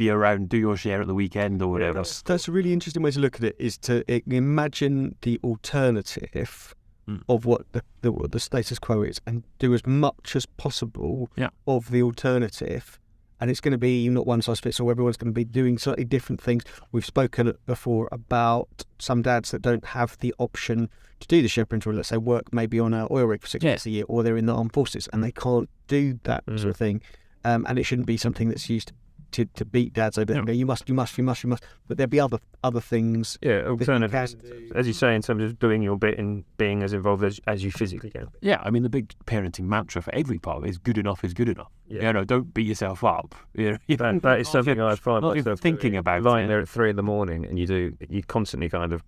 be 0.00 0.08
around, 0.10 0.48
do 0.48 0.56
your 0.56 0.76
share 0.78 1.00
at 1.02 1.06
the 1.06 1.14
weekend 1.14 1.60
or 1.62 1.68
whatever. 1.70 1.98
That's, 1.98 2.22
that's 2.22 2.48
a 2.48 2.52
really 2.52 2.72
interesting 2.72 3.02
way 3.02 3.10
to 3.10 3.20
look 3.20 3.36
at 3.36 3.44
it. 3.44 3.56
Is 3.58 3.76
to 3.78 4.02
imagine 4.32 5.14
the 5.22 5.38
alternative 5.44 6.74
Mm. 7.08 7.22
of 7.30 7.46
what 7.46 7.62
the, 7.72 7.82
the 8.02 8.12
what 8.12 8.30
the 8.30 8.38
status 8.38 8.78
quo 8.78 9.02
is, 9.02 9.20
and 9.26 9.42
do 9.58 9.72
as 9.74 9.84
much 9.86 10.36
as 10.36 10.44
possible 10.46 11.30
Yeah. 11.34 11.48
of 11.66 11.90
the 11.90 12.02
alternative. 12.02 13.00
And 13.40 13.50
it's 13.50 13.60
going 13.60 13.72
to 13.72 13.78
be 13.78 14.08
not 14.10 14.26
one 14.26 14.42
size 14.42 14.60
fits 14.60 14.78
all. 14.78 14.90
Everyone's 14.90 15.16
going 15.16 15.32
to 15.32 15.40
be 15.44 15.44
doing 15.46 15.78
slightly 15.78 16.04
different 16.04 16.40
things. 16.42 16.62
We've 16.92 17.06
spoken 17.06 17.54
before 17.66 18.06
about 18.12 18.84
some 18.98 19.22
dads 19.22 19.50
that 19.50 19.62
don't 19.62 19.84
have 19.86 20.18
the 20.18 20.34
option 20.38 20.90
to 21.20 21.26
do 21.26 21.40
the 21.40 21.48
shared 21.48 21.70
parental. 21.70 21.94
Let's 21.94 22.08
say 22.08 22.18
work 22.18 22.52
maybe 22.52 22.78
on 22.78 22.92
an 22.92 23.08
oil 23.10 23.24
rig 23.24 23.40
for 23.40 23.48
six 23.48 23.64
Yeah. 23.64 23.70
months 23.72 23.86
a 23.86 23.90
year, 23.90 24.04
or 24.06 24.22
they're 24.22 24.36
in 24.36 24.46
the 24.46 24.54
armed 24.54 24.74
forces 24.74 25.08
and 25.12 25.24
they 25.24 25.32
can't 25.32 25.68
do 25.88 26.20
that 26.24 26.44
sort 26.46 26.66
of 26.66 26.76
thing. 26.76 27.00
Um, 27.44 27.64
and 27.68 27.78
it 27.78 27.84
shouldn't 27.84 28.06
be 28.06 28.18
something 28.18 28.50
that's 28.50 28.68
used 28.68 28.92
to, 29.32 29.44
to 29.46 29.64
beat 29.64 29.92
dads 29.92 30.18
over. 30.18 30.34
No. 30.34 30.44
there. 30.44 30.54
You 30.54 30.66
must, 30.66 30.88
you 30.88 30.94
must, 30.94 31.16
you 31.18 31.24
must, 31.24 31.42
you 31.42 31.48
must. 31.50 31.62
But 31.88 31.96
there'll 31.96 32.08
be 32.10 32.20
other 32.20 32.38
other 32.62 32.80
things. 32.80 33.38
Yeah, 33.42 33.58
that 33.58 33.64
you 33.64 33.70
alternatives. 33.70 34.34
can 34.34 34.50
do. 34.50 34.72
As 34.74 34.86
you 34.86 34.92
say, 34.92 35.14
in 35.14 35.22
terms 35.22 35.42
of 35.42 35.58
doing 35.58 35.82
your 35.82 35.96
bit 35.96 36.18
and 36.18 36.44
being 36.56 36.82
as 36.82 36.92
involved 36.92 37.24
as, 37.24 37.40
as 37.46 37.62
you 37.64 37.70
physically 37.70 38.10
can. 38.10 38.28
Yeah, 38.40 38.60
I 38.62 38.70
mean, 38.70 38.82
the 38.82 38.88
big 38.90 39.12
parenting 39.26 39.64
mantra 39.64 40.02
for 40.02 40.14
every 40.14 40.38
part 40.38 40.66
is 40.66 40.78
good 40.78 40.98
enough 40.98 41.24
is 41.24 41.34
good 41.34 41.48
enough. 41.48 41.70
Yeah. 41.88 42.06
You 42.08 42.12
know, 42.12 42.24
don't 42.24 42.52
beat 42.54 42.66
yourself 42.66 43.02
up. 43.04 43.34
You 43.54 43.72
know, 43.72 43.96
That, 43.96 44.22
that 44.22 44.40
is 44.40 44.48
something 44.48 44.72
even- 44.72 44.84
I 44.84 44.94
find 44.94 45.22
not 45.22 45.36
even 45.36 45.44
myself 45.50 45.60
thinking 45.60 45.92
doing. 45.92 45.98
about 45.98 46.22
lying 46.22 46.44
it. 46.44 46.48
there 46.48 46.60
at 46.60 46.68
three 46.68 46.90
in 46.90 46.96
the 46.96 47.02
morning, 47.02 47.44
and 47.46 47.58
you 47.58 47.66
do 47.66 47.96
you 48.08 48.22
constantly 48.22 48.68
kind 48.68 48.92
of 48.92 49.02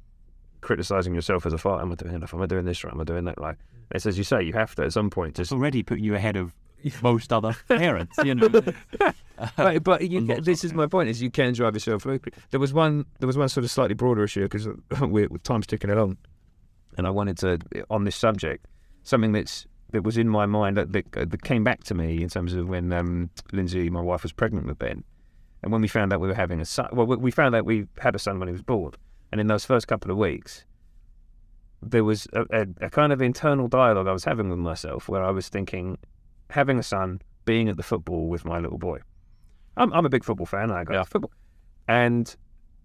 criticizing 0.60 1.14
yourself 1.14 1.44
as 1.46 1.52
a 1.52 1.58
father. 1.58 1.82
Am 1.82 1.92
I 1.92 1.94
doing 1.96 2.14
enough? 2.14 2.32
Am 2.34 2.40
I 2.42 2.46
doing 2.46 2.64
this 2.64 2.84
right? 2.84 2.92
Am 2.92 3.00
I 3.00 3.04
doing 3.04 3.24
that 3.24 3.38
right? 3.40 3.56
It's 3.90 4.06
as 4.06 4.16
you 4.16 4.24
say, 4.24 4.42
you 4.42 4.52
have 4.54 4.74
to 4.76 4.84
at 4.84 4.92
some 4.92 5.10
point 5.10 5.34
just. 5.36 5.48
It's 5.50 5.52
already 5.52 5.82
putting 5.82 6.04
you 6.04 6.14
ahead 6.14 6.36
of 6.36 6.54
most 7.02 7.32
other 7.32 7.54
parents. 7.68 8.16
You 8.24 8.34
know, 8.34 8.48
but 9.56 9.82
but 9.84 10.08
you, 10.08 10.20
this 10.40 10.64
is 10.64 10.72
my 10.72 10.86
point: 10.86 11.08
is 11.08 11.20
you 11.22 11.30
can 11.30 11.52
drive 11.52 11.74
yourself. 11.74 12.02
through. 12.02 12.20
There 12.50 12.60
was 12.60 12.72
one. 12.72 13.04
There 13.18 13.26
was 13.26 13.36
one 13.36 13.48
sort 13.48 13.64
of 13.64 13.70
slightly 13.70 13.94
broader 13.94 14.24
issue 14.24 14.42
because 14.42 14.66
uh, 14.66 14.74
we're 15.06 15.28
time's 15.42 15.66
ticking 15.66 15.90
along, 15.90 16.16
and 16.96 17.06
I 17.06 17.10
wanted 17.10 17.38
to 17.38 17.58
uh, 17.76 17.82
on 17.90 18.04
this 18.04 18.16
subject 18.16 18.66
something 19.04 19.32
that's 19.32 19.66
that 19.90 20.02
was 20.04 20.16
in 20.16 20.28
my 20.28 20.46
mind 20.46 20.76
that, 20.78 20.92
that, 20.92 21.04
uh, 21.16 21.24
that 21.26 21.42
came 21.42 21.62
back 21.64 21.84
to 21.84 21.94
me 21.94 22.22
in 22.22 22.28
terms 22.30 22.54
of 22.54 22.66
when 22.68 22.92
um, 22.94 23.28
Lindsay, 23.52 23.90
my 23.90 24.00
wife, 24.00 24.22
was 24.22 24.32
pregnant 24.32 24.66
with 24.66 24.78
Ben, 24.78 25.04
and 25.62 25.70
when 25.72 25.82
we 25.82 25.88
found 25.88 26.12
out 26.12 26.20
we 26.20 26.28
were 26.28 26.34
having 26.34 26.60
a 26.60 26.64
son. 26.64 26.88
Well, 26.92 27.06
we- 27.06 27.16
we 27.16 27.30
found 27.30 27.54
out 27.54 27.64
we 27.66 27.86
had 27.98 28.14
a 28.14 28.18
son 28.18 28.38
when 28.38 28.48
he 28.48 28.52
was 28.52 28.62
born, 28.62 28.92
and 29.30 29.40
in 29.40 29.48
those 29.48 29.64
first 29.66 29.88
couple 29.88 30.10
of 30.10 30.16
weeks, 30.16 30.64
there 31.82 32.04
was 32.04 32.26
a, 32.32 32.42
a, 32.52 32.86
a 32.86 32.90
kind 32.90 33.12
of 33.12 33.20
internal 33.20 33.68
dialogue 33.68 34.06
I 34.06 34.12
was 34.12 34.24
having 34.24 34.48
with 34.48 34.58
myself 34.60 35.08
where 35.08 35.22
I 35.22 35.30
was 35.30 35.48
thinking, 35.48 35.98
having 36.52 36.78
a 36.78 36.82
son, 36.82 37.20
being 37.44 37.68
at 37.68 37.76
the 37.76 37.82
football 37.82 38.28
with 38.28 38.44
my 38.44 38.58
little 38.58 38.78
boy. 38.78 39.00
I'm, 39.76 39.92
I'm 39.92 40.06
a 40.06 40.08
big 40.08 40.24
football 40.24 40.46
fan. 40.46 40.70
I 40.70 40.84
go 40.84 40.94
Yeah. 40.94 41.02
to 41.02 41.10
football, 41.10 41.32
and 41.88 42.34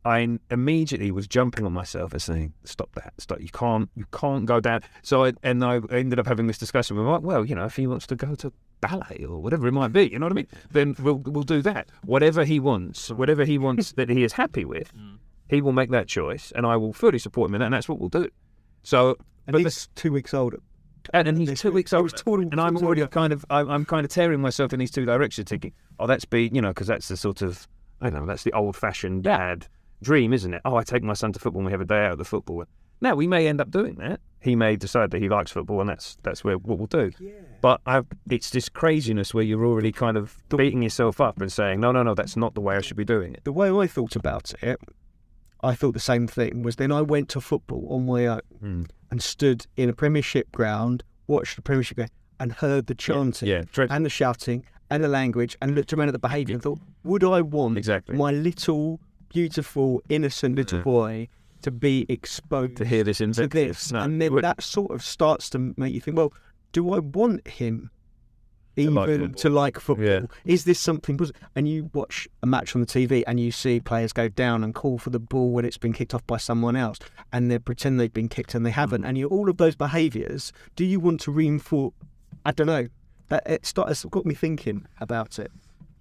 I 0.06 0.40
immediately 0.50 1.12
was 1.12 1.28
jumping 1.28 1.66
on 1.66 1.74
myself 1.74 2.14
and 2.14 2.22
saying, 2.22 2.54
"Stop 2.64 2.96
that! 2.96 3.14
Stop! 3.18 3.42
You 3.42 3.50
can't! 3.50 3.90
You 3.96 4.06
can't 4.12 4.46
go 4.46 4.60
down." 4.60 4.82
So, 5.04 5.26
I, 5.26 5.34
and 5.44 5.64
I 5.64 5.82
ended 5.92 6.18
up 6.20 6.28
having 6.28 6.48
this 6.48 6.58
discussion 6.58 6.96
with 6.98 7.06
Mark. 7.06 7.24
Well, 7.24 7.46
you 7.46 7.56
know, 7.56 7.66
if 7.66 7.76
he 7.76 7.88
wants 7.88 8.08
to 8.08 8.16
go 8.16 8.36
to 8.36 8.54
ballet 8.80 9.26
or 9.28 9.40
whatever 9.42 9.68
it 9.68 9.74
might 9.74 9.92
be, 9.92 10.10
you 10.10 10.18
know 10.20 10.28
what 10.28 10.32
I 10.34 10.36
mean? 10.36 10.48
Then 10.72 10.96
we'll 11.00 11.18
we'll 11.18 11.44
do 11.44 11.62
that. 11.64 11.90
Whatever 12.06 12.46
he 12.46 12.60
wants, 12.60 13.12
whatever 13.12 13.44
he 13.44 13.58
wants 13.58 13.92
that 13.94 14.10
he 14.10 14.24
is 14.24 14.34
happy 14.34 14.64
with, 14.64 14.96
mm. 14.96 15.18
he 15.50 15.62
will 15.62 15.74
make 15.74 15.90
that 15.92 16.08
choice, 16.08 16.54
and 16.56 16.66
I 16.66 16.78
will 16.78 16.94
fully 16.94 17.20
support 17.20 17.50
him 17.50 17.56
in 17.56 17.60
that. 17.60 17.66
And 17.66 17.74
that's 17.74 17.90
what 17.90 18.00
we'll 18.00 18.10
do. 18.10 18.30
So, 18.84 19.18
And 19.46 19.54
but 19.54 19.58
the- 19.58 19.64
he's 19.64 19.88
two 19.96 20.14
weeks 20.14 20.34
older. 20.34 20.60
And, 21.14 21.28
and 21.28 21.38
he's 21.38 21.62
two 21.62 21.72
weeks 21.72 21.94
I 21.94 21.98
old, 21.98 22.04
was 22.04 22.14
told- 22.14 22.40
and 22.42 22.60
I'm 22.60 22.78
already 22.78 23.06
kind 23.08 23.34
of, 23.34 23.46
I'm, 23.50 23.70
I'm 23.70 23.86
kind 23.86 24.06
of 24.06 24.12
tearing 24.12 24.42
myself 24.42 24.74
in 24.74 24.80
these 24.80 24.92
two 24.92 25.06
directions, 25.06 25.50
thinking, 25.50 25.74
oh, 26.00 26.08
that's 26.08 26.26
be, 26.26 26.50
you 26.54 26.62
know, 26.62 26.70
because 26.70 26.88
that's 26.88 27.08
the 27.08 27.18
sort 27.18 27.42
of, 27.42 27.68
I 28.02 28.10
don't 28.10 28.22
know, 28.22 28.26
that's 28.28 28.44
the 28.44 28.54
old-fashioned 28.54 29.24
dad 29.24 29.68
dream, 30.02 30.34
isn't 30.34 30.54
it? 30.54 30.62
Oh, 30.66 30.76
I 30.76 30.84
take 30.84 31.04
my 31.04 31.14
son 31.14 31.34
to 31.34 31.40
football 31.40 31.60
and 31.62 31.66
we 31.68 31.72
have 31.72 31.82
a 31.82 31.86
day 31.86 32.06
out 32.06 32.14
of 32.14 32.18
the 32.18 32.26
football. 32.26 32.64
Now 33.02 33.16
we 33.16 33.28
may 33.28 33.48
end 33.48 33.62
up 33.62 33.70
doing 33.72 33.96
that. 33.96 34.20
He 34.40 34.56
may 34.56 34.76
decide 34.76 35.12
that 35.12 35.22
he 35.22 35.30
likes 35.30 35.52
football, 35.52 35.82
and 35.82 35.90
that's 35.90 36.16
that's 36.24 36.44
where 36.44 36.58
what 36.58 36.78
we'll 36.78 36.88
do. 36.88 37.12
But 37.62 37.82
I've, 37.88 38.06
it's 38.30 38.50
this 38.52 38.70
craziness 38.70 39.34
where 39.34 39.44
you're 39.44 39.66
already 39.66 39.92
kind 39.92 40.16
of 40.16 40.38
beating 40.56 40.84
yourself 40.84 41.20
up 41.20 41.42
and 41.42 41.52
saying, 41.52 41.80
no, 41.80 41.92
no, 41.92 42.04
no, 42.04 42.14
that's 42.14 42.36
not 42.38 42.54
the 42.54 42.62
way 42.62 42.76
I 42.76 42.82
should 42.82 42.98
be 42.98 43.04
doing 43.06 43.34
it. 43.34 43.44
The 43.44 43.52
way 43.52 43.70
I 43.72 43.88
thought 43.88 44.16
about 44.16 44.54
it, 44.62 44.80
I 45.64 45.74
thought 45.74 45.94
the 45.94 46.00
same 46.00 46.28
thing. 46.28 46.62
Was 46.62 46.76
then 46.78 46.92
I 46.92 47.02
went 47.02 47.30
to 47.30 47.42
football 47.42 47.88
on 47.90 48.06
my 48.06 48.28
own 48.28 48.42
Hmm. 48.60 48.84
And 49.12 49.22
stood 49.22 49.66
in 49.78 49.90
a 49.90 49.94
Premiership 49.94 50.52
ground, 50.52 51.04
watched 51.28 51.56
the 51.56 51.62
Premiership 51.62 51.98
game, 51.98 52.08
and 52.40 52.52
heard 52.54 52.88
the 52.88 52.96
chanting 52.96 53.48
yeah, 53.50 53.64
dread- 53.72 53.90
and 53.92 54.06
the 54.06 54.10
shouting 54.10 54.64
and 54.90 55.04
the 55.04 55.08
language, 55.08 55.58
and 55.62 55.76
looked 55.76 55.92
around 55.94 56.08
at 56.10 56.14
the 56.14 56.20
behaviour 56.20 56.54
and 56.54 56.64
thought, 56.64 56.80
would 57.04 57.24
I 57.24 57.42
want 57.42 57.78
Exactly. 57.78 58.16
my 58.16 58.32
little, 58.32 59.00
beautiful, 59.30 60.02
innocent 60.10 60.56
little 60.56 60.80
Yeah. 60.80 60.84
boy 60.84 61.28
to 61.64 61.72
be 61.72 62.06
exposed 62.10 62.78
to 62.78 62.86
hear 62.86 63.04
this 63.04 63.18
to 63.18 63.48
this? 63.48 63.92
No, 63.92 64.00
and 64.02 64.22
then 64.22 64.34
would- 64.34 64.44
that 64.44 64.62
sort 64.64 64.92
of 64.92 65.04
starts 65.04 65.50
to 65.52 65.74
make 65.78 65.94
you 65.94 66.00
think, 66.02 66.16
well, 66.18 66.32
do 66.72 66.94
I 66.94 67.00
want 67.00 67.48
him? 67.48 67.90
Even 68.84 68.94
like 68.94 69.36
to 69.38 69.50
like 69.50 69.80
football, 69.80 70.06
Yeah. 70.06 70.22
is 70.46 70.66
this 70.66 70.80
something? 70.80 71.20
And 71.56 71.68
you 71.68 71.90
watch 71.94 72.28
a 72.44 72.46
match 72.48 72.76
on 72.76 72.82
the 72.82 72.88
TV 72.88 73.24
and 73.28 73.40
you 73.40 73.52
see 73.52 73.80
players 73.80 74.14
go 74.14 74.30
down 74.30 74.64
and 74.64 74.74
call 74.74 74.98
for 74.98 75.10
the 75.10 75.20
ball 75.20 75.52
when 75.52 75.66
it's 75.66 75.78
been 75.78 75.94
kicked 75.94 76.14
off 76.14 76.26
by 76.28 76.38
someone 76.38 76.76
else, 76.76 77.00
and 77.34 77.50
they 77.52 77.60
pretend 77.60 78.00
they've 78.00 78.14
been 78.14 78.30
kicked 78.30 78.56
and 78.56 78.66
they 78.66 78.72
haven't. 78.72 79.02
Mm. 79.04 79.08
And 79.10 79.18
you 79.18 79.28
all 79.28 79.50
of 79.50 79.58
those 79.58 79.76
behaviours. 79.76 80.52
Do 80.76 80.86
you 80.86 81.00
want 81.00 81.20
to 81.22 81.32
reinforce? 81.32 81.94
I 82.46 82.52
don't 82.52 82.68
know. 82.68 82.88
That 83.30 83.44
it 83.46 83.66
started, 83.66 83.92
it's 83.92 84.06
got 84.06 84.26
me 84.26 84.34
thinking 84.34 84.86
about 85.02 85.38
it. 85.38 85.52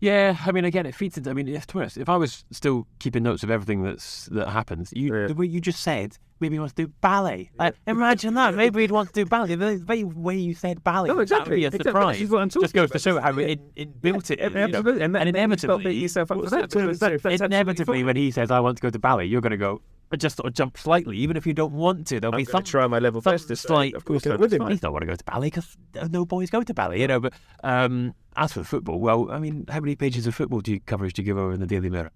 Yeah, 0.00 0.36
I 0.44 0.52
mean, 0.52 0.64
again, 0.66 0.84
it 0.84 0.94
feeds 0.94 1.16
into. 1.16 1.30
I 1.30 1.32
mean, 1.32 1.46
to 1.46 1.52
be 1.52 1.60
honest, 1.80 1.96
if 1.96 2.08
I 2.08 2.16
was 2.16 2.44
still 2.50 2.86
keeping 2.98 3.22
notes 3.22 3.42
of 3.42 3.50
everything 3.50 3.82
that's 3.82 4.26
that 4.26 4.48
happens, 4.48 4.92
you, 4.94 5.14
Yeah. 5.14 5.26
the 5.28 5.34
way 5.34 5.46
you 5.46 5.58
just 5.60 5.80
said, 5.80 6.18
maybe 6.38 6.56
he 6.56 6.58
wants 6.58 6.74
to 6.74 6.84
do 6.86 6.92
ballet. 7.00 7.50
Like, 7.58 7.76
imagine 7.86 8.34
that. 8.34 8.54
Maybe 8.54 8.82
he'd 8.82 8.90
want 8.90 9.08
to 9.08 9.14
do 9.14 9.24
ballet. 9.24 9.54
The 9.54 9.76
very 9.78 10.04
way 10.04 10.36
you 10.36 10.54
said 10.54 10.84
ballet, 10.84 11.08
No, 11.08 11.14
that 11.14 11.16
would 11.16 11.22
exactly. 11.22 11.56
be 11.56 11.64
a 11.64 11.70
surprise. 11.70 12.16
This 12.16 12.24
is 12.26 12.30
what 12.30 12.42
I'm 12.42 12.50
just 12.50 12.74
goes 12.74 12.90
to 12.90 12.98
show 12.98 13.18
how 13.20 13.38
it, 13.38 13.58
it 13.74 14.02
built 14.02 14.30
it. 14.30 14.38
Yeah, 14.38 14.48
you 14.48 14.54
know. 14.54 14.64
absolutely. 14.64 15.02
And, 15.02 15.16
and 15.16 15.28
inevitably, 15.30 15.94
yourself 15.94 16.30
up 16.30 16.42
that. 16.42 16.50
that 16.50 16.70
term? 16.70 16.86
because 16.88 17.22
that- 17.22 17.40
inevitably, 17.40 18.04
when 18.04 18.16
he 18.16 18.30
says, 18.30 18.50
"I 18.50 18.60
want 18.60 18.76
to 18.76 18.82
go 18.82 18.90
to 18.90 18.98
ballet," 18.98 19.24
you're 19.24 19.40
going 19.40 19.52
to 19.52 19.56
go, 19.56 19.80
but 20.16 20.20
just 20.20 20.36
sort 20.36 20.46
of 20.46 20.54
jump 20.54 20.78
slightly, 20.78 21.16
even 21.18 21.36
if 21.36 21.46
you 21.46 21.52
don't 21.52 21.72
want 21.74 22.06
to. 22.06 22.18
There'll 22.20 22.34
I'm 22.34 22.40
be 22.40 22.44
some 22.46 22.64
try 22.64 22.86
my 22.86 22.98
level 22.98 23.20
some 23.20 23.34
best 23.34 23.48
to 23.48 23.56
say, 23.56 23.66
slight. 23.66 23.94
of 23.94 24.04
course, 24.06 24.24
Go 24.24 24.36
with 24.36 24.52
him. 24.52 24.58
fine. 24.60 24.68
Please 24.68 24.80
don't 24.80 24.92
want 24.92 25.02
to 25.02 25.06
go 25.06 25.14
to 25.14 25.24
ballet 25.24 25.48
because 25.48 25.76
no 26.10 26.24
boys 26.24 26.48
go 26.50 26.62
to 26.62 26.72
ballet, 26.74 27.00
you 27.00 27.06
know. 27.06 27.20
But 27.20 27.34
um, 27.62 28.14
as 28.36 28.52
for 28.54 28.64
football, 28.64 28.98
well, 28.98 29.30
I 29.30 29.38
mean, 29.38 29.66
how 29.68 29.80
many 29.80 29.94
pages 29.96 30.26
of 30.26 30.34
football 30.34 30.60
do 30.60 30.72
you 30.72 30.80
coverage 30.80 31.12
do 31.12 31.22
you 31.22 31.26
give 31.26 31.36
over 31.38 31.52
in 31.52 31.60
the 31.60 31.66
Daily 31.66 31.90
Mirror? 31.90 32.10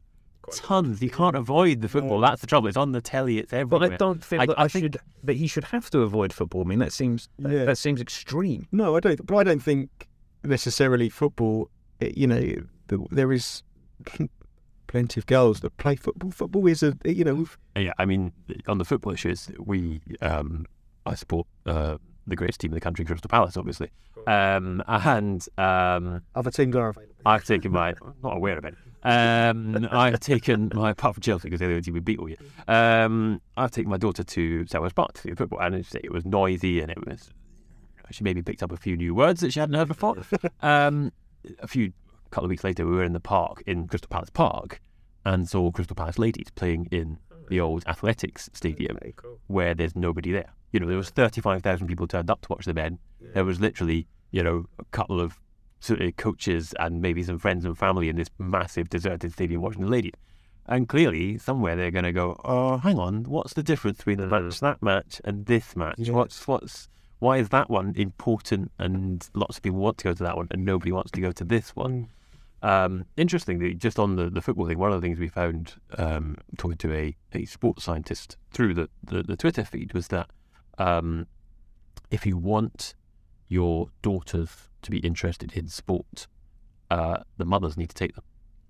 Tons. 0.53 1.01
You 1.03 1.11
can't 1.11 1.37
avoid 1.37 1.81
the 1.83 1.89
football. 1.89 2.19
That's 2.21 2.41
the 2.41 2.47
trouble. 2.47 2.69
It's 2.69 2.77
on 2.77 2.93
the 2.93 3.01
telly. 3.03 3.39
It's 3.39 3.51
But 3.51 3.59
everywhere. 3.59 3.93
I 3.93 3.97
don't 3.97 4.25
feel 4.25 4.41
I- 4.41 4.47
that 4.47 4.59
I 4.59 4.65
I, 4.65 4.69
think- 4.69 4.85
should 4.85 4.97
that 5.25 5.37
he 5.37 5.47
should 5.47 5.65
have 5.65 5.91
to 5.91 6.01
avoid 6.01 6.33
football. 6.33 6.63
I 6.63 6.65
mean, 6.65 6.79
that 6.81 6.93
seems 6.93 7.29
that, 7.39 7.53
Yeah. 7.53 7.65
that 7.67 7.79
seems 7.79 8.01
extreme. 8.01 8.67
No, 8.73 8.97
I 8.97 9.01
don't. 9.01 9.25
But 9.27 9.37
I 9.37 9.45
don't 9.45 9.63
think 9.63 10.09
necessarily 10.43 11.09
football. 11.11 11.71
You 12.01 12.27
know, 12.27 12.55
there 13.11 13.31
is 13.33 13.63
plenty 14.91 15.21
of 15.21 15.27
girls 15.27 15.61
that 15.61 15.77
play 15.77 15.95
football. 15.95 16.33
Football 16.33 16.67
is 16.67 16.83
a 16.83 16.97
you 17.05 17.23
know. 17.25 17.47
Yeah, 17.77 17.93
I 17.99 18.05
mean, 18.05 18.33
on 18.67 18.79
the 18.79 18.85
football 18.85 19.13
issues, 19.13 19.49
we, 19.59 20.01
um, 20.21 20.67
I 21.07 21.15
support 21.15 21.47
uh, 21.65 21.99
the 22.27 22.35
greatest 22.35 22.61
team 22.61 22.73
in 22.73 22.75
the 22.75 22.81
country, 22.81 23.05
Crystal 23.05 23.29
Palace, 23.29 23.57
obviously. 23.57 23.91
Um, 24.27 24.83
and 24.89 25.47
um, 25.57 26.23
Other 26.35 26.51
teams 26.51 26.75
are 26.75 26.89
available. 26.89 27.15
I've 27.25 27.45
taken 27.45 27.71
my, 27.71 27.91
I'm 27.91 28.15
not 28.23 28.37
aware 28.37 28.59
of 28.59 28.65
it. 28.65 28.75
Um, 29.03 29.89
I've 29.93 30.21
taken 30.21 30.71
my, 30.75 30.91
apart 30.91 31.15
from 31.15 31.23
Chelsea, 31.23 31.49
because 31.49 31.61
they're 31.61 31.69
the 31.69 31.75
only 31.75 31.83
team 31.83 31.95
we 31.95 32.01
beat 32.01 32.19
all 32.19 32.29
year. 32.29 32.39
Um, 32.67 33.41
I've 33.57 33.71
taken 33.71 33.91
my 33.91 33.97
daughter 33.97 34.25
to 34.25 34.65
Selhurst 34.65 34.97
Park 34.97 35.13
to 35.15 35.21
see 35.21 35.35
football, 35.35 35.61
and 35.61 35.77
it, 35.77 35.87
it 35.95 36.13
was 36.13 36.27
noisy, 36.27 36.81
and 36.81 36.91
it 36.91 37.07
was, 37.07 37.31
she 38.11 38.25
maybe 38.25 38.43
picked 38.43 38.63
up 38.63 38.73
a 38.73 38.77
few 38.77 38.97
new 38.97 39.15
words 39.15 39.41
that 39.41 39.53
she 39.53 39.61
hadn't 39.61 39.77
heard 39.77 39.89
before. 39.89 40.17
Um, 40.63 41.13
a 41.61 41.67
few, 41.67 41.93
couple 42.31 42.47
of 42.47 42.51
weeks 42.51 42.65
later, 42.65 42.87
we 42.87 42.97
were 42.97 43.05
in 43.05 43.13
the 43.13 43.21
park, 43.21 43.63
in 43.67 43.87
Crystal 43.87 44.09
Palace 44.09 44.31
Park, 44.31 44.81
and 45.25 45.49
saw 45.49 45.71
Crystal 45.71 45.97
Palace 45.97 46.19
ladies 46.19 46.51
playing 46.55 46.89
in 46.91 47.19
the 47.49 47.61
oh, 47.61 47.67
old 47.67 47.85
athletics 47.87 48.49
stadium 48.55 48.97
where 49.49 49.75
there's 49.75 49.95
nobody 49.95 50.33
there. 50.33 50.55
You 50.73 50.81
know, 50.81 50.87
there 50.87 50.97
was 50.97 51.11
35,000 51.11 51.87
people 51.87 52.07
turned 52.07 52.31
up 52.31 52.41
to 52.43 52.49
watch 52.49 52.65
the 52.65 52.73
men. 52.73 52.99
There 53.35 53.45
was 53.45 53.61
literally, 53.61 54.07
you 54.31 54.43
know, 54.43 54.67
a 54.79 54.85
couple 54.87 55.21
of 55.21 55.39
sort 55.81 56.01
of 56.01 56.17
coaches 56.17 56.75
and 56.79 57.03
maybe 57.03 57.23
some 57.23 57.39
friends 57.39 57.65
and 57.65 57.77
family 57.77 58.09
in 58.09 58.17
this 58.17 58.31
massive 58.39 58.89
deserted 58.89 59.33
stadium 59.33 59.63
watching 59.63 59.83
the 59.83 59.89
ladies. 59.89 60.13
And 60.67 60.89
clearly, 60.89 61.39
somewhere 61.39 61.75
they're 61.75 61.91
going 61.91 62.05
to 62.05 62.13
go, 62.13 62.41
oh, 62.45 62.77
hang 62.77 62.99
on, 62.99 63.25
what's 63.25 63.55
the 63.55 63.63
difference 63.63 63.99
between 63.99 64.19
the 64.19 64.27
match, 64.29 64.43
mm. 64.43 64.61
that 64.61 64.83
match, 64.83 65.21
and 65.25 65.47
this 65.47 65.75
match? 65.75 66.09
What's, 66.09 66.47
what's, 66.47 66.89
why 67.19 67.39
is 67.39 67.49
that 67.49 67.69
one 67.69 67.95
important 67.97 68.71
and 68.79 69.29
lots 69.35 69.57
of 69.57 69.63
people 69.65 69.81
want 69.81 69.99
to 69.99 70.05
go 70.05 70.15
to 70.15 70.23
that 70.23 70.37
one 70.37 70.47
and 70.53 70.65
nobody 70.65 70.93
wants 70.93 71.11
to 71.13 71.21
go 71.21 71.33
to 71.33 71.45
this 71.45 71.75
one? 71.75 71.93
Mm. 71.93 72.09
Um, 72.63 73.07
interestingly, 73.17 73.75
just 73.75 73.99
on 73.99 74.17
the, 74.17 74.29
the 74.29 74.43
football 74.43 74.67
thing, 74.67 74.79
one 74.79 74.93
of 74.93 75.01
the 75.01 75.07
things 75.07 75.19
we 75.19 75.29
found 75.29 75.75
um, 75.97 76.37
talking 76.59 76.77
to 76.79 76.93
a, 76.93 77.17
a 77.33 77.45
sports 77.47 77.85
scientist 77.85 78.37
through 78.53 78.75
the, 78.75 78.89
the, 79.03 79.23
the 79.23 79.37
Twitter 79.37 79.65
feed 79.65 79.95
was 79.95 80.09
that 80.09 80.29
um, 80.79 81.27
if 82.11 82.27
you 82.27 82.37
want 82.37 82.95
your 83.49 83.89
daughters 84.03 84.69
to 84.83 84.91
be 84.91 84.99
interested 84.99 85.53
in 85.55 85.69
sport, 85.69 86.27
uh, 86.91 87.19
the 87.39 87.45
mothers 87.45 87.77
need 87.77 87.89
to 87.89 87.95
take 87.95 88.15
them, 88.15 88.25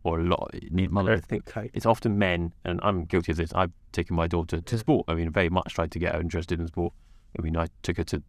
or 0.05 0.21
a 0.21 0.25
lot 0.25 0.55
need 0.71 0.91
mothers. 0.91 1.21
to 1.21 1.27
think 1.27 1.53
it's 1.73 1.87
often 1.87 2.19
men, 2.19 2.53
and 2.65 2.81
I'm 2.83 3.05
guilty 3.05 3.33
of 3.33 3.39
this. 3.39 3.53
I've 3.55 3.73
taken 3.93 4.15
my 4.15 4.27
daughter 4.27 4.61
to 4.61 4.79
sport. 4.79 5.07
I 5.09 5.15
mean, 5.15 5.31
very 5.31 5.49
much 5.49 5.75
tried 5.75 5.91
to 5.93 5.99
get 5.99 6.15
her 6.15 6.21
interested 6.21 6.61
in 6.61 6.69
sport. 6.69 6.93
I 7.39 7.43
mean, 7.43 7.57
I 7.57 7.69
took 7.83 7.97
her 7.97 8.05
to 8.05 8.23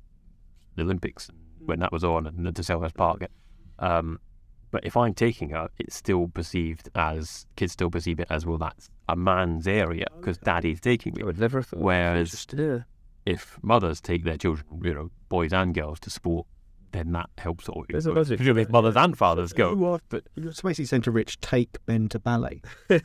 the 0.75 0.83
Olympics 0.83 1.29
when 1.59 1.79
that 1.79 1.91
was 1.91 2.03
on, 2.03 2.25
and 2.25 2.55
to 2.55 2.61
Selhurst 2.61 2.95
Park. 2.95 3.25
Um, 3.79 4.19
but 4.71 4.85
if 4.85 4.95
I'm 4.97 5.13
taking 5.13 5.49
her, 5.49 5.69
it's 5.77 5.95
still 5.95 6.27
perceived 6.27 6.89
as 6.95 7.45
kids 7.55 7.73
still 7.73 7.91
perceive 7.91 8.19
it 8.19 8.27
as 8.29 8.45
well. 8.45 8.57
That's 8.57 8.89
a 9.09 9.15
man's 9.15 9.67
area 9.67 10.05
because 10.17 10.37
daddy's 10.37 10.79
taking 10.79 11.13
me. 11.13 11.21
I 11.21 11.25
would 11.25 11.39
never. 11.39 11.61
Whereas 11.73 12.47
if 13.25 13.59
mothers 13.61 14.01
take 14.01 14.23
their 14.23 14.37
children, 14.37 14.65
you 14.81 14.93
know, 14.93 15.11
boys 15.29 15.53
and 15.53 15.75
girls 15.75 15.99
to 16.01 16.09
sport, 16.09 16.47
then 16.91 17.11
that 17.13 17.29
helps. 17.37 17.67
Or 17.69 17.85
There's 17.89 18.05
a 18.05 18.11
logic. 18.11 18.37
presumably 18.37 18.65
mothers 18.71 18.95
and 18.95 19.17
fathers 19.17 19.53
go. 19.53 19.71
You 19.73 19.85
are, 19.85 19.99
But 20.09 20.23
you're 20.35 20.51
basically 20.51 20.85
saying 20.85 21.03
to 21.03 21.11
Rich, 21.11 21.39
take 21.41 21.77
men 21.87 22.09
to 22.09 22.19
ballet. 22.19 22.61
I 22.89 22.97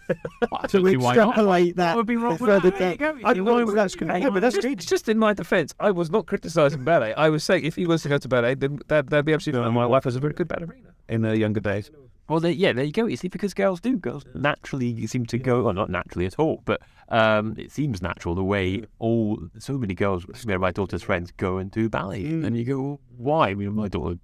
To 0.68 0.79
don't 0.81 0.87
see 0.87 0.94
extrapolate 0.94 1.77
that 1.77 1.90
What 1.94 1.96
would 1.99 2.07
be 2.07 2.16
wrong 2.16 2.33
with 2.33 2.40
further 2.40 2.70
that? 2.70 2.99
Down. 2.99 3.18
go. 3.20 3.27
I, 3.29 3.33
You 3.33 3.44
well, 3.44 3.66
that's 3.66 3.94
good. 3.94 4.11
Hey, 4.11 4.20
Yeah, 4.20 4.31
but 4.31 4.40
that's 4.40 4.55
just, 4.57 4.66
good. 4.66 4.81
just 4.81 5.09
in 5.09 5.18
my 5.18 5.33
defence, 5.33 5.75
I 5.81 5.90
was 5.90 6.11
not 6.11 6.27
criticising 6.27 6.85
ballet. 6.85 7.14
I 7.14 7.29
was 7.29 7.44
saying 7.44 7.64
if 7.64 7.77
he 7.77 7.87
was 7.87 8.03
to 8.03 8.09
go 8.09 8.18
to 8.18 8.28
ballet, 8.28 8.55
then 8.55 8.78
that, 8.89 9.11
that'd 9.11 9.24
be 9.24 9.32
absolutely 9.32 9.64
fine. 9.64 9.74
My 9.74 9.87
wife 9.87 10.05
was 10.05 10.16
a 10.16 10.20
very 10.20 10.32
good 10.34 10.49
ballerina 10.49 10.91
in 11.09 11.24
her 11.24 11.34
younger 11.34 11.61
days. 11.61 11.91
Well, 12.29 12.41
there, 12.41 12.51
yeah, 12.51 12.72
there 12.72 12.85
you 12.85 12.93
go. 12.93 13.07
You 13.07 13.16
see, 13.16 13.29
because 13.29 13.55
girls 13.55 13.81
do, 13.81 13.97
girls 13.97 14.24
naturally 14.35 15.07
seem 15.07 15.27
to 15.27 15.39
go, 15.39 15.62
well, 15.62 15.74
not 15.74 15.91
naturally 15.91 16.27
at 16.27 16.39
all, 16.39 16.62
but 16.64 16.81
um, 17.09 17.55
it 17.57 17.70
seems 17.70 18.03
natural 18.03 18.35
the 18.35 18.43
way 18.43 18.85
all 18.99 19.39
so 19.59 19.79
many 19.79 19.95
girls, 19.95 20.27
my 20.45 20.72
daughter's 20.72 21.03
friends, 21.03 21.31
go 21.37 21.59
and 21.59 21.70
do 21.70 21.89
ballet, 21.89 22.24
and 22.24 22.57
you 22.57 22.64
go, 22.64 22.81
well, 22.81 23.01
why? 23.16 23.49
I 23.51 23.55
mean, 23.55 23.72
my 23.74 23.89
daughter 23.89 24.18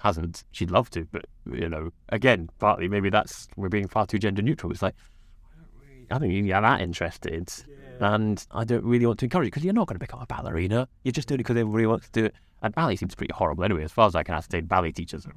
hasn't. 0.00 0.44
She'd 0.50 0.70
love 0.70 0.90
to, 0.90 1.06
but 1.12 1.26
you 1.52 1.68
know, 1.68 1.90
again, 2.08 2.50
partly 2.58 2.88
maybe 2.88 3.10
that's 3.10 3.48
we're 3.56 3.68
being 3.68 3.88
far 3.88 4.06
too 4.06 4.18
gender 4.18 4.42
neutral. 4.42 4.72
It's 4.72 4.82
like 4.82 4.94
why 5.42 5.50
aren't 5.60 5.72
we 5.80 6.06
I 6.10 6.18
don't 6.18 6.28
think 6.28 6.46
you're 6.46 6.60
that 6.60 6.80
interested, 6.80 7.52
and 8.00 8.46
I 8.50 8.64
don't 8.64 8.84
really 8.84 9.06
want 9.06 9.18
to 9.20 9.26
encourage 9.26 9.46
it 9.46 9.50
because 9.52 9.64
you're 9.64 9.74
not 9.74 9.86
going 9.86 9.96
to 9.96 10.04
become 10.04 10.20
a 10.20 10.26
ballerina. 10.26 10.88
You're 11.04 11.12
just 11.12 11.28
doing 11.28 11.40
it 11.40 11.44
because 11.44 11.56
everybody 11.56 11.86
wants 11.86 12.08
to 12.08 12.20
do 12.20 12.26
it. 12.26 12.34
And 12.62 12.74
ballet 12.74 12.96
seems 12.96 13.14
pretty 13.14 13.32
horrible 13.32 13.62
anyway. 13.64 13.84
As 13.84 13.92
far 13.92 14.08
as 14.08 14.16
I 14.16 14.24
can 14.24 14.34
ascertain, 14.34 14.66
ballet 14.66 14.90
teachers 14.90 15.26
are 15.26 15.32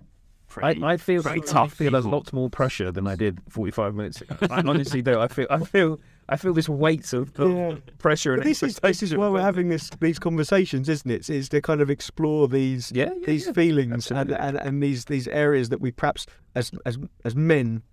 pretty, 0.52 0.84
I 0.84 0.97
feel 0.97 1.24
pretty 1.24 1.41
I 1.41 1.45
tough. 1.45 1.74
feel 1.74 1.95
a 1.95 1.99
lot 1.99 2.32
more 2.34 2.49
pressure 2.49 2.91
than 2.91 3.08
I 3.08 3.16
did 3.16 3.39
45 3.49 3.95
minutes 3.95 4.22
ago. 4.22 4.36
I 4.49 4.62
honestly 4.62 5.02
do. 5.02 5.20
I 5.20 5.28
feel 5.28 5.47
I 5.49 5.60
feel 5.60 5.99
I 6.30 6.38
feel 6.38 6.54
this 6.54 6.70
weight 6.70 7.12
of, 7.14 7.38
of 7.39 7.52
Yeah. 7.52 7.76
pressure 7.97 8.34
and 8.34 8.41
But 8.41 8.45
this 8.47 8.62
is 8.64 8.76
this 8.82 9.02
is 9.04 9.16
why 9.16 9.28
we're 9.30 9.41
having 9.41 9.70
this 9.70 9.89
these 9.99 10.20
conversations, 10.20 10.88
isn't 10.89 11.10
it? 11.10 11.30
Is 11.30 11.49
to 11.49 11.62
kind 11.62 11.82
of 11.82 11.89
explore 11.89 12.47
these 12.47 12.91
Yeah, 12.93 13.06
yeah, 13.20 13.26
these 13.26 13.47
yeah. 13.47 13.54
feelings 13.54 14.12
and, 14.12 14.32
and, 14.32 14.58
and 14.58 14.82
these 14.84 15.06
these 15.06 15.28
areas 15.28 15.70
that 15.70 15.82
we 15.82 15.91
perhaps 15.91 16.26
as 16.56 16.72
as 16.86 16.97
as 17.26 17.36
men 17.36 17.84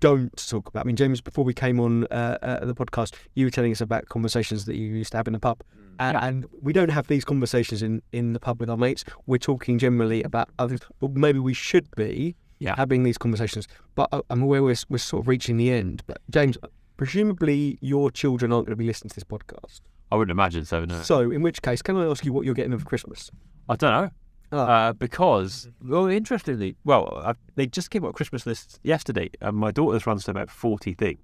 don't 0.00 0.36
talk 0.36 0.68
about. 0.68 0.84
I 0.84 0.86
mean, 0.86 0.96
James, 0.96 1.20
before 1.20 1.44
we 1.44 1.54
came 1.54 1.80
on 1.80 2.04
uh, 2.10 2.36
uh, 2.42 2.64
the 2.66 2.74
podcast, 2.74 3.14
you 3.34 3.46
were 3.46 3.50
telling 3.50 3.72
us 3.72 3.80
about 3.80 4.06
conversations 4.10 4.66
that 4.66 4.76
you 4.76 4.88
used 4.88 5.12
to 5.12 5.16
have 5.16 5.26
in 5.26 5.32
the 5.32 5.38
pub, 5.38 5.62
and, 5.98 6.16
and 6.16 6.46
we 6.62 6.72
don't 6.72 6.90
have 6.90 7.06
these 7.08 7.24
conversations 7.24 7.82
in 7.82 8.02
in 8.12 8.32
the 8.32 8.40
pub 8.40 8.60
with 8.60 8.70
our 8.70 8.76
mates. 8.76 9.04
We're 9.26 9.38
talking 9.38 9.78
generally 9.78 10.22
about 10.22 10.48
others, 10.58 10.80
but 11.00 11.12
maybe 11.12 11.38
we 11.38 11.54
should 11.54 11.88
be 11.96 12.36
Yeah. 12.58 12.74
having 12.76 13.02
these 13.02 13.18
conversations. 13.18 13.66
But 13.94 14.08
I'm 14.30 14.42
aware 14.42 14.62
we're 14.62 14.76
we're 14.88 14.98
sort 14.98 15.22
of 15.24 15.28
reaching 15.28 15.56
the 15.56 15.70
end. 15.70 16.02
But 16.06 16.18
James, 16.30 16.56
presumably 16.96 17.78
your 17.80 18.10
children 18.10 18.52
aren't 18.52 18.66
going 18.66 18.72
to 18.72 18.76
be 18.76 18.86
listening 18.86 19.10
to 19.10 19.14
this 19.14 19.24
podcast. 19.24 19.80
I 20.10 20.16
wouldn't 20.16 20.30
imagine 20.32 20.64
so. 20.64 20.84
No, 20.84 21.02
So, 21.02 21.30
in 21.30 21.42
which 21.42 21.62
case, 21.62 21.82
can 21.82 21.96
I 21.96 22.06
ask 22.06 22.24
you 22.24 22.32
what 22.32 22.44
you're 22.44 22.54
getting 22.54 22.70
them 22.70 22.80
for 22.80 22.86
Christmas? 22.86 23.30
I 23.68 23.76
don't 23.76 23.92
know. 23.92 24.10
Ah. 24.52 24.86
Uh, 24.88 24.92
because, 24.92 25.68
well, 25.84 26.06
interestingly, 26.06 26.76
well, 26.84 27.20
I, 27.24 27.34
they 27.56 27.66
just 27.66 27.90
came 27.90 28.04
up 28.04 28.08
with 28.10 28.16
Christmas 28.16 28.46
lists 28.46 28.78
yesterday, 28.84 29.30
and 29.40 29.56
my 29.56 29.72
daughter's 29.72 30.06
runs 30.06 30.24
to 30.24 30.30
about 30.30 30.48
40 30.50 30.94
things, 30.94 31.18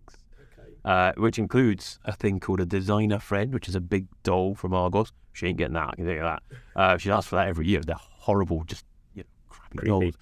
uh, 0.84 1.12
which 1.16 1.38
includes 1.38 1.98
a 2.04 2.12
thing 2.12 2.40
called 2.40 2.60
a 2.60 2.66
designer 2.66 3.18
friend, 3.18 3.52
which 3.54 3.68
is 3.68 3.74
a 3.74 3.80
big 3.80 4.06
doll 4.22 4.54
from 4.54 4.74
Argos. 4.74 5.12
She 5.32 5.46
ain't 5.46 5.58
getting 5.58 5.74
that, 5.74 5.88
I 5.90 5.94
can 5.96 6.04
tell 6.06 6.14
you 6.14 6.20
that. 6.22 6.42
Uh, 6.76 6.98
she 6.98 7.10
asks 7.10 7.28
for 7.30 7.36
that 7.36 7.48
every 7.48 7.66
year. 7.66 7.80
They're 7.80 7.96
horrible, 7.98 8.64
just 8.64 8.84
you 9.14 9.22
know, 9.22 9.28
crappy 9.48 9.78
Creepy. 9.78 9.88
dolls. 9.88 10.14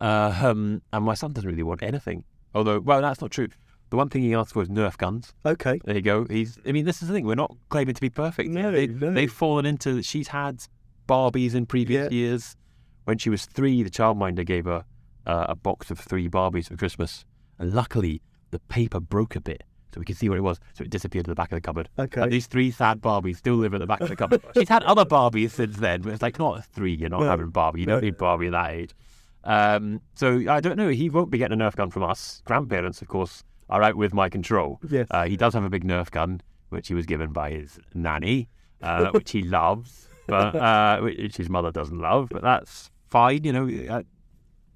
Uh, 0.00 0.46
um, 0.46 0.82
and 0.92 1.04
my 1.04 1.14
son 1.14 1.32
doesn't 1.32 1.48
really 1.48 1.62
want 1.62 1.82
anything. 1.82 2.24
Although, 2.54 2.80
well, 2.80 3.00
that's 3.00 3.20
not 3.20 3.30
true. 3.30 3.48
The 3.90 3.96
one 3.96 4.10
thing 4.10 4.22
he 4.22 4.34
asked 4.34 4.52
for 4.52 4.62
is 4.62 4.68
Nerf 4.68 4.98
guns. 4.98 5.32
Okay. 5.46 5.80
There 5.84 5.94
you 5.96 6.02
go. 6.02 6.26
He's. 6.28 6.58
I 6.66 6.72
mean, 6.72 6.84
this 6.84 7.00
is 7.00 7.08
the 7.08 7.14
thing. 7.14 7.24
We're 7.26 7.34
not 7.36 7.56
claiming 7.70 7.94
to 7.94 8.00
be 8.00 8.10
perfect. 8.10 8.50
No, 8.50 8.70
they, 8.70 8.86
no. 8.86 9.12
They've 9.12 9.32
fallen 9.32 9.64
into. 9.64 10.02
She's 10.02 10.28
had 10.28 10.62
Barbies 11.08 11.54
in 11.54 11.64
previous 11.64 12.12
Yeah. 12.12 12.16
years. 12.18 12.54
When 13.04 13.16
she 13.16 13.30
was 13.30 13.46
three, 13.46 13.82
the 13.82 13.88
childminder 13.90 14.44
gave 14.44 14.66
her 14.66 14.84
uh, 15.26 15.46
a 15.48 15.54
box 15.56 15.90
of 15.90 15.98
three 15.98 16.28
Barbies 16.28 16.68
for 16.68 16.76
Christmas, 16.76 17.24
and 17.58 17.72
luckily 17.72 18.20
the 18.50 18.58
paper 18.58 19.00
broke 19.00 19.34
a 19.34 19.40
bit, 19.40 19.62
so 19.92 20.00
we 20.00 20.04
could 20.04 20.16
see 20.16 20.28
what 20.28 20.38
it 20.38 20.42
was. 20.42 20.58
So 20.74 20.84
it 20.84 20.90
disappeared 20.90 21.24
to 21.24 21.30
the 21.30 21.34
back 21.34 21.50
of 21.52 21.56
the 21.56 21.60
cupboard. 21.60 21.88
Okay. 21.98 22.20
And 22.22 22.32
these 22.32 22.46
three 22.46 22.70
sad 22.70 23.00
Barbies 23.00 23.36
still 23.36 23.54
live 23.54 23.74
at 23.74 23.80
the 23.80 23.86
back 23.86 24.00
of 24.00 24.08
the 24.08 24.16
cupboard. 24.16 24.42
She's 24.54 24.68
had 24.68 24.82
other 24.84 25.04
Barbies 25.04 25.50
since 25.50 25.76
then, 25.78 26.02
but 26.02 26.12
it's 26.12 26.22
like 26.22 26.38
not 26.38 26.64
three. 26.66 26.94
You're 26.94 27.08
not 27.10 27.20
No, 27.20 27.26
having 27.26 27.48
Barbie. 27.48 27.80
You 27.80 27.86
don't 27.86 27.96
no. 28.02 28.06
need 28.06 28.18
Barbie 28.18 28.46
at 28.48 28.52
that 28.52 28.70
age. 28.72 28.90
Um, 29.44 30.00
so 30.14 30.42
I 30.48 30.60
don't 30.60 30.76
know. 30.76 30.88
He 30.88 31.08
won't 31.08 31.30
be 31.30 31.38
getting 31.38 31.58
a 31.60 31.64
Nerf 31.64 31.74
gun 31.76 31.90
from 31.90 32.02
us. 32.02 32.42
Grandparents, 32.44 33.00
of 33.00 33.08
course, 33.08 33.44
are 33.70 33.82
out 33.82 33.96
with 33.96 34.12
my 34.12 34.28
control. 34.28 34.78
Yes. 34.88 35.06
Uh, 35.10 35.24
he 35.24 35.36
does 35.36 35.54
have 35.54 35.64
a 35.64 35.70
big 35.70 35.84
Nerf 35.84 36.10
gun, 36.10 36.40
which 36.68 36.88
he 36.88 36.94
was 36.94 37.06
given 37.06 37.32
by 37.32 37.50
his 37.50 37.78
nanny, 37.94 38.48
uh, 38.82 39.10
which 39.12 39.30
he 39.30 39.42
loves, 39.42 40.08
but 40.26 40.54
uh, 40.54 41.00
which 41.00 41.36
his 41.36 41.48
mother 41.48 41.70
doesn't 41.70 41.98
love. 41.98 42.28
But 42.30 42.42
that's 42.42 42.90
fine, 43.06 43.44
you 43.44 43.52
know. 43.52 44.02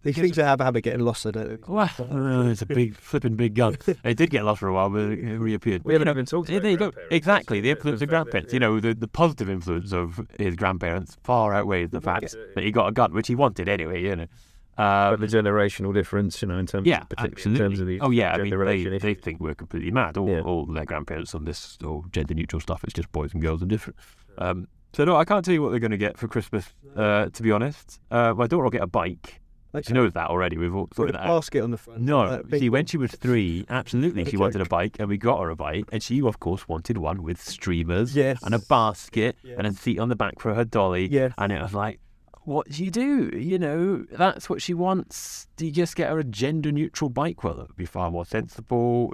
These 0.02 0.16
things 0.16 0.36
have 0.36 0.60
a 0.60 0.64
habit 0.64 0.78
of 0.78 0.82
getting 0.82 1.00
lost, 1.00 1.26
I 1.26 1.30
don't 1.30 1.48
they? 1.48 1.72
well, 1.72 1.88
uh, 2.10 2.48
it's 2.50 2.62
a 2.62 2.66
big 2.66 2.96
flipping 2.96 3.36
big 3.36 3.54
gun. 3.54 3.76
It 4.04 4.16
did 4.16 4.30
get 4.30 4.44
lost 4.44 4.60
for 4.60 4.68
a 4.68 4.72
while, 4.74 4.90
but 4.90 5.00
it 5.12 5.38
reappeared. 5.38 5.84
We 5.84 5.92
haven't 5.92 6.08
even 6.08 6.26
talked 6.26 6.48
yeah, 6.48 6.56
about 6.56 6.62
there 6.62 6.70
you 6.72 6.76
go. 6.76 6.92
Exactly, 7.10 7.60
the 7.60 7.70
influence 7.70 8.00
that's 8.00 8.02
of 8.04 8.08
grandparents. 8.10 8.50
that- 8.50 8.56
You 8.56 8.60
know, 8.60 8.80
the, 8.80 8.94
the 8.94 9.08
positive 9.08 9.48
influence 9.48 9.92
of 9.92 10.20
his 10.38 10.56
grandparents 10.56 11.16
far 11.22 11.54
outweighs 11.54 11.90
the 11.90 12.00
fact 12.00 12.34
that 12.54 12.64
he 12.64 12.70
got 12.72 12.88
a 12.88 12.92
gun, 12.92 13.12
which 13.12 13.28
he 13.28 13.34
wanted 13.34 13.68
anyway. 13.68 14.02
You 14.02 14.16
know. 14.16 14.26
But 14.74 15.14
Um, 15.14 15.20
the 15.20 15.26
generational 15.26 15.92
difference, 15.92 16.40
you 16.40 16.48
know, 16.48 16.56
in 16.58 16.64
terms, 16.66 16.86
yeah, 16.86 17.02
of, 17.02 17.08
particularly 17.10 17.34
absolutely. 17.36 17.64
in 17.64 17.70
terms 17.70 17.80
of 17.80 17.86
the 17.86 18.00
oh 18.00 18.10
yeah, 18.10 18.32
I 18.32 18.38
mean, 18.38 18.48
gender 18.50 18.64
they, 18.64 18.98
they 18.98 19.14
think 19.14 19.38
we're 19.38 19.54
completely 19.54 19.90
mad. 19.90 20.16
All, 20.16 20.28
Yeah. 20.28 20.40
all 20.40 20.64
their 20.64 20.86
grandparents 20.86 21.34
on 21.34 21.44
this 21.44 21.76
all 21.84 22.06
gender 22.10 22.32
neutral 22.34 22.58
stuff. 22.58 22.82
It's 22.82 22.94
just 22.94 23.12
boys 23.12 23.34
and 23.34 23.42
girls 23.42 23.62
are 23.62 23.66
different. 23.66 23.98
Um, 24.38 24.66
so 24.94 25.04
no, 25.04 25.16
I 25.16 25.26
can't 25.26 25.44
tell 25.44 25.52
you 25.52 25.60
what 25.62 25.70
they're 25.72 25.78
going 25.78 25.90
to 25.90 25.98
get 25.98 26.16
for 26.16 26.26
Christmas. 26.26 26.72
Uh, 26.96 27.26
to 27.28 27.42
be 27.42 27.52
honest, 27.52 28.00
uh, 28.10 28.32
my 28.34 28.46
daughter 28.46 28.62
will 28.64 28.70
get 28.70 28.82
a 28.82 28.86
bike. 28.86 29.41
She 29.84 29.92
knows 29.94 30.12
that 30.12 30.28
already. 30.28 30.58
We've 30.58 30.74
all 30.74 30.88
sorted 30.94 31.14
that 31.14 31.22
out. 31.22 31.28
basket 31.40 31.62
on 31.62 31.70
the 31.70 31.78
front. 31.78 32.00
No, 32.02 32.42
big 32.46 32.60
see, 32.60 32.68
when 32.68 32.84
she 32.86 32.98
was 32.98 33.10
three, 33.12 33.64
absolutely, 33.70 34.24
she 34.26 34.36
wanted 34.36 34.60
a 34.60 34.66
bike, 34.66 34.96
and 34.98 35.08
we 35.08 35.16
got 35.16 35.40
her 35.40 35.48
a 35.50 35.56
bike, 35.56 35.86
and 35.92 36.02
she, 36.02 36.20
of 36.22 36.40
course, 36.40 36.68
wanted 36.68 36.98
one 36.98 37.22
with 37.22 37.40
streamers 37.40 38.14
Yes. 38.14 38.42
and 38.42 38.54
a 38.54 38.58
basket 38.58 39.36
Yeah. 39.42 39.54
and 39.58 39.66
a 39.66 39.72
seat 39.72 39.98
on 39.98 40.08
the 40.10 40.16
back 40.16 40.40
for 40.40 40.54
her 40.54 40.64
dolly. 40.64 41.08
Yes. 41.10 41.32
And 41.38 41.52
it 41.52 41.62
was 41.62 41.72
like, 41.72 42.00
what 42.44 42.68
do 42.68 42.84
you 42.84 42.90
do? 42.90 43.30
You 43.38 43.58
know, 43.58 44.04
that's 44.10 44.50
what 44.50 44.60
she 44.60 44.74
wants. 44.74 45.46
Do 45.56 45.64
you 45.64 45.72
just 45.72 45.96
get 45.96 46.10
her 46.10 46.18
a 46.18 46.24
gender 46.24 46.72
neutral 46.72 47.08
bike? 47.08 47.42
Well, 47.44 47.54
that 47.54 47.68
would 47.68 47.76
be 47.76 47.86
far 47.86 48.10
more 48.10 48.26
sensible. 48.26 49.12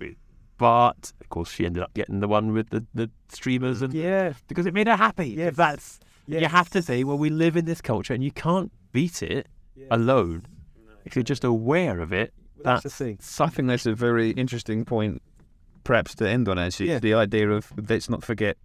But 0.56 1.12
of 1.20 1.28
course, 1.28 1.50
she 1.52 1.66
ended 1.66 1.82
up 1.82 1.94
getting 1.94 2.20
the 2.20 2.26
one 2.28 2.52
with 2.52 2.70
the, 2.70 2.84
the 2.94 3.11
streamers, 3.28 3.80
and 3.82 3.94
Yeah. 3.94 4.32
because 4.48 4.66
it 4.66 4.74
made 4.74 4.88
her 4.88 4.96
happy. 4.96 5.28
Yes. 5.30 5.54
That's 5.56 6.00
you 6.26 6.46
have 6.46 6.68
to 6.70 6.82
say, 6.82 7.04
well, 7.04 7.16
we 7.16 7.30
live 7.30 7.56
in 7.56 7.64
this 7.64 7.80
culture, 7.80 8.12
and 8.12 8.24
you 8.24 8.32
can't 8.32 8.72
beat 8.92 9.22
it 9.22 9.46
alone. 9.91 10.47
If 11.05 11.16
you're 11.16 11.22
just 11.22 11.45
aware 11.45 12.01
of 12.01 12.12
it, 12.12 12.33
That's 12.62 12.83
that's, 12.83 12.99
the 12.99 13.05
thing. 13.05 13.18
I 13.41 13.49
think 13.49 13.68
that's 13.68 13.87
a 13.87 13.95
very 13.95 14.31
interesting 14.31 14.85
point, 14.85 15.22
perhaps 15.85 16.14
to 16.16 16.29
end 16.29 16.49
on. 16.49 16.59
Actually, 16.59 16.91
Yeah. 16.91 16.99
the 16.99 17.14
idea 17.14 17.51
of 17.51 17.72
let's 17.89 18.11
not 18.11 18.22
forget 18.24 18.57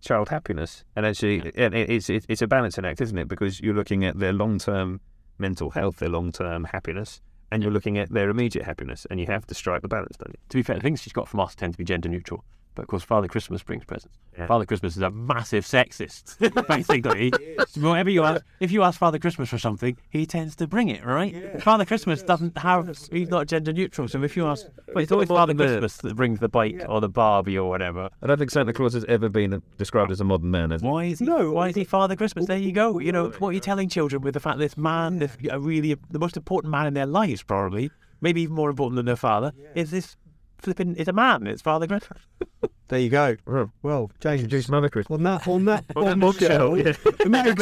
child 0.00 0.28
happiness, 0.30 0.84
and 0.96 1.04
actually, 1.06 1.40
it's 1.54 2.08
it- 2.10 2.26
it's 2.28 2.42
a 2.42 2.46
balancing 2.46 2.84
act, 2.84 3.00
isn't 3.00 3.18
it? 3.18 3.28
Because 3.28 3.60
you're 3.60 3.74
looking 3.74 4.04
at 4.04 4.18
their 4.18 4.32
long 4.32 4.58
term 4.58 5.00
mental 5.38 5.70
health, 5.70 5.96
their 5.96 6.08
long 6.08 6.32
term 6.32 6.64
happiness, 6.64 7.20
and 7.50 7.62
you're 7.62 7.72
looking 7.72 7.98
at 7.98 8.10
their 8.10 8.30
immediate 8.30 8.64
happiness, 8.64 9.06
and 9.10 9.20
you 9.20 9.26
have 9.26 9.46
to 9.46 9.54
strike 9.54 9.82
the 9.82 9.88
balance, 9.88 10.16
don't 10.16 10.30
you? 10.32 10.38
to 10.48 10.56
be 10.58 10.62
fair, 10.62 10.76
the 10.76 10.82
things 10.82 11.02
she's 11.02 11.12
got 11.12 11.28
from 11.28 11.40
us 11.40 11.54
tend 11.54 11.74
to 11.74 11.78
be 11.78 11.84
gender 11.84 12.08
neutral. 12.08 12.44
But 12.74 12.82
of 12.82 12.88
course, 12.88 13.02
Father 13.02 13.28
Christmas 13.28 13.62
brings 13.62 13.84
presents. 13.84 14.18
Yeah. 14.36 14.46
Father 14.46 14.64
Christmas 14.64 14.96
is 14.96 15.02
a 15.02 15.10
massive 15.10 15.64
sexist, 15.64 16.38
basically. 16.68 17.32
Whatever 17.76 18.08
you 18.08 18.22
ask, 18.24 18.42
if 18.60 18.72
you 18.72 18.82
ask 18.82 18.98
Father 18.98 19.18
Christmas 19.18 19.50
for 19.50 19.58
something, 19.58 19.96
he 20.08 20.24
tends 20.24 20.56
to 20.56 20.66
bring 20.66 20.88
it, 20.88 21.04
right? 21.04 21.60
Father 21.62 21.84
Christmas 21.84 22.22
doesn't 22.22 22.56
have, 22.56 22.98
he's 23.12 23.28
not 23.28 23.46
gender 23.46 23.72
neutral. 23.72 24.08
So 24.08 24.22
if 24.22 24.36
you 24.36 24.46
ask, 24.46 24.66
well, 24.94 25.02
it's 25.02 25.12
always 25.12 25.28
Father 25.28 25.54
Christmas 25.54 25.98
that 25.98 26.16
brings 26.16 26.40
the 26.40 26.48
bike 26.48 26.82
or 26.88 27.00
the 27.00 27.10
Barbie 27.10 27.58
or 27.58 27.68
whatever. 27.68 28.08
I 28.22 28.26
don't 28.26 28.38
think 28.38 28.50
Santa 28.50 28.72
Claus 28.72 28.94
has 28.94 29.04
ever 29.04 29.28
been 29.28 29.62
described 29.76 30.10
as 30.10 30.20
a 30.20 30.24
modern 30.24 30.50
man. 30.50 30.70
Has? 30.70 30.82
Why 30.82 31.04
is 31.04 31.18
he? 31.18 31.26
No. 31.26 31.52
Why 31.52 31.68
is 31.68 31.74
he 31.74 31.84
Father 31.84 32.16
Christmas? 32.16 32.46
There 32.46 32.56
you 32.56 32.72
go. 32.72 32.98
You 32.98 33.12
know 33.12 33.30
what 33.38 33.50
are 33.50 33.52
you 33.52 33.60
telling 33.60 33.88
children 33.88 34.22
with 34.22 34.34
the 34.34 34.40
fact 34.40 34.58
this 34.58 34.76
man, 34.76 35.18
this 35.18 35.36
a 35.50 35.60
really 35.60 35.96
the 36.10 36.18
most 36.18 36.36
important 36.36 36.70
man 36.70 36.86
in 36.86 36.94
their 36.94 37.06
lives, 37.06 37.42
probably, 37.42 37.90
maybe 38.20 38.42
even 38.42 38.54
more 38.54 38.70
important 38.70 38.96
than 38.96 39.06
their 39.06 39.16
father, 39.16 39.52
is 39.74 39.90
this 39.90 40.16
flipping? 40.62 40.94
It's 40.96 41.08
a 41.08 41.12
man. 41.12 41.46
It's 41.46 41.62
Father 41.62 41.86
Christmas. 41.86 42.20
There 42.88 43.00
you 43.00 43.08
go. 43.08 43.38
Well, 43.46 43.72
Well, 43.82 44.10
James, 44.20 44.42
introduce 44.42 44.68
Mother 44.68 44.90
Christmas. 44.90 45.16
on 45.16 45.22
that, 45.22 45.48
on 45.48 45.64
that, 45.64 45.84
On 45.96 46.04
that 46.04 46.18
bombshell, 46.18 46.72
bombshell, 46.72 46.76
yeah. 46.76 46.92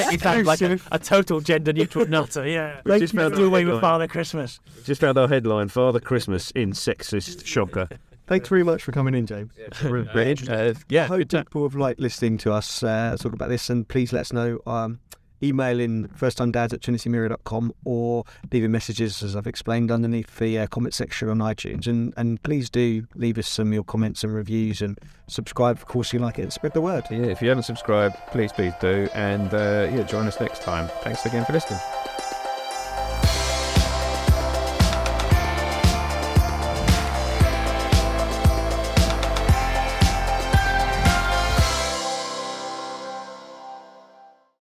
It 0.13 0.21
sounds 0.21 0.45
like 0.45 0.61
a, 0.61 0.77
a 0.91 0.99
total 0.99 1.39
gender 1.41 1.73
neutral 1.73 2.05
nutter. 2.09 2.49
Yeah. 2.49 2.81
We've 2.85 2.99
just 2.99 3.15
found 3.15 3.37
Do 3.37 3.47
away 3.47 3.65
our 3.65 3.75
with. 3.75 3.81
Father 3.81 4.09
Christmas. 4.09 4.59
Just 4.83 5.01
found 5.01 5.17
our 5.19 5.29
headline: 5.29 5.69
Father 5.69 6.01
Christmas 6.01 6.51
in 6.51 6.73
sexist 6.73 7.47
shocker. 7.47 7.89
Thanks 8.27 8.49
very 8.49 8.65
much 8.65 8.83
for 8.83 8.91
coming 8.91 9.15
in, 9.15 9.25
James. 9.27 9.53
Very 9.81 10.31
interesting. 10.33 10.51
Uh, 10.53 10.75
yeah. 10.89 11.05
I 11.05 11.07
hope 11.07 11.29
people 11.29 11.63
have 11.63 11.77
liked 11.77 12.01
listening 12.01 12.37
to 12.39 12.53
us 12.53 12.83
uh, 12.83 13.17
talk 13.17 13.33
about 13.33 13.51
this, 13.51 13.71
and 13.71 13.87
please 13.87 14.13
let 14.13 14.23
us 14.23 14.33
know. 14.33 14.59
Um, 14.67 14.99
email 15.43 15.81
in 15.81 16.09
firsttimedads 16.09 16.73
at 16.73 16.81
trinitymirror.com 16.81 17.73
or 17.85 18.25
leaving 18.53 18.71
messages, 18.71 19.23
as 19.23 19.37
I've 19.37 19.47
explained, 19.47 19.91
underneath 19.91 20.39
the 20.39 20.59
uh, 20.59 20.67
comment 20.67 20.95
section 20.95 21.29
on 21.29 21.39
iTunes. 21.39 21.87
And, 21.87 22.15
and 22.17 22.43
please 22.43 22.71
do 22.71 23.07
leave 23.15 23.39
us 23.39 23.49
some 23.49 23.69
of 23.69 23.75
your 23.75 23.85
comments 23.85 24.25
and 24.25 24.35
reviews 24.35 24.83
and 24.83 24.99
subscribe, 25.27 25.77
of 25.77 25.87
course, 25.87 26.13
you 26.13 26.19
like 26.19 26.39
it, 26.39 26.43
and 26.43 26.53
spread 26.53 26.75
the 26.75 26.81
word. 26.81 27.05
Yeah, 27.11 27.27
if 27.27 27.41
you 27.43 27.49
haven't 27.49 27.65
subscribed, 27.65 28.17
please, 28.29 28.53
please 28.53 28.73
do. 28.81 29.09
And 29.15 29.53
uh, 29.55 29.91
yeah, 29.93 30.03
join 30.03 30.27
us 30.27 30.41
next 30.41 30.63
time. 30.63 30.89
Thanks 31.03 31.25
again 31.27 31.45
for 31.45 31.53
listening. 31.53 31.81